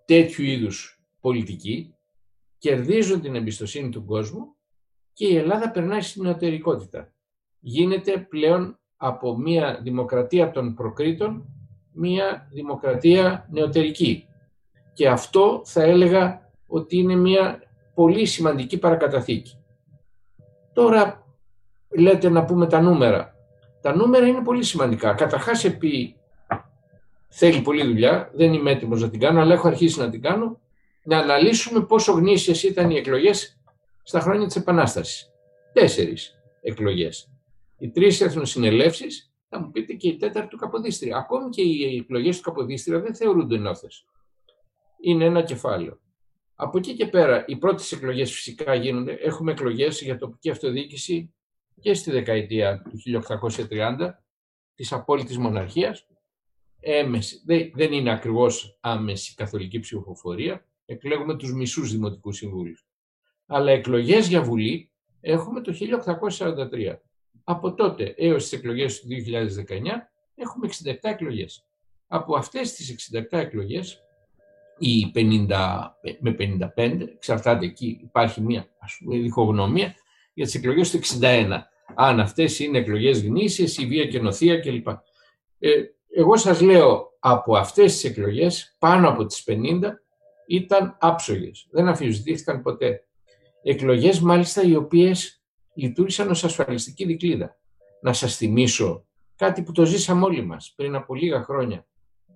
[0.05, 1.95] τέτοιου είδους πολιτικοί,
[2.57, 4.55] κερδίζουν την εμπιστοσύνη του κόσμου
[5.13, 7.13] και η Ελλάδα περνάει στην νεωτερικότητα.
[7.59, 11.53] Γίνεται πλέον από μια δημοκρατία των προκρήτων
[11.91, 14.27] μια δημοκρατία νεωτερική.
[14.93, 17.63] Και αυτό θα έλεγα ότι είναι μια
[17.93, 19.57] πολύ σημαντική παρακαταθήκη.
[20.73, 21.25] Τώρα
[21.89, 23.32] λέτε να πούμε τα νούμερα.
[23.84, 25.14] Τα νούμερα είναι πολύ σημαντικά.
[25.14, 26.15] Καταρχάς επί
[27.27, 30.61] θέλει πολλή δουλειά, δεν είμαι έτοιμος να την κάνω, αλλά έχω αρχίσει να την κάνω,
[31.03, 33.60] να αναλύσουμε πόσο γνήσιες ήταν οι εκλογές
[34.03, 35.31] στα χρόνια της Επανάστασης.
[35.73, 37.30] Τέσσερις εκλογές.
[37.77, 41.18] Οι τρεις εθνοσυνελεύσεις, θα μου πείτε και η τέταρτη του Καποδίστρια.
[41.18, 44.05] Ακόμη και οι εκλογές του Καποδίστρια δεν θεωρούνται ενώθες
[45.03, 45.99] είναι ένα κεφάλαιο.
[46.55, 49.11] Από εκεί και πέρα, οι πρώτες εκλογές φυσικά γίνονται.
[49.11, 51.34] Έχουμε εκλογές για τοπική αυτοδιοίκηση
[51.82, 52.98] και στη δεκαετία του
[53.70, 54.10] 1830
[54.76, 56.08] της απόλυτης μοναρχίας.
[56.80, 57.41] Έμεση,
[57.74, 60.66] δεν είναι ακριβώς άμεση καθολική ψηφοφορία.
[60.86, 62.88] Εκλέγουμε τους μισούς δημοτικούς συμβούλους.
[63.45, 64.91] Αλλά εκλογές για Βουλή
[65.22, 67.02] έχουμε το 1843.
[67.44, 71.66] Από τότε έως τις εκλογές του 2019 έχουμε 67 εκλογές.
[72.08, 74.04] Από αυτές τις 67 εκλογές,
[74.78, 79.95] οι 50 με 55, εξαρτάται εκεί, υπάρχει μια ας πούμε, διχογνωμία,
[80.34, 81.68] για τις εκλογές του 61.
[81.95, 84.88] Αν αυτές είναι εκλογές γνήσιες, η βία και νοθεία κλπ.
[85.60, 85.69] Ε,
[86.15, 90.03] εγώ σας λέω, από αυτές τις εκλογές, πάνω από τις 50,
[90.47, 91.68] ήταν άψογες.
[91.72, 93.07] Δεν αφιζητήθηκαν ποτέ.
[93.64, 95.43] Εκλογές μάλιστα οι οποίες
[95.73, 97.57] λειτουργήσαν ως ασφαλιστική δικλίδα.
[98.01, 99.05] Να σας θυμίσω
[99.35, 101.88] κάτι που το ζήσαμε όλοι μας πριν από λίγα χρόνια.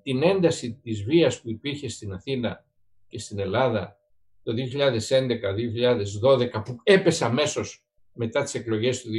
[0.04, 2.66] Την ένταση της βίας που υπήρχε στην Αθήνα
[3.08, 4.00] και στην Ελλάδα
[4.44, 7.87] το 2011-2012 που έπεσε αμέσως
[8.18, 9.10] μετά τις εκλογές του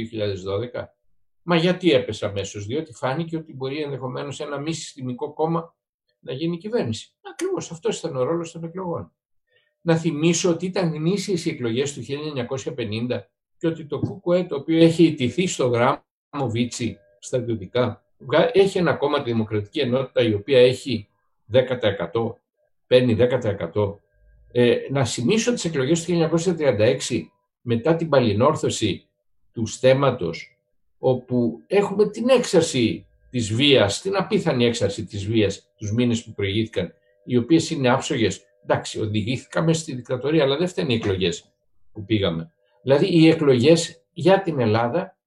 [0.73, 0.83] 2012.
[1.41, 5.75] Μα γιατί έπεσε αμέσως, διότι φάνηκε ότι μπορεί ενδεχομένως ένα μη συστημικό κόμμα
[6.19, 7.11] να γίνει κυβέρνηση.
[7.21, 9.11] Ακριβώς αυτός ήταν ο ρόλος των εκλογών.
[9.81, 13.19] Να θυμίσω ότι ήταν γνήσιες οι εκλογές του 1950
[13.57, 18.03] και ότι το ΚΚΕ το οποίο έχει ιτηθεί στο γράμμο Βίτσι στρατιωτικά
[18.53, 21.07] έχει ένα κόμμα τη Δημοκρατική Ενότητα η οποία έχει
[21.53, 22.35] 10%,
[22.87, 23.17] παίρνει
[23.73, 23.99] 10%.
[24.51, 27.29] Ε, να σημίσω τις εκλογές του 1936
[27.71, 29.07] μετά την παλινόρθωση
[29.53, 30.57] του στέματος
[30.97, 36.93] όπου έχουμε την έξαρση της βίας, την απίθανη έξαρση της βίας τους μήνες που προηγήθηκαν,
[37.23, 38.41] οι οποίες είναι άψογες.
[38.63, 41.51] Εντάξει, οδηγήθηκαμε στη δικτατορία, αλλά δεν φταίνει οι εκλογές
[41.91, 42.51] που πήγαμε.
[42.81, 45.17] Δηλαδή οι εκλογές για την Ελλάδα,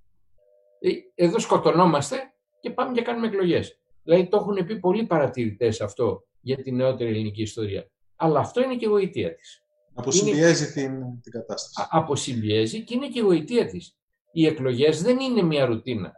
[0.81, 2.17] ε, εδώ σκοτωνόμαστε
[2.61, 3.79] και πάμε και κάνουμε εκλογές.
[4.03, 7.91] Δηλαδή το έχουν πει πολλοί παρατηρητές αυτό για την νεότερη ελληνική ιστορία.
[8.17, 9.63] Αλλά αυτό είναι και η γοητεία της.
[9.95, 10.89] Αποσυμπιέζει είναι...
[10.89, 11.89] την, την κατάσταση.
[11.91, 13.97] Αποσυμπιέζει και είναι και η γοητεία της.
[14.33, 16.13] Οι εκλογές δεν είναι μια ρουτίνα,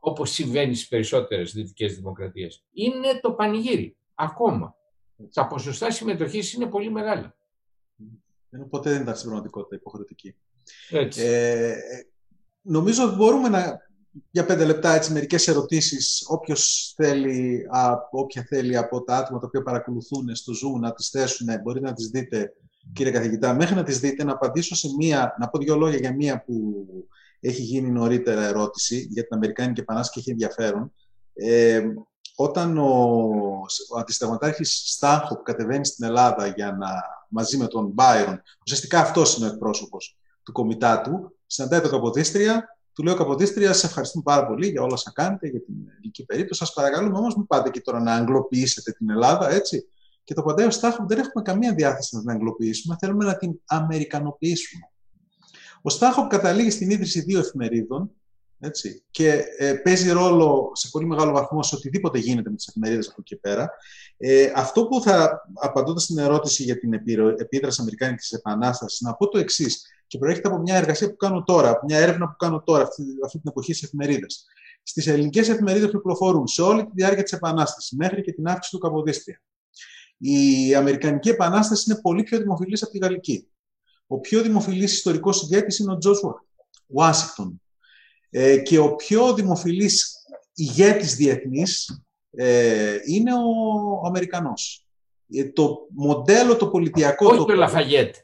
[0.00, 2.64] όπως συμβαίνει στις περισσότερες δυτικές δημοκρατίες.
[2.72, 4.74] Είναι το πανηγύρι, ακόμα.
[5.32, 7.36] Τα ποσοστά συμμετοχής είναι πολύ μεγάλα.
[8.70, 10.34] ποτέ δεν ήταν στην πραγματικότητα υποχρεωτική.
[11.16, 11.74] Ε,
[12.62, 13.78] νομίζω ότι μπορούμε να,
[14.30, 17.66] για πέντε λεπτά, έτσι, μερικές ερωτήσεις, όποιος θέλει,
[18.10, 21.92] όποια θέλει από τα άτομα τα οποία παρακολουθούν στο Zoom να τις θέσουν, μπορείτε να
[21.92, 22.54] τις δείτε,
[22.92, 23.54] κύριε καθηγητά.
[23.54, 26.84] Μέχρι να τις δείτε, να απαντήσω σε μία, να πω δύο λόγια για μία που
[27.40, 30.92] έχει γίνει νωρίτερα ερώτηση για την Αμερικάνικη Επανάσταση και έχει ενδιαφέρον.
[31.34, 31.82] Ε,
[32.36, 32.86] όταν ο,
[33.94, 36.88] ο αντισταγματάρχης Στάνχοπ κατεβαίνει στην Ελλάδα για να,
[37.28, 43.02] μαζί με τον Μπάιρον, ουσιαστικά αυτός είναι ο εκπρόσωπος του κομιτάτου, συναντάει το Καποδίστρια, του
[43.02, 46.60] λέω Καποδίστρια, σε ευχαριστούμε πάρα πολύ για όλα όσα κάνετε, για την ελληνική περίπτωση.
[46.60, 49.88] Σας παρακαλούμε όμως, μην πάτε και τώρα να αγγλοποιήσετε την Ελλάδα, έτσι.
[50.30, 53.60] Και το απαντάει ο Στάχο, δεν έχουμε καμία διάθεση να την αγγλοποιήσουμε, θέλουμε να την
[53.64, 54.82] αμερικανοποιήσουμε.
[55.82, 58.10] Ο Στάχο καταλήγει στην ίδρυση δύο εφημερίδων,
[58.58, 63.08] έτσι, και ε, παίζει ρόλο σε πολύ μεγάλο βαθμό σε οτιδήποτε γίνεται με τις εφημερίδες
[63.08, 63.70] από εκεί πέρα.
[64.16, 66.92] Ε, αυτό που θα απαντώντας στην ερώτηση για την
[67.36, 71.70] επίδραση Αμερικάνικης Επανάστασης, να πω το εξής και προέρχεται από μια εργασία που κάνω τώρα,
[71.70, 74.46] από μια έρευνα που κάνω τώρα, αυτή, αυτή την εποχή στις εφημερίδες.
[74.82, 78.76] Στις ελληνικές εφημερίδες που κυκλοφορούν σε όλη τη διάρκεια της Επανάστασης, μέχρι και την αύξηση
[78.76, 79.40] του Καποδίστρια,
[80.22, 83.48] η Αμερικανική Επανάσταση είναι πολύ πιο δημοφιλής από τη Γαλλική.
[84.06, 86.20] Ο πιο δημοφιλής ιστορικός ηγέτης είναι ο Τζορτζ
[86.86, 87.62] Ουάσιγκτον.
[88.30, 90.14] Ε, και ο πιο δημοφιλής
[90.54, 93.38] ηγέτης διεθνής ε, είναι ο,
[94.02, 94.86] ο Αμερικανός.
[95.32, 97.26] Ε, το μοντέλο το πολιτιακό...
[97.26, 97.52] Όχι το...
[97.52, 98.14] ο Λαφαγέτ.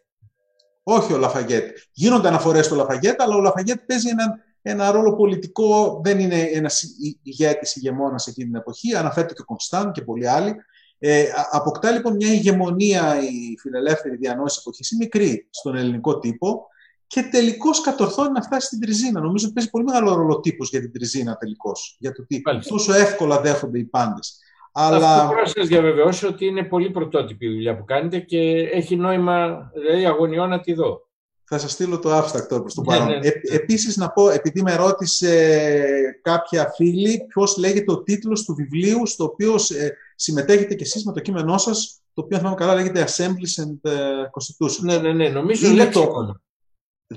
[0.83, 1.77] Όχι ο Λαφαγέτ.
[1.93, 6.01] Γίνονται αναφορές στο Λαφαγέτ, αλλά ο Λαφαγέτ παίζει ένα, ένα ρόλο πολιτικό.
[6.05, 6.85] Δεν είναι ένας
[7.23, 8.95] ηγέτης ηγεμόνας εκείνη την εποχή.
[8.95, 10.55] Αναφέρεται και ο Κωνσταντ και πολλοί άλλοι.
[10.99, 16.67] Ε, αποκτά λοιπόν μια ηγεμονία η φιλελεύθερη διανόηση εποχή, η μικρή στον ελληνικό τύπο
[17.07, 19.21] και τελικώς κατορθώνει να φτάσει στην Τριζίνα.
[19.21, 21.97] Νομίζω ότι παίζει πολύ μεγάλο ρόλο τύπος για την Τριζίνα τελικώς.
[21.99, 24.41] Για το τι τόσο εύκολα δέχονται οι πάντες.
[24.73, 25.15] Αλλά...
[25.15, 28.39] Αυτό μπορώ να σας διαβεβαιώσω ότι είναι πολύ πρωτότυπη η δουλειά που κάνετε και
[28.73, 31.05] έχει νόημα, δηλαδή αγωνιώ να τη δω.
[31.49, 33.07] Θα σας στείλω το abstract προς το παρόν.
[33.07, 33.27] Ναι, ναι.
[33.27, 39.07] Ε, επίσης να πω, επειδή με ρώτησε κάποια φίλη, ποιος λέγεται ο τίτλος του βιβλίου
[39.07, 42.75] στο οποίο ε, συμμετέχετε κι εσείς με το κείμενό σας, το οποίο αν θυμάμαι καλά
[42.75, 44.81] λέγεται Assemblies and ε, Constitution.
[44.81, 46.37] Ναι, ναι, ναι, νομίζω είναι το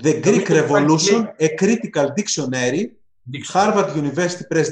[0.02, 2.84] The Greek Revolution, A Critical Dictionary,
[3.52, 4.64] Harvard University Press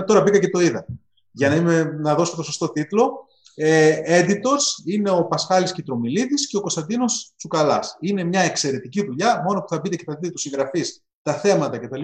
[0.00, 0.04] 2021.
[0.06, 0.86] Τώρα μπήκα και το είδα
[1.30, 3.26] για να, είμαι, να δώσω το σωστό τίτλο.
[3.54, 7.96] Ε, editors είναι ο Πασχάλης Κιτρομιλίδης και ο Κωνσταντίνος Τσουκαλάς.
[8.00, 11.78] Είναι μια εξαιρετική δουλειά, μόνο που θα μπείτε και θα δείτε τους συγγραφείς, τα θέματα
[11.78, 12.02] κτλ.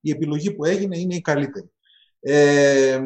[0.00, 1.70] Η επιλογή που έγινε είναι η καλύτερη.
[2.20, 3.04] Ε,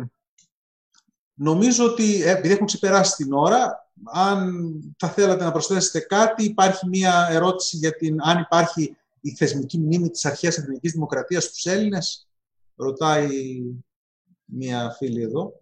[1.40, 4.60] νομίζω ότι, ε, επειδή έχουμε ξεπεράσει την ώρα, αν
[4.98, 10.10] θα θέλατε να προσθέσετε κάτι, υπάρχει μια ερώτηση για την αν υπάρχει η θεσμική μνήμη
[10.10, 12.28] της αρχαίας ελληνικής δημοκρατίας στους Έλληνες.
[12.76, 13.28] Ρωτάει
[14.44, 15.52] μία φίλη εδώ.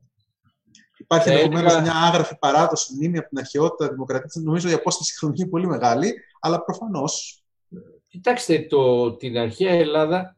[0.98, 4.34] Υπάρχει ενδεχομένως μια άγραφη παράδοση μνήμη από την αρχαιότητα δημοκρατίας.
[4.34, 7.04] Νομίζω η απόσταση χρονική είναι πολύ μεγάλη, αλλά προφανώ.
[8.08, 10.36] Κοιτάξτε, το, την αρχαία Ελλάδα,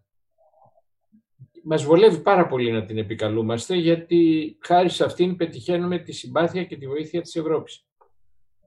[1.72, 6.76] μας βολεύει πάρα πολύ να την επικαλούμαστε γιατί χάρη σε αυτήν πετυχαίνουμε τη συμπάθεια και
[6.76, 7.84] τη βοήθεια της Ευρώπης.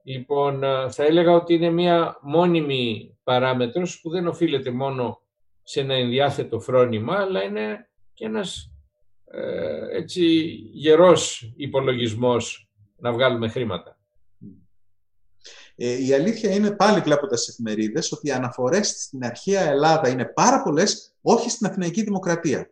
[0.02, 0.60] Λοιπόν,
[0.90, 5.20] θα έλεγα ότι είναι μια μόνιμη παράμετρος που δεν οφείλεται μόνο
[5.62, 8.72] σε ένα ενδιάθετο φρόνημα, αλλά είναι και ένας
[9.24, 10.24] ε, έτσι
[10.72, 13.98] γερός υπολογισμός να βγάλουμε χρήματα.
[15.76, 20.24] Ε, η αλήθεια είναι πάλι βλέποντας τις εφημερίδες ότι οι αναφορές στην αρχαία Ελλάδα είναι
[20.24, 22.68] πάρα πολλές, όχι στην Αθηναϊκή Δημοκρατία.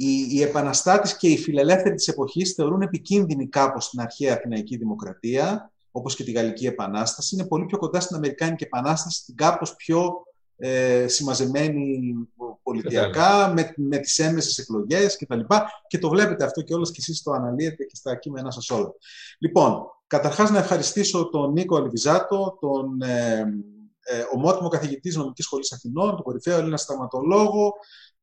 [0.00, 5.72] Οι, οι επαναστάτες και οι φιλελεύθεροι της εποχής θεωρούν επικίνδυνη κάπως την αρχαία Αθηναϊκή Δημοκρατία,
[5.90, 7.34] όπως και τη Γαλλική Επανάσταση.
[7.34, 10.12] Είναι πολύ πιο κοντά στην Αμερικάνικη Επανάσταση, την κάπως πιο
[10.56, 12.14] ε, συμμαζεμένη
[12.62, 15.38] πολιτιακά, με, με τις έμεσες εκλογές κτλ.
[15.40, 15.56] Και,
[15.86, 18.92] και το βλέπετε αυτό και όλες και εσείς το αναλύετε και στα κείμενά σας όλα.
[19.38, 23.44] Λοιπόν, καταρχάς να ευχαριστήσω τον Νίκο Αλβιζάτο, τον ε,
[24.00, 27.72] ε, ομότιμο καθηγητής Νομικής Σχολής Αθηνών, τον κορυφαίο Έλληνα σταματολόγο,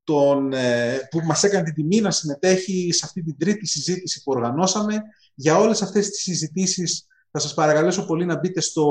[0.05, 4.31] τον, ε, που μας έκανε την τιμή να συμμετέχει σε αυτή την τρίτη συζήτηση που
[4.31, 5.01] οργανώσαμε.
[5.35, 8.85] Για όλες αυτές τις συζητήσεις θα σας παρακαλέσω πολύ να μπείτε στο,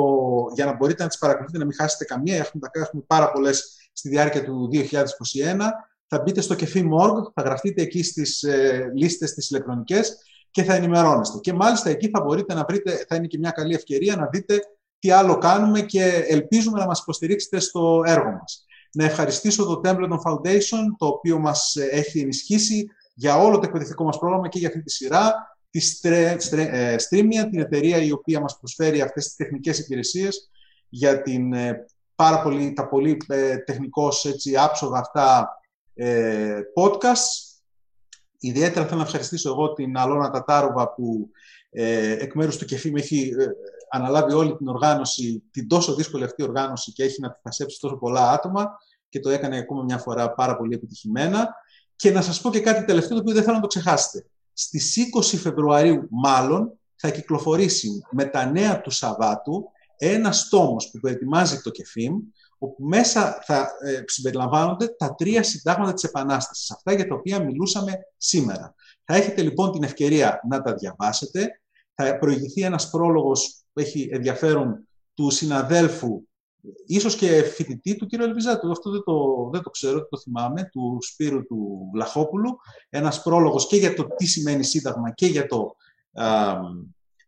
[0.55, 2.37] για να μπορείτε να τις παρακολουθείτε, να μην χάσετε καμία.
[2.37, 5.71] Έχουμε, έχουμε πάρα πολλές στη διάρκεια του 2021.
[6.07, 10.17] Θα μπείτε στο κεφί Morg, θα γραφτείτε εκεί στις ε, λίστες τις ηλεκτρονικές
[10.51, 11.39] και θα ενημερώνεστε.
[11.41, 14.61] Και μάλιστα εκεί θα μπορείτε να βρείτε, θα είναι και μια καλή ευκαιρία να δείτε
[14.99, 18.65] τι άλλο κάνουμε και ελπίζουμε να μας υποστηρίξετε στο έργο μας.
[18.95, 24.05] Να ευχαριστήσω το Templeton Foundation, το οποίο μας ε, έχει ενισχύσει για όλο το εκπαιδευτικό
[24.05, 28.59] μας πρόγραμμα και για αυτή τη σειρά τη ε, Streamia, την εταιρεία η οποία μας
[28.59, 30.51] προσφέρει αυτές τις τεχνικές υπηρεσίες
[30.89, 35.49] για την, ε, πάρα πολύ, τα πολύ ε, τεχνικώς έτσι, άψογα αυτά
[35.95, 37.53] ε, podcast.
[38.39, 41.31] Ιδιαίτερα θέλω να ευχαριστήσω εγώ την Αλώνα Τατάρουβα που
[41.71, 43.33] ε, εκ μέρους του ΚΕΦΗ με έχει
[43.95, 47.31] αναλάβει όλη την οργάνωση, την τόσο δύσκολη αυτή οργάνωση και έχει να
[47.67, 51.55] τη τόσο πολλά άτομα και το έκανε ακόμα μια φορά πάρα πολύ επιτυχημένα.
[51.97, 54.27] Και να σας πω και κάτι τελευταίο το οποίο δεν θέλω να το ξεχάσετε.
[54.53, 59.65] Στις 20 Φεβρουαρίου μάλλον θα κυκλοφορήσει με τα νέα του Σαββάτου
[59.97, 62.19] ένας τόμος που προετοιμάζει το ΚΕΦΙΜ,
[62.59, 67.93] όπου μέσα θα ε, συμπεριλαμβάνονται τα τρία συντάγματα της Επανάστασης, αυτά για τα οποία μιλούσαμε
[68.17, 68.75] σήμερα.
[69.05, 71.61] Θα έχετε λοιπόν την ευκαιρία να τα διαβάσετε.
[71.95, 76.23] Θα προηγηθεί ένας πρόλογος που έχει ενδιαφέρον του συναδέλφου
[76.87, 78.13] ίσως και φοιτητή του κ.
[78.13, 78.71] Ελβιζάτου.
[78.71, 82.57] Αυτό δεν το, δεν το ξέρω, δεν το θυμάμαι, του Σπύρου του Βλαχόπουλου.
[82.91, 85.77] Ένας πρόλογος και για το τι σημαίνει Σύνταγμα και για, το,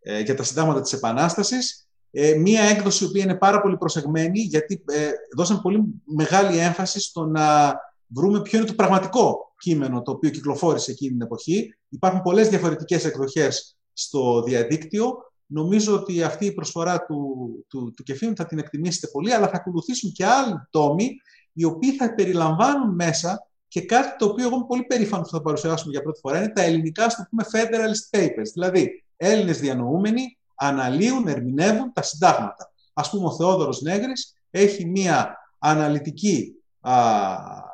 [0.01, 1.89] ε, για τα συντάγματα της Επανάστασης.
[2.11, 7.01] Ε, μία έκδοση η οποία είναι πάρα πολύ προσεγμένη, γιατί ε, δώσαμε πολύ μεγάλη έμφαση
[7.01, 7.75] στο να
[8.07, 11.75] βρούμε ποιο είναι το πραγματικό κείμενο το οποίο κυκλοφόρησε εκείνη την εποχή.
[11.89, 15.17] Υπάρχουν πολλές διαφορετικές εκδοχές στο διαδίκτυο
[15.47, 20.13] Νομίζω ότι αυτή η προσφορά του, του, του θα την εκτιμήσετε πολύ, αλλά θα ακολουθήσουν
[20.13, 21.17] και άλλοι τόμοι,
[21.53, 25.43] οι οποίοι θα περιλαμβάνουν μέσα και κάτι το οποίο εγώ είμαι πολύ περήφανο που θα
[25.43, 28.51] παρουσιάσουμε για πρώτη φορά είναι τα ελληνικά, στο πούμε, Federalist Papers.
[28.53, 32.73] Δηλαδή, Έλληνες διανοούμενοι αναλύουν, ερμηνεύουν τα συντάγματα.
[32.93, 36.95] Α πούμε, ο Θεόδωρος Νέγρης έχει μία αναλυτική α,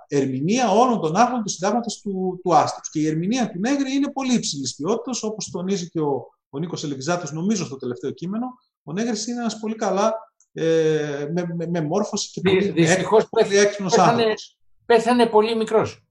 [0.08, 2.90] ερμηνεία όλων των άρθρων του συντάγματος του, του Άστρους.
[2.90, 6.84] Και η ερμηνεία του Νέγρη είναι πολύ υψηλής ποιότητας, όπως τονίζει και ο ο Νίκος
[6.84, 8.46] Ελεγζάτο, νομίζω στο τελευταίο κείμενο,
[8.82, 10.14] ο Νέγρη είναι ένας πολύ καλά
[10.52, 14.58] ε, με, με, με, μόρφωση και πολύ, Δυστυχώς πολύ έξυπνος άνθρωπος.
[14.86, 16.06] Πέθανε πολύ μικρός.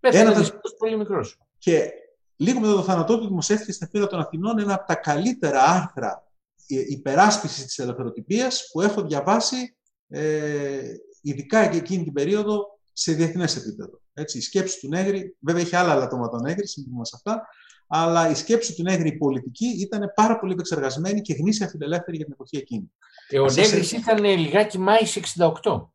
[0.00, 1.38] Πέθανε ένα, πολύ μικρός.
[1.58, 1.90] Και
[2.36, 6.26] λίγο μετά το θάνατό του δημοσιεύτηκε στην Εφήρα των Αθηνών ένα από τα καλύτερα άρθρα
[6.66, 9.76] ε, υπεράσπισης της ελευθεροτυπίας που έχω διαβάσει
[10.08, 10.80] ε,
[11.22, 14.00] ειδικά και εκείνη την περίοδο σε διεθνές επίπεδο.
[14.12, 17.48] Έτσι, η σκέψη του Νέγρη, βέβαια έχει άλλα λατώματα ο Νέγρης, σύμφωνα με αυτά,
[17.86, 22.24] αλλά η σκέψη του Νέγρη η πολιτική ήταν πάρα πολύ επεξεργασμένη και γνήσια φιλελεύθερη για
[22.24, 22.92] την εποχή εκείνη.
[23.28, 25.18] Και ο Νέγρης ήταν λιγάκι Μάης
[25.62, 25.86] 68.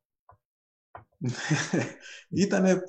[2.30, 2.82] ήταν ε,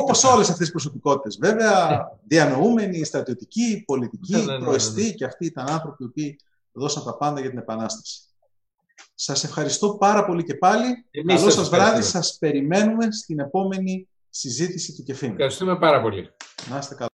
[0.00, 1.38] όπως όλες αυτές τις προσωπικότητες.
[1.40, 6.36] Βέβαια, διανοούμενοι, στρατιωτικοί, πολιτικοί, ναι, ναι, ναι, προεστοί και αυτοί ήταν άνθρωποι
[6.72, 8.20] που δώσαν τα πάντα για την Επανάσταση.
[9.14, 11.06] Σας ευχαριστώ πάρα πολύ και πάλι.
[11.26, 12.02] Καλό σας βράδυ.
[12.02, 15.32] Σας περιμένουμε στην επόμενη συζήτηση του κεφίνου.
[15.32, 16.30] Ευχαριστούμε πάρα πολύ.
[16.70, 17.11] Να είστε καλά.